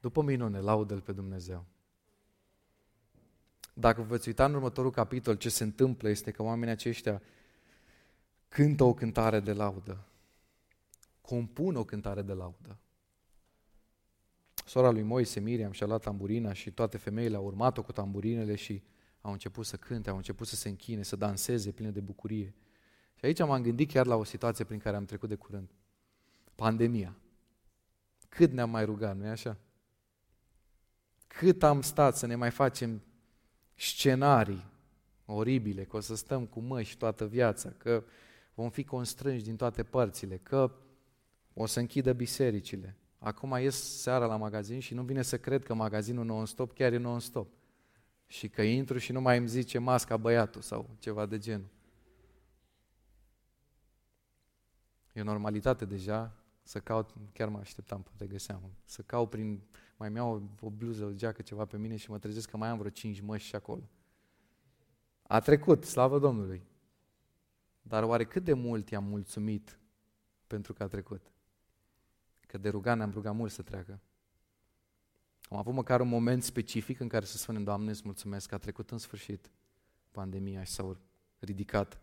După 0.00 0.22
minune, 0.22 0.60
laudă 0.60 0.94
pe 0.94 1.12
Dumnezeu. 1.12 1.64
Dacă 3.74 4.02
veți 4.02 4.28
uita 4.28 4.44
în 4.44 4.54
următorul 4.54 4.90
capitol, 4.90 5.34
ce 5.34 5.48
se 5.48 5.64
întâmplă 5.64 6.08
este 6.08 6.30
că 6.30 6.42
oamenii 6.42 6.74
aceștia 6.74 7.22
cântă 8.48 8.84
o 8.84 8.94
cântare 8.94 9.40
de 9.40 9.52
laudă. 9.52 10.04
Compun 11.30 11.76
o 11.76 11.84
cântare 11.84 12.22
de 12.22 12.32
laudă. 12.32 12.78
Sora 14.64 14.90
lui 14.90 15.02
Moise, 15.02 15.40
Miriam, 15.40 15.72
și-a 15.72 15.86
luat 15.86 16.02
tamburina 16.02 16.52
și 16.52 16.70
toate 16.70 16.96
femeile 16.96 17.36
au 17.36 17.44
urmat-o 17.44 17.82
cu 17.82 17.92
tamburinele 17.92 18.54
și 18.54 18.82
au 19.20 19.32
început 19.32 19.66
să 19.66 19.76
cânte, 19.76 20.10
au 20.10 20.16
început 20.16 20.46
să 20.46 20.56
se 20.56 20.68
închine, 20.68 21.02
să 21.02 21.16
danseze 21.16 21.70
pline 21.70 21.90
de 21.90 22.00
bucurie. 22.00 22.54
Și 23.14 23.24
aici 23.24 23.38
m-am 23.38 23.62
gândit 23.62 23.90
chiar 23.90 24.06
la 24.06 24.16
o 24.16 24.24
situație 24.24 24.64
prin 24.64 24.78
care 24.78 24.96
am 24.96 25.04
trecut 25.04 25.28
de 25.28 25.34
curând. 25.34 25.70
Pandemia. 26.54 27.16
Cât 28.28 28.52
ne-am 28.52 28.70
mai 28.70 28.84
rugat, 28.84 29.16
nu-i 29.16 29.28
așa? 29.28 29.56
Cât 31.26 31.62
am 31.62 31.80
stat 31.80 32.16
să 32.16 32.26
ne 32.26 32.34
mai 32.34 32.50
facem 32.50 33.02
scenarii 33.74 34.64
oribile, 35.24 35.84
că 35.84 35.96
o 35.96 36.00
să 36.00 36.14
stăm 36.14 36.46
cu 36.46 36.60
măști 36.60 36.96
toată 36.96 37.26
viața, 37.26 37.70
că 37.70 38.04
vom 38.54 38.70
fi 38.70 38.84
constrânși 38.84 39.44
din 39.44 39.56
toate 39.56 39.82
părțile, 39.82 40.36
că 40.36 40.74
o 41.60 41.66
să 41.66 41.80
închidă 41.80 42.12
bisericile. 42.12 42.96
Acum 43.18 43.56
ies 43.60 44.00
seara 44.00 44.26
la 44.26 44.36
magazin 44.36 44.80
și 44.80 44.94
nu 44.94 45.02
vine 45.02 45.22
să 45.22 45.38
cred 45.38 45.64
că 45.64 45.74
magazinul 45.74 46.24
non-stop 46.24 46.72
chiar 46.72 46.92
e 46.92 46.96
non-stop. 46.96 47.52
Și 48.26 48.48
că 48.48 48.62
intru 48.62 48.98
și 48.98 49.12
nu 49.12 49.20
mai 49.20 49.38
îmi 49.38 49.48
zice 49.48 49.78
masca 49.78 50.16
băiatul 50.16 50.60
sau 50.60 50.96
ceva 50.98 51.26
de 51.26 51.38
genul. 51.38 51.68
E 55.12 55.20
o 55.20 55.24
normalitate 55.24 55.84
deja 55.84 56.36
să 56.62 56.78
caut, 56.78 57.10
chiar 57.32 57.48
mă 57.48 57.58
așteptam, 57.58 58.02
poate 58.02 58.26
găseam, 58.26 58.60
să 58.84 59.02
caut 59.02 59.30
prin, 59.30 59.60
mai 59.96 60.08
mi-au 60.08 60.34
o, 60.60 60.66
o 60.66 60.70
bluză, 60.70 61.04
o 61.04 61.12
geacă, 61.12 61.42
ceva 61.42 61.64
pe 61.64 61.78
mine 61.78 61.96
și 61.96 62.10
mă 62.10 62.18
trezesc 62.18 62.50
că 62.50 62.56
mai 62.56 62.68
am 62.68 62.78
vreo 62.78 62.90
cinci 62.90 63.20
măști 63.20 63.48
și 63.48 63.54
acolo. 63.54 63.88
A 65.22 65.40
trecut, 65.40 65.84
slavă 65.84 66.18
Domnului. 66.18 66.62
Dar 67.82 68.02
oare 68.02 68.24
cât 68.24 68.44
de 68.44 68.52
mult 68.52 68.90
i-am 68.90 69.04
mulțumit 69.04 69.78
pentru 70.46 70.72
că 70.72 70.82
a 70.82 70.86
trecut? 70.86 71.30
Că 72.50 72.58
de 72.58 72.68
rugat 72.68 72.96
ne-am 72.96 73.10
rugat 73.10 73.34
mult 73.34 73.52
să 73.52 73.62
treacă. 73.62 74.00
Am 75.42 75.56
avut 75.56 75.74
măcar 75.74 76.00
un 76.00 76.08
moment 76.08 76.42
specific 76.42 77.00
în 77.00 77.08
care 77.08 77.24
să 77.24 77.36
spunem, 77.36 77.64
Doamne, 77.64 77.90
îți 77.90 78.02
mulțumesc 78.04 78.48
că 78.48 78.54
a 78.54 78.58
trecut 78.58 78.90
în 78.90 78.98
sfârșit 78.98 79.50
pandemia 80.10 80.62
și 80.62 80.72
s-au 80.72 80.96
ridicat 81.38 82.00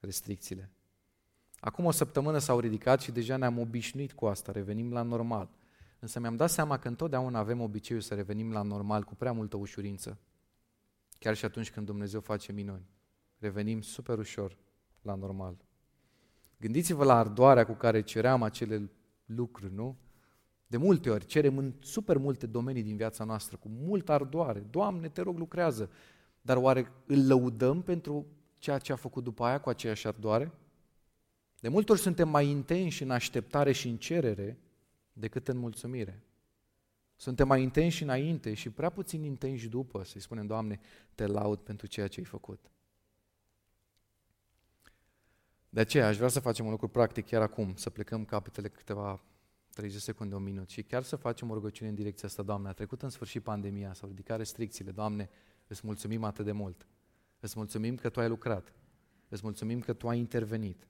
restricțiile. 0.00 0.70
Acum 1.60 1.84
o 1.84 1.90
săptămână 1.90 2.38
s-au 2.38 2.60
ridicat 2.60 3.00
și 3.00 3.12
deja 3.12 3.36
ne-am 3.36 3.58
obișnuit 3.58 4.12
cu 4.12 4.26
asta, 4.26 4.52
revenim 4.52 4.92
la 4.92 5.02
normal. 5.02 5.50
Însă 5.98 6.20
mi-am 6.20 6.36
dat 6.36 6.50
seama 6.50 6.78
că 6.78 6.88
întotdeauna 6.88 7.38
avem 7.38 7.60
obiceiul 7.60 8.02
să 8.02 8.14
revenim 8.14 8.52
la 8.52 8.62
normal 8.62 9.04
cu 9.04 9.14
prea 9.14 9.32
multă 9.32 9.56
ușurință. 9.56 10.18
Chiar 11.18 11.36
și 11.36 11.44
atunci 11.44 11.70
când 11.70 11.86
Dumnezeu 11.86 12.20
face 12.20 12.52
minuni. 12.52 12.86
Revenim 13.38 13.80
super 13.80 14.18
ușor 14.18 14.56
la 15.02 15.14
normal. 15.14 15.56
Gândiți-vă 16.60 17.04
la 17.04 17.18
ardoarea 17.18 17.66
cu 17.66 17.72
care 17.72 18.00
ceream 18.00 18.42
acele 18.42 18.90
lucruri, 19.28 19.74
nu? 19.74 19.96
De 20.66 20.76
multe 20.76 21.10
ori 21.10 21.26
cerem 21.26 21.58
în 21.58 21.74
super 21.80 22.16
multe 22.16 22.46
domenii 22.46 22.82
din 22.82 22.96
viața 22.96 23.24
noastră, 23.24 23.56
cu 23.56 23.68
multă 23.68 24.12
ardoare. 24.12 24.66
Doamne, 24.70 25.08
te 25.08 25.20
rog, 25.20 25.38
lucrează. 25.38 25.90
Dar 26.40 26.56
oare 26.56 26.92
îl 27.06 27.26
lăudăm 27.26 27.82
pentru 27.82 28.26
ceea 28.58 28.78
ce 28.78 28.92
a 28.92 28.96
făcut 28.96 29.24
după 29.24 29.44
aia 29.44 29.60
cu 29.60 29.68
aceeași 29.68 30.06
ardoare? 30.06 30.52
De 31.60 31.68
multe 31.68 31.92
ori 31.92 32.00
suntem 32.00 32.28
mai 32.28 32.46
intenși 32.46 33.02
în 33.02 33.10
așteptare 33.10 33.72
și 33.72 33.88
în 33.88 33.96
cerere 33.96 34.58
decât 35.12 35.48
în 35.48 35.56
mulțumire. 35.56 36.22
Suntem 37.16 37.46
mai 37.46 37.62
intenși 37.62 38.02
înainte 38.02 38.54
și 38.54 38.70
prea 38.70 38.90
puțin 38.90 39.22
intenși 39.22 39.68
după, 39.68 40.04
să-i 40.04 40.20
spunem, 40.20 40.46
Doamne, 40.46 40.80
te 41.14 41.26
laud 41.26 41.58
pentru 41.58 41.86
ceea 41.86 42.08
ce 42.08 42.20
ai 42.20 42.26
făcut. 42.26 42.70
De 45.70 45.80
aceea 45.80 46.06
aș 46.06 46.16
vrea 46.16 46.28
să 46.28 46.40
facem 46.40 46.64
un 46.64 46.70
lucru 46.70 46.88
practic 46.88 47.26
chiar 47.26 47.42
acum, 47.42 47.74
să 47.74 47.90
plecăm 47.90 48.24
capetele 48.24 48.68
câteva 48.68 49.22
30 49.74 50.00
secunde, 50.00 50.34
un 50.34 50.42
minut 50.42 50.70
și 50.70 50.82
chiar 50.82 51.02
să 51.02 51.16
facem 51.16 51.50
o 51.50 51.54
rugăciune 51.54 51.88
în 51.88 51.94
direcția 51.94 52.28
asta, 52.28 52.42
Doamne, 52.42 52.68
a 52.68 52.72
trecut 52.72 53.02
în 53.02 53.08
sfârșit 53.08 53.42
pandemia, 53.42 53.92
s-au 53.92 54.08
ridicat 54.08 54.36
restricțiile, 54.38 54.90
Doamne, 54.90 55.30
îți 55.66 55.80
mulțumim 55.84 56.24
atât 56.24 56.44
de 56.44 56.52
mult. 56.52 56.86
Îți 57.40 57.54
mulțumim 57.56 57.96
că 57.96 58.08
Tu 58.08 58.20
ai 58.20 58.28
lucrat. 58.28 58.72
Îți 59.28 59.40
mulțumim 59.44 59.80
că 59.80 59.92
Tu 59.92 60.08
ai 60.08 60.18
intervenit. 60.18 60.88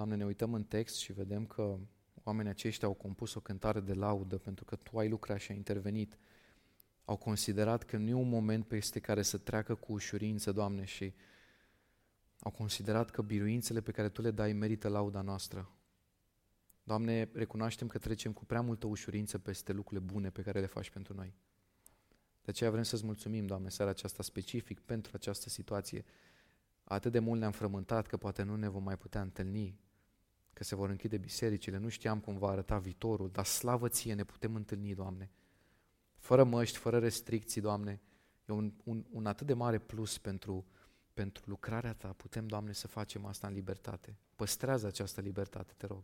Doamne, 0.00 0.16
ne 0.16 0.24
uităm 0.24 0.54
în 0.54 0.64
text 0.64 0.96
și 0.96 1.12
vedem 1.12 1.46
că 1.46 1.78
oamenii 2.22 2.50
aceștia 2.50 2.88
au 2.88 2.94
compus 2.94 3.34
o 3.34 3.40
cântare 3.40 3.80
de 3.80 3.94
laudă 3.94 4.38
pentru 4.38 4.64
că 4.64 4.76
Tu 4.76 4.98
ai 4.98 5.08
lucrat 5.08 5.38
și 5.38 5.50
ai 5.50 5.56
intervenit. 5.56 6.18
Au 7.04 7.16
considerat 7.16 7.82
că 7.82 7.96
nu 7.96 8.08
e 8.08 8.12
un 8.12 8.28
moment 8.28 8.66
peste 8.66 9.00
care 9.00 9.22
să 9.22 9.38
treacă 9.38 9.74
cu 9.74 9.92
ușurință, 9.92 10.52
Doamne, 10.52 10.84
și 10.84 11.14
au 12.38 12.50
considerat 12.50 13.10
că 13.10 13.22
biruințele 13.22 13.80
pe 13.80 13.90
care 13.90 14.08
Tu 14.08 14.22
le 14.22 14.30
dai 14.30 14.52
merită 14.52 14.88
lauda 14.88 15.20
noastră. 15.20 15.70
Doamne, 16.82 17.28
recunoaștem 17.32 17.86
că 17.86 17.98
trecem 17.98 18.32
cu 18.32 18.44
prea 18.44 18.60
multă 18.60 18.86
ușurință 18.86 19.38
peste 19.38 19.72
lucrurile 19.72 20.12
bune 20.12 20.30
pe 20.30 20.42
care 20.42 20.60
le 20.60 20.66
faci 20.66 20.90
pentru 20.90 21.14
noi. 21.14 21.34
De 22.42 22.50
aceea 22.50 22.70
vrem 22.70 22.82
să-ți 22.82 23.04
mulțumim, 23.04 23.46
Doamne, 23.46 23.68
seara 23.68 23.90
aceasta 23.90 24.22
specific 24.22 24.80
pentru 24.80 25.12
această 25.14 25.48
situație. 25.48 26.04
Atât 26.84 27.12
de 27.12 27.18
mult 27.18 27.40
ne-am 27.40 27.52
frământat 27.52 28.06
că 28.06 28.16
poate 28.16 28.42
nu 28.42 28.56
ne 28.56 28.68
vom 28.68 28.82
mai 28.82 28.96
putea 28.96 29.20
întâlni, 29.20 29.78
că 30.52 30.64
se 30.64 30.74
vor 30.74 30.88
închide 30.88 31.18
bisericile, 31.18 31.78
nu 31.78 31.88
știam 31.88 32.20
cum 32.20 32.38
va 32.38 32.48
arăta 32.48 32.78
viitorul, 32.78 33.30
dar 33.30 33.44
slavă 33.44 33.88
ție, 33.88 34.14
ne 34.14 34.24
putem 34.24 34.54
întâlni, 34.54 34.94
Doamne. 34.94 35.30
Fără 36.16 36.44
măști, 36.44 36.78
fără 36.78 36.98
restricții, 36.98 37.60
Doamne, 37.60 38.00
e 38.48 38.52
un, 38.52 38.72
un, 38.84 39.04
un 39.10 39.26
atât 39.26 39.46
de 39.46 39.54
mare 39.54 39.78
plus 39.78 40.18
pentru, 40.18 40.66
pentru 41.14 41.42
lucrarea 41.46 41.94
Ta. 41.94 42.12
Putem, 42.12 42.46
Doamne, 42.46 42.72
să 42.72 42.88
facem 42.88 43.24
asta 43.24 43.46
în 43.46 43.52
libertate. 43.52 44.16
Păstrează 44.36 44.86
această 44.86 45.20
libertate, 45.20 45.72
te 45.76 45.86
rog. 45.86 46.02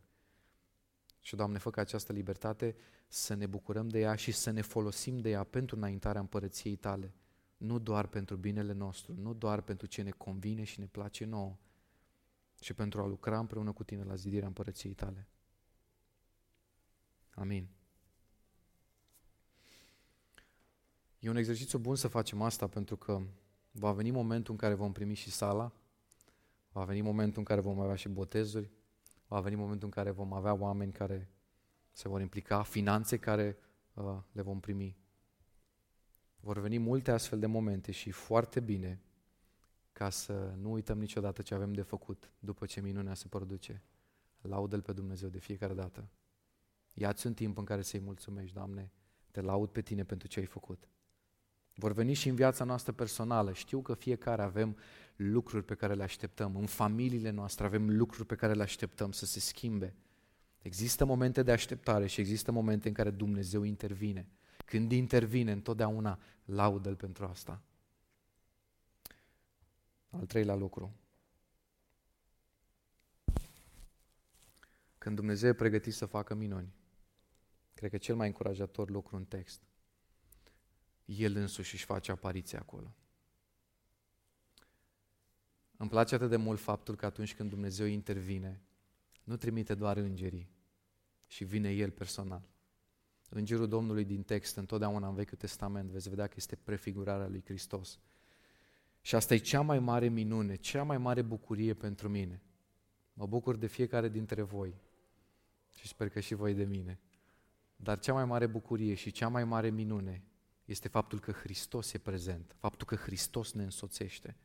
Și, 1.21 1.37
Doamne, 1.37 1.59
fă 1.59 1.71
ca 1.71 1.81
această 1.81 2.13
libertate 2.13 2.77
să 3.09 3.35
ne 3.35 3.47
bucurăm 3.47 3.89
de 3.89 3.99
ea 3.99 4.15
și 4.15 4.33
să 4.33 4.51
ne 4.51 4.61
folosim 4.61 5.19
de 5.19 5.31
ea 5.31 5.45
pentru 5.45 5.77
înaintarea 5.77 6.21
împărăției 6.21 6.77
Tale. 6.77 7.15
Nu 7.57 7.79
doar 7.79 8.07
pentru 8.07 8.37
binele 8.37 8.73
nostru, 8.73 9.15
nu 9.15 9.35
doar 9.35 9.61
pentru 9.61 9.87
ce 9.87 10.03
ne 10.03 10.11
convine 10.11 10.65
și 10.65 10.81
ne 10.81 10.87
place 10.87 11.25
nouă, 11.25 11.57
și 12.61 12.75
pentru 12.75 13.01
a 13.01 13.07
lucra 13.07 13.39
împreună 13.39 13.73
cu 13.73 13.85
tine 13.85 14.05
la 14.05 14.15
zidirea 14.15 14.47
împărăției 14.47 14.95
tale. 14.95 15.29
Amin. 17.35 17.69
E 21.19 21.29
un 21.29 21.37
exercițiu 21.37 21.79
bun 21.79 21.97
să 21.97 22.09
facem 22.09 22.43
asta 22.43 22.67
pentru 22.67 22.97
că 22.97 23.23
va 23.71 23.93
veni 23.93 24.11
momentul 24.11 24.53
în 24.53 24.59
care 24.59 24.75
vom 24.75 24.93
primi 24.93 25.15
și 25.15 25.31
sala, 25.31 25.73
va 26.73 26.85
veni 26.85 27.01
momentul 27.01 27.39
în 27.39 27.45
care 27.45 27.61
vom 27.61 27.81
avea 27.81 27.95
și 27.95 28.09
botezuri, 28.09 28.71
va 29.27 29.41
veni 29.41 29.55
momentul 29.55 29.85
în 29.85 29.91
care 29.91 30.11
vom 30.11 30.33
avea 30.33 30.55
oameni 30.55 30.93
care 30.93 31.31
se 31.93 32.09
vor 32.09 32.21
implica, 32.21 32.63
finanțe 32.63 33.17
care 33.17 33.59
uh, 33.95 34.19
le 34.33 34.43
vom 34.43 34.61
primi. 34.61 34.97
Vor 36.41 36.59
veni 36.59 36.79
multe 36.79 37.11
astfel 37.11 37.39
de 37.39 37.47
momente 37.47 37.93
și 37.93 38.11
foarte 38.11 38.61
bine 38.61 39.01
ca 39.97 40.11
să 40.11 40.55
nu 40.61 40.73
uităm 40.73 40.99
niciodată 40.99 41.43
ce 41.43 41.55
avem 41.55 41.73
de 41.73 41.83
făcut 41.83 42.31
după 42.39 42.67
ce 42.67 42.81
minunea 42.81 43.15
se 43.15 43.29
produce. 43.29 43.83
Laudă-L 44.41 44.83
pe 44.83 44.93
Dumnezeu 44.93 45.29
de 45.29 45.39
fiecare 45.39 45.75
dată. 45.75 46.09
Ia-ți 46.93 47.27
un 47.27 47.35
timp 47.35 47.59
în 47.59 47.65
care 47.65 47.83
să-i 47.83 48.01
mulțumești, 48.01 48.55
Doamne, 48.55 48.93
te 49.31 49.41
laud 49.41 49.69
pe 49.69 49.81
Tine 49.81 50.05
pentru 50.05 50.29
ce 50.29 50.41
ai 50.41 50.47
făcut. 50.47 50.89
Vor 51.75 51.93
veni 51.93 52.13
și 52.13 52.29
în 52.29 52.35
viața 52.35 52.65
noastră 52.65 52.93
personală. 52.93 53.53
Știu 53.53 53.83
că 53.83 53.95
fiecare 53.95 54.43
avem 54.43 54.77
lucruri 55.17 55.65
pe 55.65 55.75
care 55.75 55.95
le 55.95 56.03
așteptăm. 56.03 56.57
În 56.57 56.67
familiile 56.67 57.31
noastre 57.31 57.67
avem 57.67 57.97
lucruri 57.97 58.27
pe 58.27 58.35
care 58.35 58.53
le 58.53 58.63
așteptăm 58.63 59.13
să 59.13 59.27
se 59.27 59.41
schimbe. 59.41 59.95
Există 60.59 61.05
momente 61.05 61.43
de 61.43 61.53
așteptare 61.53 62.07
și 62.07 62.21
există 62.21 62.53
momente 62.53 62.89
în 62.89 62.95
care 62.95 63.11
Dumnezeu 63.11 63.63
intervine. 63.63 64.29
Când 64.65 64.93
intervine, 64.93 65.53
întotdeauna 65.53 66.19
laudă-L 66.45 66.97
pentru 66.97 67.25
asta. 67.25 67.63
Al 70.17 70.27
treilea 70.27 70.55
lucru. 70.55 70.95
Când 74.99 75.17
Dumnezeu 75.17 75.49
e 75.49 75.55
pregătit 75.55 75.95
să 75.95 76.07
facă 76.07 76.35
minuni, 76.35 76.75
cred 77.75 77.91
că 77.91 77.99
cel 77.99 78.17
mai 78.17 78.27
încurajator 78.27 78.91
lucru 78.91 79.17
în 79.17 79.25
text, 79.25 79.63
El 81.05 81.37
însuși 81.37 81.75
își 81.75 81.85
face 81.85 82.11
apariția 82.11 82.59
acolo. 82.59 82.95
Îmi 85.77 85.89
place 85.89 86.15
atât 86.15 86.29
de 86.29 86.37
mult 86.37 86.61
faptul 86.61 86.97
că 86.97 87.07
atunci 87.07 87.35
când 87.35 87.51
Dumnezeu 87.51 87.87
intervine, 87.87 88.63
nu 89.25 89.37
trimite 89.37 89.75
doar 89.75 89.97
îngerii, 89.97 90.51
și 91.27 91.45
vine 91.45 91.71
El 91.71 91.91
personal. 91.91 92.49
Îngerul 93.29 93.69
Domnului 93.69 94.05
din 94.05 94.23
text, 94.23 94.57
întotdeauna 94.57 95.09
în 95.09 95.15
Vechiul 95.15 95.39
Testament, 95.39 95.91
veți 95.91 96.09
vedea 96.09 96.27
că 96.27 96.35
este 96.37 96.57
prefigurarea 96.57 97.29
lui 97.29 97.43
Hristos. 97.45 97.99
Și 99.07 99.15
asta 99.15 99.35
e 99.35 99.37
cea 99.37 99.61
mai 99.61 99.79
mare 99.79 100.09
minune, 100.09 100.55
cea 100.55 100.83
mai 100.83 100.99
mare 100.99 101.23
bucurie 101.23 101.75
pentru 101.75 102.09
mine. 102.09 102.43
Mă 103.13 103.27
bucur 103.27 103.57
de 103.57 103.67
fiecare 103.67 104.09
dintre 104.09 104.43
voi 104.43 104.75
și 105.75 105.87
sper 105.87 106.09
că 106.09 106.21
și 106.21 106.35
voi 106.35 106.55
de 106.55 106.65
mine. 106.65 107.01
Dar 107.77 107.99
cea 107.99 108.13
mai 108.13 108.25
mare 108.25 108.47
bucurie 108.47 108.95
și 108.95 109.11
cea 109.11 109.29
mai 109.29 109.45
mare 109.45 109.71
minune 109.71 110.25
este 110.65 110.89
faptul 110.89 111.21
că 111.21 111.33
Hristos 111.33 111.93
e 111.93 111.99
prezent, 111.99 112.57
faptul 112.59 112.87
că 112.87 112.95
Hristos 112.95 113.53
ne 113.53 113.63
însoțește. 113.63 114.37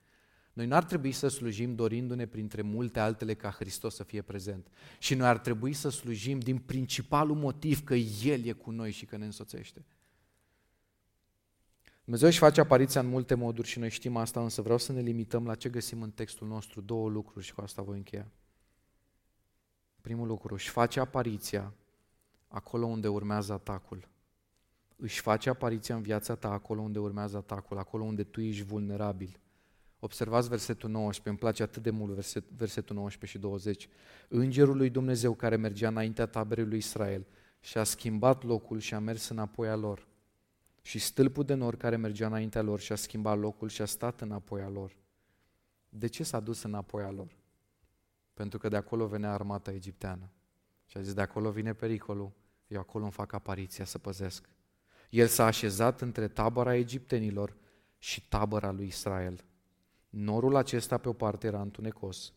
Noi 0.54 0.66
n-ar 0.66 0.84
trebui 0.84 1.12
să 1.12 1.28
slujim 1.28 1.76
dorindu-ne 1.76 2.26
printre 2.26 2.62
multe 2.62 3.00
altele 3.00 3.34
ca 3.34 3.52
Hristos 3.52 3.96
să 3.96 4.04
fie 4.04 4.22
prezent. 4.22 4.68
Și 5.00 5.16
noi 5.16 5.28
ar 5.28 5.38
trebui 5.38 5.74
să 5.74 5.90
slujim 5.90 6.40
din 6.40 6.58
principalul 6.58 7.36
motiv 7.36 7.84
că 7.84 7.96
El 8.24 8.44
e 8.46 8.52
cu 8.52 8.72
noi 8.72 8.92
și 8.92 9.06
că 9.06 9.18
ne 9.18 9.26
însoțește. 9.26 9.86
Dumnezeu 12.12 12.32
își 12.32 12.44
face 12.46 12.62
apariția 12.62 13.02
în 13.02 13.08
multe 13.08 13.34
moduri 13.34 13.68
și 13.68 13.80
noi 13.80 13.90
știm 13.90 14.18
asta, 14.18 14.42
însă 14.42 14.62
vreau 14.62 14.78
să 14.78 14.92
ne 14.92 15.02
limităm 15.02 15.46
la 15.46 15.56
ce 15.56 15.70
găsim 15.70 16.02
în 16.02 16.12
textul 16.12 16.48
nostru, 16.48 16.82
două 16.82 17.10
lucruri 17.10 17.46
și 17.46 17.54
cu 17.54 17.62
asta 17.62 17.82
voi 17.82 17.98
încheia. 17.98 18.32
Primul 20.02 20.28
lucru, 20.28 20.54
își 20.54 20.70
face 20.70 21.00
apariția 21.00 21.74
acolo 22.48 22.86
unde 22.86 23.08
urmează 23.08 23.54
atacul. 23.54 24.08
Își 24.96 25.22
face 25.22 25.50
apariția 25.50 25.96
în 25.96 26.02
viața 26.02 26.36
ta 26.36 26.52
acolo 26.52 26.82
unde 26.82 27.00
urmează 27.00 27.38
atacul, 27.38 27.78
acolo 27.78 28.04
unde 28.04 28.24
tu 28.24 28.42
ești 28.42 28.64
vulnerabil. 28.64 29.40
Observați 30.00 30.50
versetul 30.50 30.90
19, 30.90 31.30
îmi 31.30 31.38
place 31.38 31.64
atât 31.64 31.84
de 31.84 31.90
mult 31.90 32.14
verset, 32.14 32.44
versetul 32.50 32.96
19 32.96 33.38
și 33.38 33.44
20. 33.44 33.90
Îngerul 34.28 34.78
lui 34.78 34.90
Dumnezeu 34.90 35.34
care 35.34 35.56
mergea 35.56 35.88
înaintea 35.88 36.26
taberei 36.26 36.66
lui 36.66 36.78
Israel 36.78 37.26
și 37.60 37.78
a 37.78 37.84
schimbat 37.84 38.44
locul 38.44 38.80
și 38.80 38.94
a 38.94 39.00
mers 39.00 39.28
înapoi 39.28 39.70
a 39.70 39.76
lor 39.76 40.10
și 40.82 41.00
stâlpul 41.00 41.44
de 41.44 41.54
nor 41.54 41.76
care 41.76 41.96
mergea 41.96 42.28
înaintea 42.28 42.62
lor 42.62 42.80
și 42.80 42.92
a 42.92 42.96
schimbat 42.96 43.40
locul 43.40 43.70
și 43.70 43.82
a 43.82 43.86
stat 43.86 44.22
înapoi 44.22 44.62
a 44.62 44.70
lor. 44.70 44.96
De 45.90 46.08
ce 46.08 46.24
s-a 46.24 46.40
dus 46.40 46.64
înapoi 46.64 47.04
a 47.04 47.12
lor? 47.12 47.38
Pentru 48.34 48.60
că 48.60 48.70
de 48.70 48.76
acolo 48.76 49.08
venea 49.08 49.34
armata 49.34 49.72
egipteană. 49.72 50.32
Și 50.86 50.98
a 50.98 51.02
zis, 51.02 51.14
de 51.14 51.22
acolo 51.22 51.52
vine 51.52 51.74
pericolul, 51.74 52.32
eu 52.68 52.80
acolo 52.80 53.04
îmi 53.04 53.14
fac 53.14 53.34
apariția 53.34 53.86
să 53.86 53.98
păzesc. 53.98 54.50
El 55.10 55.28
s-a 55.28 55.46
așezat 55.46 56.02
între 56.02 56.28
tabăra 56.28 56.76
egiptenilor 56.76 57.56
și 57.98 58.28
tabăra 58.28 58.72
lui 58.72 58.86
Israel. 58.86 59.44
Norul 60.10 60.56
acesta 60.56 60.98
pe 60.98 61.10
o 61.10 61.14
parte 61.14 61.48
era 61.48 61.62
întunecos, 61.62 62.34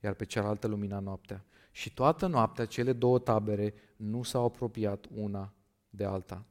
iar 0.00 0.14
pe 0.14 0.24
cealaltă 0.24 0.66
lumina 0.66 0.98
noaptea. 0.98 1.44
Și 1.70 1.94
toată 1.94 2.26
noaptea 2.26 2.64
cele 2.64 2.92
două 2.92 3.18
tabere 3.18 3.74
nu 3.96 4.22
s-au 4.22 4.44
apropiat 4.44 5.06
una 5.14 5.52
de 5.90 6.04
alta. 6.04 6.44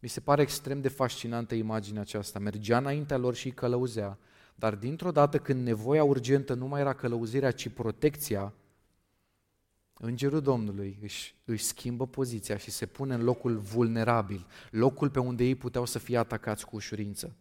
Mi 0.00 0.08
se 0.08 0.20
pare 0.20 0.42
extrem 0.42 0.80
de 0.80 0.88
fascinantă 0.88 1.54
imaginea 1.54 2.00
aceasta. 2.00 2.38
Mergea 2.38 2.78
înaintea 2.78 3.16
lor 3.16 3.34
și 3.34 3.46
îi 3.46 3.52
călăuzea, 3.52 4.18
dar 4.54 4.74
dintr-o 4.74 5.10
dată 5.10 5.38
când 5.38 5.66
nevoia 5.66 6.04
urgentă 6.04 6.54
nu 6.54 6.66
mai 6.66 6.80
era 6.80 6.92
călăuzirea, 6.92 7.50
ci 7.50 7.68
protecția, 7.68 8.54
Îngerul 10.02 10.40
Domnului 10.40 10.98
își, 11.02 11.34
își 11.44 11.64
schimbă 11.64 12.06
poziția 12.06 12.56
și 12.56 12.70
se 12.70 12.86
pune 12.86 13.14
în 13.14 13.22
locul 13.22 13.56
vulnerabil, 13.56 14.46
locul 14.70 15.10
pe 15.10 15.18
unde 15.18 15.44
ei 15.44 15.54
puteau 15.54 15.84
să 15.84 15.98
fie 15.98 16.16
atacați 16.16 16.66
cu 16.66 16.76
ușurință. 16.76 17.36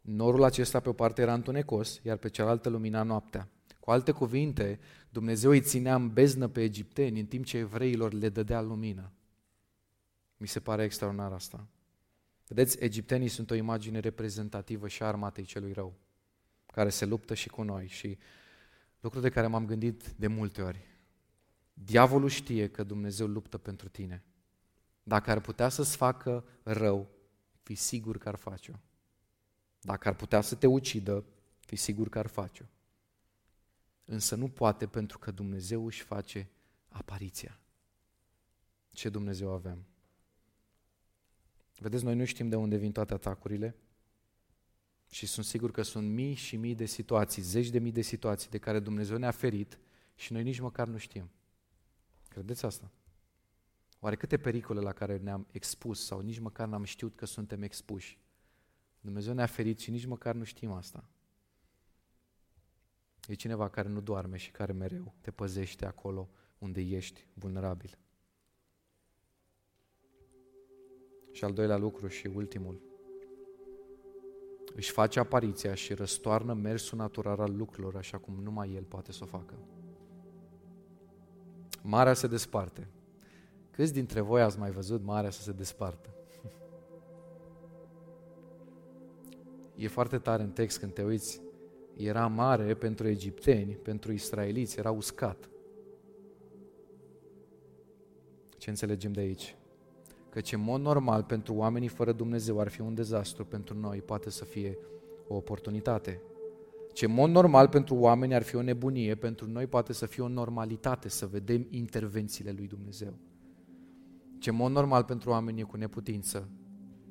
Norul 0.00 0.42
acesta 0.42 0.80
pe 0.80 0.88
o 0.88 0.92
parte 0.92 1.22
era 1.22 1.34
întunecos, 1.34 2.00
iar 2.02 2.16
pe 2.16 2.28
cealaltă 2.28 2.68
lumina 2.68 3.02
noaptea. 3.02 3.48
Cu 3.80 3.90
alte 3.90 4.10
cuvinte, 4.10 4.78
Dumnezeu 5.10 5.50
îi 5.50 5.60
ținea 5.60 5.94
în 5.94 6.12
beznă 6.12 6.48
pe 6.48 6.62
egipteni, 6.62 7.20
în 7.20 7.26
timp 7.26 7.44
ce 7.44 7.56
evreilor 7.56 8.12
le 8.12 8.28
dădea 8.28 8.60
lumină. 8.60 9.12
Mi 10.36 10.48
se 10.48 10.60
pare 10.60 10.84
extraordinar 10.84 11.32
asta. 11.32 11.66
Vedeți, 12.46 12.82
egiptenii 12.82 13.28
sunt 13.28 13.50
o 13.50 13.54
imagine 13.54 13.98
reprezentativă 13.98 14.88
și 14.88 15.02
a 15.02 15.06
armatei 15.06 15.44
celui 15.44 15.72
rău, 15.72 15.94
care 16.66 16.90
se 16.90 17.04
luptă 17.04 17.34
și 17.34 17.48
cu 17.48 17.62
noi. 17.62 17.86
Și 17.86 18.18
lucru 19.00 19.20
de 19.20 19.28
care 19.28 19.46
m-am 19.46 19.66
gândit 19.66 20.08
de 20.08 20.26
multe 20.26 20.62
ori. 20.62 20.86
Diavolul 21.74 22.28
știe 22.28 22.70
că 22.70 22.82
Dumnezeu 22.82 23.26
luptă 23.26 23.58
pentru 23.58 23.88
tine. 23.88 24.24
Dacă 25.02 25.30
ar 25.30 25.40
putea 25.40 25.68
să-ți 25.68 25.96
facă 25.96 26.44
rău, 26.62 27.08
fi 27.62 27.74
sigur 27.74 28.18
că 28.18 28.28
ar 28.28 28.36
face-o. 28.36 28.74
Dacă 29.80 30.08
ar 30.08 30.14
putea 30.14 30.40
să 30.40 30.54
te 30.54 30.66
ucidă, 30.66 31.24
fi 31.58 31.76
sigur 31.76 32.08
că 32.08 32.18
ar 32.18 32.26
face-o. 32.26 32.66
Însă 34.04 34.34
nu 34.34 34.48
poate 34.48 34.86
pentru 34.86 35.18
că 35.18 35.30
Dumnezeu 35.30 35.86
își 35.86 36.02
face 36.02 36.50
apariția. 36.88 37.60
Ce 38.88 39.08
Dumnezeu 39.08 39.50
avem? 39.50 39.86
Vedeți, 41.78 42.04
noi 42.04 42.14
nu 42.14 42.24
știm 42.24 42.48
de 42.48 42.56
unde 42.56 42.76
vin 42.76 42.92
toate 42.92 43.14
atacurile 43.14 43.76
și 45.10 45.26
sunt 45.26 45.46
sigur 45.46 45.70
că 45.70 45.82
sunt 45.82 46.10
mii 46.10 46.34
și 46.34 46.56
mii 46.56 46.74
de 46.74 46.84
situații, 46.84 47.42
zeci 47.42 47.68
de 47.68 47.78
mii 47.78 47.92
de 47.92 48.00
situații 48.00 48.50
de 48.50 48.58
care 48.58 48.80
Dumnezeu 48.80 49.16
ne-a 49.16 49.30
ferit 49.30 49.78
și 50.14 50.32
noi 50.32 50.42
nici 50.42 50.60
măcar 50.60 50.88
nu 50.88 50.96
știm. 50.96 51.30
Credeți 52.28 52.64
asta? 52.64 52.90
Oare 54.00 54.16
câte 54.16 54.36
pericole 54.36 54.80
la 54.80 54.92
care 54.92 55.16
ne-am 55.16 55.46
expus 55.50 56.04
sau 56.04 56.20
nici 56.20 56.38
măcar 56.38 56.68
n-am 56.68 56.84
știut 56.84 57.14
că 57.14 57.26
suntem 57.26 57.62
expuși? 57.62 58.18
Dumnezeu 59.00 59.34
ne-a 59.34 59.46
ferit 59.46 59.78
și 59.78 59.90
nici 59.90 60.06
măcar 60.06 60.34
nu 60.34 60.44
știm 60.44 60.70
asta. 60.70 61.04
E 63.26 63.34
cineva 63.34 63.68
care 63.68 63.88
nu 63.88 64.00
doarme 64.00 64.36
și 64.36 64.50
care 64.50 64.72
mereu 64.72 65.14
te 65.20 65.30
păzește 65.30 65.86
acolo 65.86 66.28
unde 66.58 66.80
ești 66.80 67.26
vulnerabil. 67.34 67.98
Și 71.36 71.44
al 71.44 71.52
doilea 71.52 71.76
lucru 71.76 72.06
și 72.06 72.30
ultimul. 72.34 72.80
Își 74.74 74.90
face 74.90 75.18
apariția 75.18 75.74
și 75.74 75.94
răstoarnă 75.94 76.52
mersul 76.52 76.98
natural 76.98 77.40
al 77.40 77.56
lucrurilor 77.56 77.96
așa 77.96 78.18
cum 78.18 78.34
numai 78.42 78.74
El 78.74 78.82
poate 78.82 79.12
să 79.12 79.20
o 79.22 79.26
facă. 79.26 79.54
Marea 81.82 82.14
se 82.14 82.26
desparte. 82.26 82.88
Câți 83.70 83.92
dintre 83.92 84.20
voi 84.20 84.42
ați 84.42 84.58
mai 84.58 84.70
văzut 84.70 85.04
marea 85.04 85.30
să 85.30 85.42
se 85.42 85.52
despartă? 85.52 86.14
E 89.74 89.88
foarte 89.88 90.18
tare 90.18 90.42
în 90.42 90.50
text 90.50 90.78
când 90.78 90.92
te 90.92 91.02
uiți. 91.02 91.42
Era 91.96 92.26
mare 92.26 92.74
pentru 92.74 93.08
egipteni, 93.08 93.74
pentru 93.74 94.12
israeliți, 94.12 94.78
era 94.78 94.90
uscat. 94.90 95.50
Ce 98.58 98.70
înțelegem 98.70 99.12
de 99.12 99.20
aici? 99.20 99.56
Căci 100.36 100.52
în 100.52 100.60
mod 100.60 100.80
normal 100.80 101.22
pentru 101.22 101.54
oamenii 101.54 101.88
fără 101.88 102.12
Dumnezeu 102.12 102.60
ar 102.60 102.68
fi 102.68 102.80
un 102.80 102.94
dezastru, 102.94 103.44
pentru 103.44 103.78
noi 103.78 104.02
poate 104.02 104.30
să 104.30 104.44
fie 104.44 104.78
o 105.28 105.34
oportunitate. 105.34 106.20
Ce 106.92 107.04
în 107.04 107.12
mod 107.12 107.30
normal 107.30 107.68
pentru 107.68 107.94
oameni 107.94 108.34
ar 108.34 108.42
fi 108.42 108.56
o 108.56 108.62
nebunie, 108.62 109.14
pentru 109.14 109.50
noi 109.50 109.66
poate 109.66 109.92
să 109.92 110.06
fie 110.06 110.22
o 110.22 110.28
normalitate 110.28 111.08
să 111.08 111.26
vedem 111.26 111.66
intervențiile 111.70 112.52
lui 112.56 112.66
Dumnezeu. 112.66 113.14
Ce 114.38 114.50
în 114.50 114.56
mod 114.56 114.72
normal 114.72 115.04
pentru 115.04 115.30
oameni 115.30 115.60
e 115.60 115.62
cu 115.62 115.76
neputință, 115.76 116.48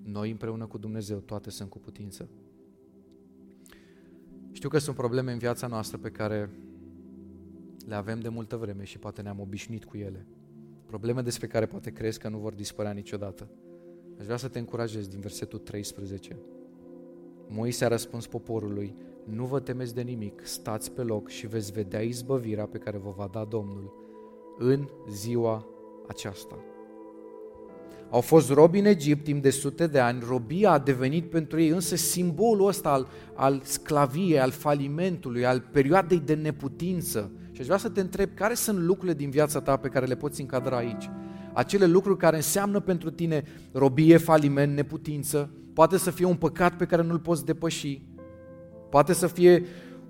noi 0.04 0.32
împreună 0.32 0.66
cu 0.66 0.78
Dumnezeu 0.78 1.18
toate 1.18 1.50
sunt 1.50 1.70
cu 1.70 1.80
putință. 1.80 2.30
Știu 4.52 4.70
că 4.70 4.78
sunt 4.78 4.96
probleme 4.96 5.32
în 5.32 5.38
viața 5.38 5.68
noastră 5.68 5.98
pe 5.98 6.12
care 6.12 6.50
le 7.86 7.96
avem 7.96 8.20
de 8.20 8.30
multă 8.30 8.58
vreme 8.58 8.84
și 8.84 9.00
poate 9.00 9.22
ne-am 9.22 9.40
obișnuit 9.40 9.86
cu 9.86 9.98
ele. 9.98 10.26
Probleme 10.96 11.22
despre 11.22 11.48
care 11.48 11.66
poate 11.66 11.92
crezi 11.92 12.20
că 12.20 12.30
nu 12.30 12.38
vor 12.38 12.54
dispărea 12.54 12.92
niciodată. 12.92 13.48
Aș 14.20 14.26
vrea 14.26 14.38
să 14.38 14.48
te 14.48 14.60
încurajez 14.60 15.08
din 15.08 15.20
versetul 15.20 15.60
13. 15.60 16.38
Moise 17.48 17.86
a 17.86 17.88
răspuns 17.88 18.28
poporului, 18.28 18.96
nu 19.26 19.46
vă 19.46 19.60
temeți 19.60 19.96
de 19.96 20.02
nimic, 20.02 20.42
stați 20.44 20.92
pe 20.92 21.02
loc 21.02 21.30
și 21.30 21.48
veți 21.48 21.72
vedea 21.72 22.02
izbăvirea 22.02 22.66
pe 22.66 22.78
care 22.78 22.98
vă 22.98 23.14
va 23.16 23.30
da 23.32 23.44
Domnul 23.44 23.94
în 24.58 24.88
ziua 25.10 25.68
aceasta. 26.08 26.56
Au 28.10 28.22
fost 28.22 28.50
robi 28.50 28.80
în 28.80 28.86
Egipt 28.86 29.24
timp 29.24 29.42
de 29.42 29.50
sute 29.50 29.88
de 29.88 30.00
ani, 30.00 30.24
robia 30.28 30.72
a 30.72 30.80
devenit 30.80 31.30
pentru 31.30 31.62
ei 31.62 31.70
însă 31.70 31.96
simbolul 31.96 32.68
ăsta 32.68 32.90
al, 32.90 33.08
al 33.34 33.62
sclaviei, 33.64 34.40
al 34.40 34.52
falimentului, 34.52 35.46
al 35.46 35.60
perioadei 35.72 36.20
de 36.20 36.34
neputință. 36.34 37.32
Și 37.56 37.62
aș 37.62 37.68
vrea 37.68 37.80
să 37.80 37.90
te 37.90 38.02
întreb, 38.02 38.30
care 38.34 38.54
sunt 38.54 38.80
lucrurile 38.80 39.14
din 39.14 39.30
viața 39.30 39.62
ta 39.62 39.78
pe 39.78 39.88
care 39.88 40.06
le 40.06 40.16
poți 40.16 40.42
încadra 40.42 40.78
aici? 40.78 41.10
Acele 41.54 41.86
lucruri 41.86 42.18
care 42.18 42.36
înseamnă 42.36 42.80
pentru 42.80 43.10
tine 43.10 43.44
robie, 43.72 44.18
faliment, 44.18 44.76
neputință, 44.76 45.50
poate 45.74 45.98
să 45.98 46.12
fie 46.12 46.26
un 46.26 46.36
păcat 46.36 46.78
pe 46.78 46.86
care 46.86 47.04
nu-l 47.04 47.20
poți 47.20 47.46
depăși, 47.46 48.02
poate 48.90 49.14
să 49.14 49.28
fie 49.28 49.66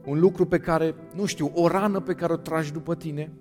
un 0.05 0.19
lucru 0.19 0.45
pe 0.45 0.59
care, 0.59 0.95
nu 1.15 1.25
știu, 1.25 1.51
o 1.53 1.67
rană 1.67 1.99
pe 1.99 2.13
care 2.13 2.33
o 2.33 2.35
tragi 2.35 2.71
după 2.71 2.95
tine, 2.95 3.31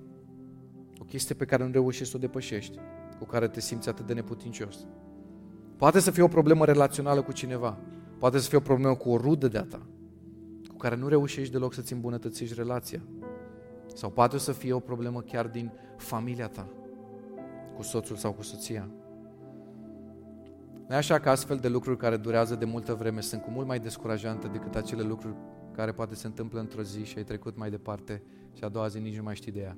o 0.99 1.05
chestie 1.05 1.35
pe 1.35 1.45
care 1.45 1.65
nu 1.65 1.73
reușești 1.73 2.11
să 2.11 2.17
o 2.17 2.21
depășești 2.21 2.79
cu 3.19 3.25
care 3.25 3.49
te 3.49 3.61
simți 3.61 3.89
atât 3.89 4.07
de 4.07 4.13
neputincios. 4.13 4.87
Poate 5.77 6.01
să 6.01 6.11
fie 6.11 6.23
o 6.23 6.29
problemă 6.29 6.65
relațională 6.65 7.23
cu 7.23 7.33
cineva, 7.33 7.79
poate 8.19 8.39
să 8.39 8.49
fie 8.49 8.59
o 8.59 8.61
problemă 8.61 8.95
cu 8.95 9.11
o 9.11 9.17
rudă 9.17 9.49
de-a 9.49 9.65
ta, 9.65 9.87
cu 10.69 10.77
care 10.77 10.97
nu 10.97 11.09
reușești 11.09 11.53
deloc 11.53 11.75
să-ți 11.75 11.93
îmbunătățești 11.93 12.55
relația. 12.55 13.01
Sau 13.95 14.11
poate 14.11 14.39
să 14.39 14.53
fie 14.53 14.73
o 14.73 14.79
problemă 14.79 15.21
chiar 15.21 15.47
din 15.47 15.73
familia 15.97 16.49
ta, 16.49 16.69
cu 17.77 17.83
soțul 17.83 18.17
sau 18.17 18.33
cu 18.33 18.43
soția. 18.43 18.89
Nu 20.89 20.95
e 20.95 20.97
așa 20.97 21.21
că 21.21 21.31
astfel 21.31 21.57
de 21.57 21.69
lucruri 21.69 21.97
care 21.97 22.17
durează 22.17 22.55
de 22.55 22.65
multă 22.65 22.95
vreme 22.95 23.21
sunt 23.21 23.43
cu 23.43 23.51
mult 23.51 23.67
mai 23.67 23.79
descurajante 23.79 24.49
decât 24.49 24.75
acele 24.75 25.03
lucruri 25.03 25.35
care 25.73 25.93
poate 25.93 26.15
se 26.15 26.27
întâmplă 26.27 26.61
într-o 26.61 26.83
zi 26.83 27.05
și 27.05 27.19
ai 27.19 27.25
trecut 27.25 27.57
mai 27.57 27.71
departe 27.71 28.23
și 28.53 28.65
a 28.65 28.69
doua 28.69 28.87
zi 28.87 28.99
nici 28.99 29.17
nu 29.17 29.23
mai 29.23 29.35
știi 29.35 29.53
de 29.53 29.61
ea. 29.61 29.77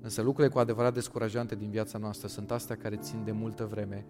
Însă 0.00 0.22
lucrurile 0.22 0.52
cu 0.52 0.58
adevărat 0.58 0.94
descurajante 0.94 1.54
din 1.54 1.70
viața 1.70 1.98
noastră 1.98 2.28
sunt 2.28 2.50
astea 2.50 2.76
care 2.76 2.96
țin 2.96 3.24
de 3.24 3.32
multă 3.32 3.64
vreme 3.64 4.06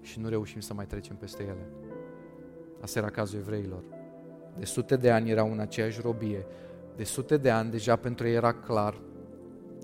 și 0.00 0.20
nu 0.20 0.28
reușim 0.28 0.60
să 0.60 0.74
mai 0.74 0.86
trecem 0.86 1.16
peste 1.16 1.42
ele. 1.42 1.68
Asta 2.80 2.98
era 2.98 3.10
cazul 3.10 3.38
evreilor. 3.38 3.82
De 4.58 4.64
sute 4.64 4.96
de 4.96 5.10
ani 5.10 5.30
erau 5.30 5.52
în 5.52 5.58
aceeași 5.58 6.00
robie. 6.00 6.46
De 6.98 7.04
sute 7.04 7.36
de 7.36 7.50
ani 7.50 7.70
deja 7.70 7.96
pentru 7.96 8.26
ei 8.26 8.34
era 8.34 8.52
clar, 8.52 9.00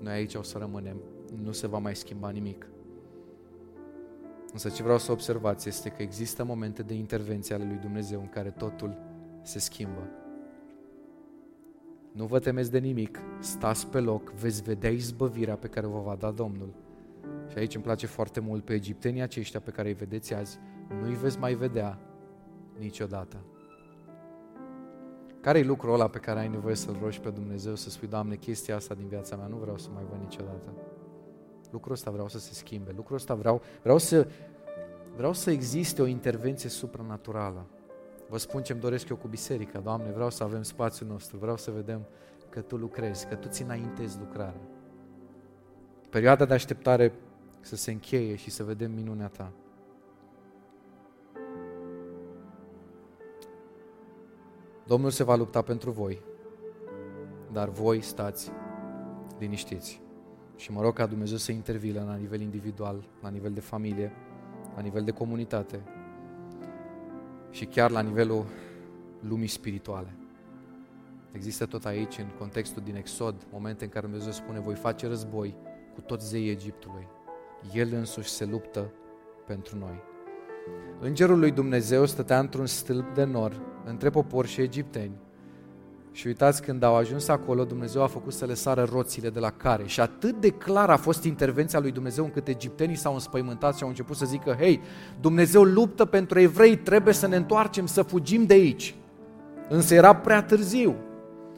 noi 0.01 0.13
aici 0.13 0.35
o 0.35 0.41
să 0.41 0.57
rămânem, 0.57 0.97
nu 1.43 1.51
se 1.51 1.67
va 1.67 1.77
mai 1.77 1.95
schimba 1.95 2.29
nimic. 2.29 2.67
Însă 4.51 4.69
ce 4.69 4.83
vreau 4.83 4.97
să 4.97 5.11
observați 5.11 5.67
este 5.67 5.89
că 5.89 6.01
există 6.01 6.43
momente 6.43 6.83
de 6.83 6.93
intervenție 6.93 7.55
ale 7.55 7.63
lui 7.63 7.77
Dumnezeu 7.77 8.19
în 8.19 8.29
care 8.29 8.49
totul 8.49 8.97
se 9.41 9.59
schimbă. 9.59 10.09
Nu 12.11 12.25
vă 12.25 12.39
temeți 12.39 12.71
de 12.71 12.79
nimic, 12.79 13.19
stați 13.39 13.87
pe 13.87 13.99
loc, 13.99 14.31
veți 14.31 14.63
vedea 14.63 14.89
izbăvirea 14.89 15.55
pe 15.55 15.67
care 15.67 15.87
vă 15.87 15.99
va 15.99 16.15
da 16.15 16.31
Domnul. 16.31 16.73
Și 17.49 17.57
aici 17.57 17.75
îmi 17.75 17.83
place 17.83 18.05
foarte 18.05 18.39
mult 18.39 18.65
pe 18.65 18.73
egiptenii 18.73 19.21
aceștia 19.21 19.59
pe 19.59 19.71
care 19.71 19.87
îi 19.87 19.93
vedeți 19.93 20.33
azi, 20.33 20.59
nu-i 21.01 21.15
veți 21.15 21.39
mai 21.39 21.53
vedea 21.53 21.99
niciodată. 22.79 23.37
Care 25.45 25.59
e 25.59 25.63
lucrul 25.63 25.93
ăla 25.93 26.07
pe 26.07 26.17
care 26.17 26.39
ai 26.39 26.47
nevoie 26.47 26.75
să-L 26.75 26.97
rogi 27.01 27.19
pe 27.19 27.29
Dumnezeu, 27.29 27.75
să 27.75 27.89
spui, 27.89 28.07
Doamne, 28.07 28.35
chestia 28.35 28.75
asta 28.75 28.93
din 28.93 29.07
viața 29.07 29.35
mea 29.35 29.47
nu 29.47 29.55
vreau 29.55 29.77
să 29.77 29.89
mai 29.93 30.03
văd 30.09 30.19
niciodată. 30.19 30.73
Lucrul 31.71 31.93
ăsta 31.93 32.11
vreau 32.11 32.27
să 32.27 32.39
se 32.39 32.53
schimbe, 32.53 32.91
lucrul 32.95 33.15
ăsta 33.15 33.33
vreau, 33.33 33.61
vreau 33.81 33.97
să, 33.97 34.27
vreau 35.15 35.33
să 35.33 35.51
existe 35.51 36.01
o 36.01 36.05
intervenție 36.05 36.69
supranaturală. 36.69 37.65
Vă 38.29 38.37
spun 38.37 38.63
ce-mi 38.63 38.79
doresc 38.79 39.09
eu 39.09 39.15
cu 39.15 39.27
biserica. 39.27 39.79
Doamne, 39.79 40.11
vreau 40.11 40.29
să 40.29 40.43
avem 40.43 40.63
spațiul 40.63 41.09
nostru, 41.09 41.37
vreau 41.37 41.57
să 41.57 41.71
vedem 41.71 42.05
că 42.49 42.61
Tu 42.61 42.77
lucrezi, 42.77 43.27
că 43.27 43.35
Tu 43.35 43.47
ți 43.47 43.61
înaintezi 43.61 44.17
lucrarea. 44.19 44.61
Perioada 46.09 46.45
de 46.45 46.53
așteptare 46.53 47.13
să 47.59 47.75
se 47.75 47.91
încheie 47.91 48.35
și 48.35 48.49
să 48.49 48.63
vedem 48.63 48.91
minunea 48.91 49.27
Ta. 49.27 49.51
Domnul 54.87 55.09
se 55.09 55.23
va 55.23 55.35
lupta 55.35 55.61
pentru 55.61 55.91
voi, 55.91 56.21
dar 57.51 57.69
voi 57.69 58.01
stați 58.01 58.51
liniștiți. 59.39 60.01
Și 60.55 60.71
mă 60.71 60.81
rog 60.81 60.93
ca 60.93 61.05
Dumnezeu 61.05 61.37
să 61.37 61.51
intervină 61.51 62.03
la 62.03 62.15
nivel 62.15 62.41
individual, 62.41 63.07
la 63.21 63.29
nivel 63.29 63.51
de 63.51 63.59
familie, 63.59 64.11
la 64.75 64.81
nivel 64.81 65.03
de 65.03 65.11
comunitate, 65.11 65.83
și 67.49 67.65
chiar 67.65 67.91
la 67.91 68.01
nivelul 68.01 68.45
lumii 69.19 69.47
spirituale. 69.47 70.15
Există 71.31 71.65
tot 71.65 71.85
aici, 71.85 72.17
în 72.17 72.29
contextul 72.39 72.81
din 72.85 72.95
Exod, 72.95 73.47
momente 73.51 73.83
în 73.83 73.89
care 73.89 74.05
Dumnezeu 74.05 74.31
spune, 74.31 74.59
voi 74.59 74.75
face 74.75 75.07
război 75.07 75.55
cu 75.93 76.01
toți 76.01 76.27
zeii 76.27 76.49
Egiptului. 76.49 77.07
El 77.73 77.93
însuși 77.93 78.29
se 78.29 78.45
luptă 78.45 78.91
pentru 79.45 79.77
noi. 79.77 80.03
Îngerul 80.99 81.39
lui 81.39 81.51
Dumnezeu 81.51 82.05
stătea 82.05 82.39
într-un 82.39 82.65
stâlp 82.65 83.13
de 83.13 83.23
nor 83.23 83.61
între 83.85 84.09
popor 84.09 84.45
și 84.45 84.61
egipteni. 84.61 85.11
Și 86.11 86.27
uitați, 86.27 86.61
când 86.61 86.83
au 86.83 86.95
ajuns 86.95 87.27
acolo, 87.27 87.63
Dumnezeu 87.63 88.01
a 88.03 88.07
făcut 88.07 88.33
să 88.33 88.45
le 88.45 88.53
sară 88.53 88.87
roțile 88.91 89.29
de 89.29 89.39
la 89.39 89.49
care. 89.49 89.83
Și 89.85 89.99
atât 89.99 90.41
de 90.41 90.49
clar 90.49 90.89
a 90.89 90.97
fost 90.97 91.23
intervenția 91.23 91.79
lui 91.79 91.91
Dumnezeu 91.91 92.23
încât 92.23 92.47
egiptenii 92.47 92.95
s-au 92.95 93.13
înspăimântat 93.13 93.77
și 93.77 93.83
au 93.83 93.89
început 93.89 94.15
să 94.15 94.25
zică, 94.25 94.55
hei, 94.59 94.81
Dumnezeu 95.21 95.63
luptă 95.63 96.05
pentru 96.05 96.39
evrei, 96.39 96.77
trebuie 96.77 97.13
să 97.13 97.27
ne 97.27 97.35
întoarcem, 97.35 97.85
să 97.85 98.01
fugim 98.01 98.45
de 98.45 98.53
aici. 98.53 98.95
Însă 99.69 99.93
era 99.93 100.15
prea 100.15 100.43
târziu. 100.43 100.95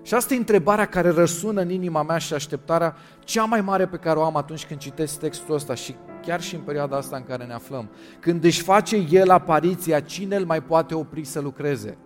Și 0.01 0.13
asta 0.13 0.33
e 0.33 0.37
întrebarea 0.37 0.85
care 0.85 1.09
răsună 1.09 1.61
în 1.61 1.69
inima 1.69 2.03
mea 2.03 2.17
și 2.17 2.33
așteptarea 2.33 2.95
cea 3.23 3.43
mai 3.43 3.61
mare 3.61 3.87
pe 3.87 3.97
care 3.97 4.19
o 4.19 4.23
am 4.23 4.37
atunci 4.37 4.65
când 4.65 4.79
citesc 4.79 5.19
textul 5.19 5.55
ăsta 5.55 5.75
și 5.75 5.95
chiar 6.21 6.41
și 6.41 6.55
în 6.55 6.61
perioada 6.61 6.97
asta 6.97 7.15
în 7.15 7.23
care 7.23 7.45
ne 7.45 7.53
aflăm. 7.53 7.89
Când 8.19 8.43
își 8.43 8.61
face 8.61 9.05
El 9.09 9.29
apariția, 9.29 9.99
cine 9.99 10.35
îl 10.35 10.45
mai 10.45 10.63
poate 10.63 10.95
opri 10.95 11.23
să 11.23 11.39
lucreze? 11.39 11.97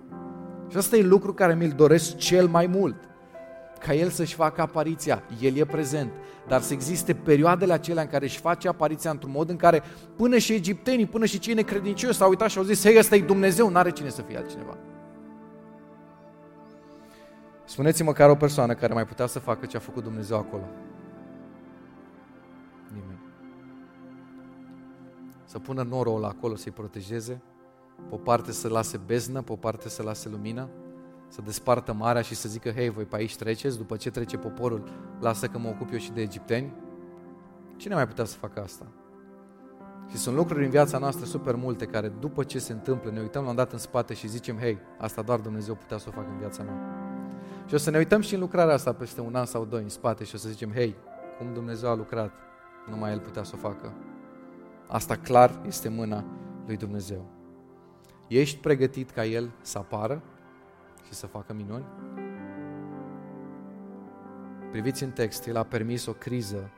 Și 0.71 0.77
asta 0.77 0.95
e 0.95 1.01
lucru 1.01 1.33
care 1.33 1.55
mi-l 1.55 1.73
doresc 1.75 2.15
cel 2.15 2.47
mai 2.47 2.67
mult. 2.67 2.95
Ca 3.79 3.93
El 3.93 4.09
să-și 4.09 4.35
facă 4.35 4.61
apariția. 4.61 5.23
El 5.39 5.55
e 5.55 5.65
prezent. 5.65 6.11
Dar 6.47 6.61
să 6.61 6.73
existe 6.73 7.13
perioadele 7.13 7.73
acelea 7.73 8.03
în 8.03 8.09
care 8.09 8.25
își 8.25 8.39
face 8.39 8.67
apariția 8.67 9.11
într-un 9.11 9.31
mod 9.31 9.49
în 9.49 9.55
care 9.55 9.83
până 10.15 10.37
și 10.37 10.53
egiptenii, 10.53 11.05
până 11.05 11.25
și 11.25 11.39
cei 11.39 11.53
necredincioși 11.53 12.17
s-au 12.17 12.29
uitat 12.29 12.49
și 12.49 12.57
au 12.57 12.63
zis, 12.63 12.83
hei, 12.83 12.97
ăsta 12.97 13.15
e 13.15 13.21
Dumnezeu, 13.21 13.69
n-are 13.69 13.91
cine 13.91 14.09
să 14.09 14.21
fie 14.21 14.37
altcineva. 14.37 14.77
Spuneți-mi 17.65 18.07
măcar 18.07 18.29
o 18.29 18.35
persoană 18.35 18.73
care 18.73 18.93
mai 18.93 19.05
putea 19.05 19.25
să 19.25 19.39
facă 19.39 19.65
ce 19.65 19.77
a 19.77 19.79
făcut 19.79 20.03
Dumnezeu 20.03 20.37
acolo. 20.37 20.63
Nimeni. 22.87 23.19
Să 25.45 25.59
pună 25.59 25.83
norul 25.83 26.25
acolo 26.25 26.55
să-i 26.55 26.71
protejeze, 26.71 27.41
pe 28.09 28.15
o 28.15 28.17
parte 28.17 28.51
să 28.51 28.67
lase 28.67 28.97
beznă, 29.05 29.41
pe 29.41 29.51
o 29.51 29.55
parte 29.55 29.89
să 29.89 30.03
lase 30.03 30.29
lumină, 30.29 30.69
să 31.27 31.41
despartă 31.41 31.93
marea 31.93 32.21
și 32.21 32.35
să 32.35 32.49
zică, 32.49 32.69
hei, 32.69 32.89
voi 32.89 33.05
pe 33.05 33.15
aici 33.15 33.35
treceți, 33.35 33.77
după 33.77 33.95
ce 33.95 34.09
trece 34.09 34.37
poporul, 34.37 34.83
lasă 35.19 35.47
că 35.47 35.57
mă 35.57 35.69
ocup 35.69 35.91
eu 35.91 35.97
și 35.97 36.11
de 36.11 36.21
egipteni. 36.21 36.73
Cine 37.75 37.93
mai 37.93 38.07
putea 38.07 38.25
să 38.25 38.37
facă 38.37 38.61
asta? 38.61 38.85
Și 40.09 40.17
sunt 40.17 40.35
lucruri 40.35 40.63
în 40.63 40.69
viața 40.69 40.97
noastră 40.97 41.25
super 41.25 41.55
multe 41.55 41.85
care 41.85 42.07
după 42.07 42.43
ce 42.43 42.59
se 42.59 42.71
întâmplă 42.71 43.11
ne 43.11 43.19
uităm 43.19 43.43
la 43.43 43.49
un 43.49 43.55
dat 43.55 43.71
în 43.71 43.77
spate 43.77 44.13
și 44.13 44.27
zicem, 44.27 44.57
hei, 44.57 44.77
asta 44.99 45.21
doar 45.21 45.39
Dumnezeu 45.39 45.75
putea 45.75 45.97
să 45.97 46.05
o 46.07 46.11
facă 46.11 46.27
în 46.31 46.37
viața 46.37 46.63
mea. 46.63 46.79
Și 47.65 47.73
o 47.73 47.77
să 47.77 47.89
ne 47.89 47.97
uităm 47.97 48.21
și 48.21 48.33
în 48.33 48.39
lucrarea 48.39 48.73
asta 48.73 48.93
peste 48.93 49.21
un 49.21 49.35
an 49.35 49.45
sau 49.45 49.65
doi 49.65 49.81
în 49.81 49.89
spate 49.89 50.23
și 50.23 50.35
o 50.35 50.37
să 50.37 50.49
zicem, 50.49 50.71
hei, 50.71 50.95
cum 51.37 51.53
Dumnezeu 51.53 51.89
a 51.89 51.95
lucrat, 51.95 52.31
numai 52.89 53.11
El 53.11 53.19
putea 53.19 53.43
să 53.43 53.51
o 53.55 53.57
facă. 53.57 53.93
Asta 54.87 55.15
clar 55.15 55.61
este 55.67 55.89
mâna 55.89 56.23
lui 56.65 56.77
Dumnezeu. 56.77 57.30
Ești 58.31 58.57
pregătit 58.57 59.09
ca 59.09 59.25
El 59.25 59.51
să 59.61 59.77
apară 59.77 60.21
și 61.05 61.13
să 61.13 61.27
facă 61.27 61.53
minuni? 61.53 61.85
Priviți 64.71 65.03
în 65.03 65.11
text, 65.11 65.47
El 65.47 65.57
a 65.57 65.63
permis 65.63 66.05
o 66.05 66.13
criză 66.13 66.71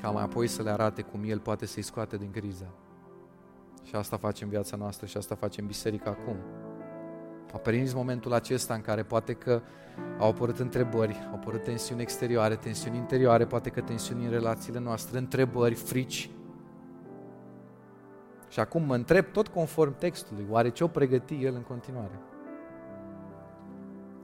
ca 0.00 0.10
mai 0.10 0.22
apoi 0.22 0.46
să 0.46 0.62
le 0.62 0.70
arate 0.70 1.02
cum 1.02 1.20
El 1.24 1.38
poate 1.38 1.66
să-i 1.66 1.82
scoate 1.82 2.16
din 2.16 2.30
criză. 2.30 2.74
Și 3.82 3.94
asta 3.94 4.16
facem 4.16 4.46
în 4.46 4.52
viața 4.52 4.76
noastră 4.76 5.06
și 5.06 5.16
asta 5.16 5.34
facem 5.34 5.66
biserica 5.66 6.10
acum. 6.10 6.36
A 7.52 7.58
permis 7.58 7.92
momentul 7.92 8.32
acesta 8.32 8.74
în 8.74 8.80
care 8.80 9.02
poate 9.02 9.32
că 9.32 9.62
au 10.18 10.28
apărut 10.28 10.58
întrebări, 10.58 11.26
au 11.30 11.34
apărut 11.34 11.62
tensiuni 11.62 12.02
exterioare, 12.02 12.56
tensiuni 12.56 12.96
interioare, 12.96 13.46
poate 13.46 13.70
că 13.70 13.80
tensiuni 13.80 14.24
în 14.24 14.30
relațiile 14.30 14.78
noastre, 14.78 15.18
întrebări, 15.18 15.74
frici. 15.74 16.30
Și 18.50 18.60
acum 18.60 18.82
mă 18.82 18.94
întreb, 18.94 19.24
tot 19.32 19.48
conform 19.48 19.98
textului, 19.98 20.46
oare 20.48 20.68
ce 20.70 20.84
o 20.84 20.86
pregăti 20.86 21.44
el 21.44 21.54
în 21.54 21.62
continuare? 21.62 22.20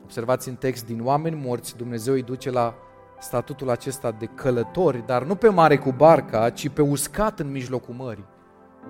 Observați 0.03 0.49
în 0.49 0.55
text, 0.55 0.87
din 0.87 1.05
oameni 1.05 1.43
morți, 1.45 1.77
Dumnezeu 1.77 2.15
îi 2.15 2.23
duce 2.23 2.51
la 2.51 2.75
statutul 3.19 3.71
acesta 3.71 4.11
de 4.11 4.27
călători, 4.27 5.07
dar 5.07 5.25
nu 5.25 5.35
pe 5.35 5.49
mare 5.49 5.79
cu 5.79 5.93
barca, 5.93 6.51
ci 6.51 6.69
pe 6.69 6.83
uscat 6.83 7.39
în 7.39 7.51
mijlocul 7.51 7.95
mării. 7.95 8.25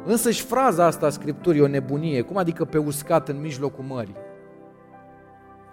Însă 0.05 0.31
și 0.31 0.43
fraza 0.43 0.85
asta 0.85 1.07
a 1.07 1.11
Scripturii 1.11 1.61
o 1.61 1.67
nebunie. 1.67 2.23
Cum 2.23 2.37
adică 2.37 2.65
pe 2.65 2.79
uscat 2.79 3.29
în 3.29 3.41
mijlocul 3.41 3.85
mării? 3.85 4.17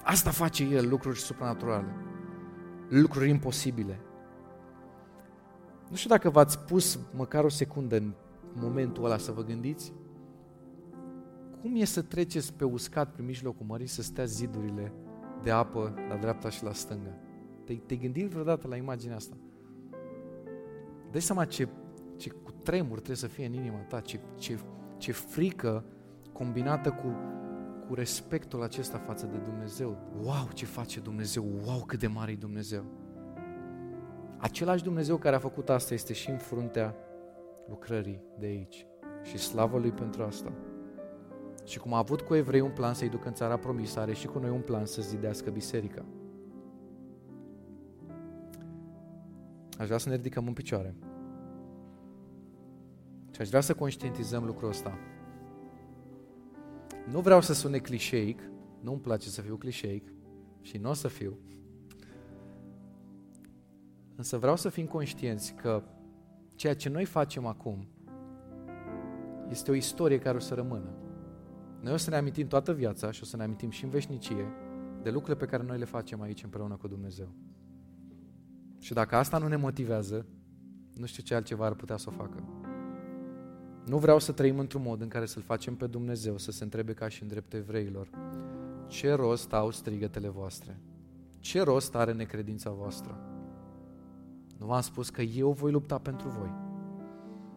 Asta 0.04 0.30
face 0.30 0.64
El, 0.64 0.90
lucruri 0.90 1.20
supranaturale, 1.20 1.96
lucruri 2.90 3.30
imposibile. 3.30 4.00
Nu 5.90 5.96
știu 5.96 6.10
dacă 6.10 6.30
v-ați 6.30 6.60
pus 6.60 7.00
măcar 7.16 7.44
o 7.44 7.50
secundă 7.50 7.96
în 7.96 8.14
momentul 8.56 9.06
ăla 9.06 9.18
să 9.18 9.32
vă 9.32 9.44
gândiți 9.44 9.94
cum 11.62 11.76
e 11.76 11.86
să 11.86 12.02
treceți 12.02 12.54
pe 12.54 12.64
uscat 12.64 13.12
prin 13.12 13.26
mijlocul 13.26 13.66
mării 13.66 13.88
să 13.88 14.02
stea 14.02 14.26
zidurile 14.26 14.94
de 15.44 15.52
apă 15.52 15.94
la 16.10 16.16
dreapta 16.16 16.50
și 16.50 16.64
la 16.64 16.74
stânga. 16.74 17.18
Te-ai, 17.64 17.82
te 17.86 17.96
gândit 17.96 18.28
vreodată 18.28 18.68
la 18.68 18.76
imaginea 18.76 19.16
asta? 19.16 19.36
Dai 21.12 21.22
seama 21.22 21.46
ce, 21.46 21.68
ce 22.18 22.30
cu 22.30 22.52
tremur 22.52 22.96
trebuie 22.96 23.16
să 23.16 23.28
fie 23.28 23.46
în 23.46 23.54
inima 23.54 23.78
ta, 23.78 24.00
ce, 24.00 24.20
ce, 24.36 24.60
ce 24.98 25.12
frică 25.12 25.86
combinată 26.32 26.92
cu 26.92 27.16
cu 27.88 27.94
respectul 27.94 28.64
acesta 28.64 28.98
față 28.98 29.26
de 29.26 29.38
Dumnezeu. 29.38 29.98
Wow, 30.22 30.50
ce 30.54 30.66
face 30.66 31.00
Dumnezeu! 31.00 31.46
Wow, 31.66 31.80
cât 31.80 32.00
de 32.00 32.08
mare 32.08 32.32
e 32.32 32.36
Dumnezeu! 32.36 32.84
Același 34.38 34.84
Dumnezeu 34.84 35.18
care 35.18 35.36
a 35.36 35.40
făcut 35.40 35.70
asta 35.70 35.94
este 35.94 36.14
și 36.14 36.30
în 36.30 36.38
fruntea 36.38 36.96
lucrării 37.68 38.24
de 38.40 38.46
aici. 38.46 38.88
Și 39.24 39.38
slavă 39.38 39.78
Lui 39.78 39.92
pentru 39.92 40.24
asta. 40.24 40.52
Și 41.66 41.80
cum 41.80 41.94
a 41.94 41.98
avut 41.98 42.22
cu 42.22 42.36
evrei 42.36 42.62
un 42.62 42.72
plan 42.72 42.94
să-i 42.94 43.10
ducă 43.10 43.28
în 43.28 43.34
țara 43.34 43.58
promisă, 43.58 44.00
are 44.00 44.14
și 44.14 44.28
cu 44.28 44.40
noi 44.40 44.50
un 44.50 44.62
plan 44.62 44.86
să 44.86 45.02
zidească 45.02 45.50
biserica. 45.50 46.06
Aș 49.78 49.86
vrea 49.86 49.98
să 49.98 50.10
ne 50.10 50.16
ridicăm 50.16 50.48
în 50.48 50.54
picioare. 50.54 50.96
Și 53.32 53.42
aș 53.42 53.48
vrea 53.48 53.62
să 53.62 53.74
conștientizăm 53.74 54.46
lucrul 54.46 54.70
ăsta. 54.70 54.98
Nu 57.12 57.20
vreau 57.20 57.42
să 57.42 57.54
sune 57.54 57.78
clișeic, 57.78 58.42
nu-mi 58.80 59.00
place 59.00 59.30
să 59.30 59.42
fiu 59.42 59.56
clișeic 59.56 60.14
și 60.62 60.78
nu 60.78 60.90
o 60.90 60.94
să 60.94 61.08
fiu. 61.08 61.38
Însă 64.16 64.38
vreau 64.38 64.56
să 64.56 64.70
fim 64.70 64.86
conștienți 64.86 65.54
că 65.54 65.84
ceea 66.56 66.76
ce 66.76 66.90
noi 66.90 67.06
facem 67.06 67.46
acum 67.46 67.88
este 69.50 69.72
o 69.72 69.74
istorie 69.74 70.20
care 70.20 70.38
o 70.38 70.40
să 70.40 70.54
rămână. 70.54 70.90
Noi 71.82 71.94
o 71.94 71.98
să 71.98 72.10
ne 72.10 72.16
amintim 72.16 72.48
toată 72.48 72.74
viața 72.74 73.12
și 73.12 73.20
o 73.24 73.26
să 73.26 73.38
ne 73.38 73.44
amintim 73.44 73.70
și 73.70 73.84
în 73.84 73.90
veșnicie 73.90 74.46
de 75.02 75.10
lucrurile 75.10 75.46
pe 75.46 75.52
care 75.52 75.64
noi 75.64 75.78
le 75.78 75.86
facem 75.86 76.22
aici 76.22 76.44
împreună 76.44 76.76
cu 76.76 76.88
Dumnezeu. 76.88 77.34
Și 78.80 78.94
dacă 78.94 79.16
asta 79.16 79.38
nu 79.38 79.48
ne 79.48 79.56
motivează, 79.56 80.26
nu 80.94 81.06
știu 81.06 81.24
ce 81.24 81.36
altceva 81.36 81.66
ar 81.66 81.74
putea 81.74 81.98
să 81.98 82.10
o 82.10 82.12
facă. 82.12 82.44
Nu 83.86 83.98
vreau 83.98 84.20
să 84.20 84.32
trăim 84.32 84.60
într-un 84.60 84.82
mod 84.82 85.02
în 85.02 85.08
care 85.08 85.26
să-L 85.26 85.42
facem 85.42 85.76
pe 85.76 85.88
Dumnezeu 85.88 86.38
să 86.38 86.52
se 86.52 86.64
întrebe 86.64 86.94
ca 86.94 87.08
și 87.08 87.22
în 87.22 87.28
dreptul 87.28 87.60
evreilor. 87.60 88.10
Ce 88.88 89.14
rost 89.14 89.54
au 89.54 89.72
strigătele 89.72 90.28
voastre? 90.28 90.80
Ce 91.40 91.62
rost 91.62 91.96
are 91.96 92.14
necredința 92.14 92.70
voastră? 92.70 93.33
Nu 94.64 94.70
v-am 94.70 94.82
spus 94.82 95.10
că 95.10 95.22
eu 95.22 95.52
voi 95.52 95.72
lupta 95.72 95.98
pentru 95.98 96.30
voi. 96.30 96.54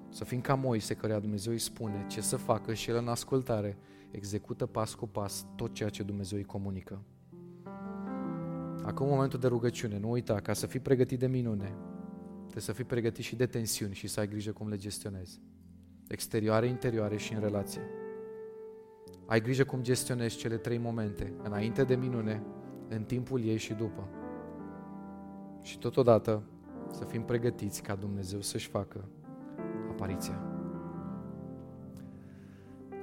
Să 0.09 0.25
fim 0.25 0.41
ca 0.41 0.55
Moise, 0.55 0.95
căruia 0.95 1.19
Dumnezeu 1.19 1.53
îi 1.53 1.59
spune 1.59 2.05
ce 2.09 2.21
să 2.21 2.37
facă 2.37 2.75
și 2.75 2.91
el 2.91 2.97
în 2.97 3.09
ascultare 3.09 3.79
execută 4.11 4.67
pas 4.67 4.95
cu 4.95 5.07
pas 5.07 5.47
tot 5.57 5.73
ceea 5.73 5.89
ce 5.89 6.03
Dumnezeu 6.03 6.39
îi 6.39 6.45
comunică. 6.45 7.03
Acum 8.83 9.07
momentul 9.07 9.39
de 9.39 9.47
rugăciune, 9.47 9.99
nu 9.99 10.11
uita, 10.11 10.41
ca 10.41 10.53
să 10.53 10.67
fii 10.67 10.81
pregătit 10.81 11.19
de 11.19 11.27
minune, 11.27 11.75
trebuie 12.41 12.63
să 12.63 12.73
fii 12.73 12.85
pregătit 12.85 13.25
și 13.25 13.37
de 13.37 13.47
tensiuni 13.47 13.95
și 13.95 14.07
să 14.07 14.21
ai 14.21 14.29
grijă 14.29 14.53
cum 14.53 14.69
le 14.69 14.77
gestionezi 14.77 15.41
exterioare, 16.09 16.67
interioare 16.67 17.17
și 17.17 17.35
în 17.35 17.41
relație. 17.41 17.83
Ai 19.27 19.41
grijă 19.41 19.65
cum 19.65 19.83
gestionezi 19.83 20.37
cele 20.37 20.57
trei 20.57 20.79
momente, 20.79 21.33
înainte 21.43 21.85
de 21.85 21.97
minune, 21.97 22.43
în 22.89 23.03
timpul 23.03 23.45
ei 23.45 23.57
și 23.57 23.73
după. 23.73 24.09
Și 25.63 25.79
totodată 25.79 26.43
să 26.97 27.05
fim 27.05 27.23
pregătiți 27.23 27.83
ca 27.83 27.95
Dumnezeu 27.95 28.41
să-și 28.41 28.69
facă 28.69 29.05
apariția. 29.91 30.43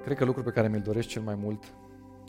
Cred 0.04 0.18
că 0.18 0.26
lucrul 0.26 0.44
pe 0.44 0.52
care 0.52 0.68
mi-l 0.68 0.82
doresc 0.82 1.08
cel 1.08 1.22
mai 1.22 1.36
mult 1.36 1.76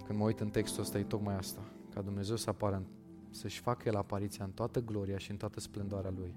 când 0.07 0.19
mă 0.19 0.25
uit 0.25 0.41
în 0.41 0.49
textul 0.49 0.83
ăsta 0.83 0.99
e 0.99 1.03
tocmai 1.03 1.37
asta, 1.37 1.61
ca 1.95 2.01
Dumnezeu 2.01 2.37
să 2.37 2.51
apară, 2.51 2.83
să-și 3.31 3.61
facă 3.61 3.89
El 3.89 3.97
apariția 3.97 4.45
în 4.45 4.51
toată 4.51 4.81
gloria 4.81 5.19
și 5.19 5.31
în 5.31 5.37
toată 5.37 5.61
splendoarea 5.61 6.13
Lui. 6.17 6.35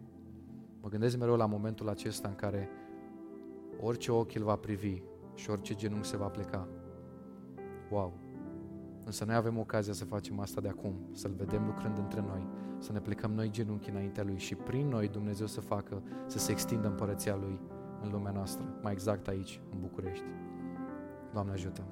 Mă 0.82 0.90
gândesc 0.90 1.18
mereu 1.18 1.36
la 1.36 1.46
momentul 1.46 1.90
acesta 1.90 2.28
în 2.28 2.36
care 2.36 2.70
orice 3.82 4.12
ochi 4.12 4.36
îl 4.36 4.44
va 4.44 4.56
privi 4.56 5.02
și 5.34 5.50
orice 5.50 5.76
genunchi 5.76 6.08
se 6.08 6.18
va 6.18 6.28
pleca. 6.28 6.68
Wow! 7.92 8.14
Însă 9.04 9.26
noi 9.26 9.36
avem 9.36 9.58
ocazia 9.58 9.94
să 9.94 10.06
facem 10.06 10.40
asta 10.40 10.62
de 10.62 10.68
acum, 10.68 10.94
să-L 11.12 11.34
vedem 11.38 11.66
lucrând 11.66 11.98
între 11.98 12.22
noi, 12.22 12.48
să 12.80 12.92
ne 12.92 13.00
plecăm 13.00 13.32
noi 13.32 13.50
genunchi 13.50 13.90
înaintea 13.90 14.24
Lui 14.24 14.38
și 14.38 14.56
prin 14.56 14.88
noi 14.88 15.08
Dumnezeu 15.08 15.48
să 15.48 15.62
facă, 15.62 16.02
să 16.26 16.38
se 16.38 16.52
extindă 16.52 16.88
împărăția 16.88 17.36
Lui 17.36 17.60
în 18.02 18.12
lumea 18.12 18.32
noastră, 18.32 18.66
mai 18.82 18.92
exact 18.92 19.28
aici, 19.28 19.62
în 19.72 19.80
București. 19.80 20.26
Doamne 21.34 21.52
ajută! 21.52 21.84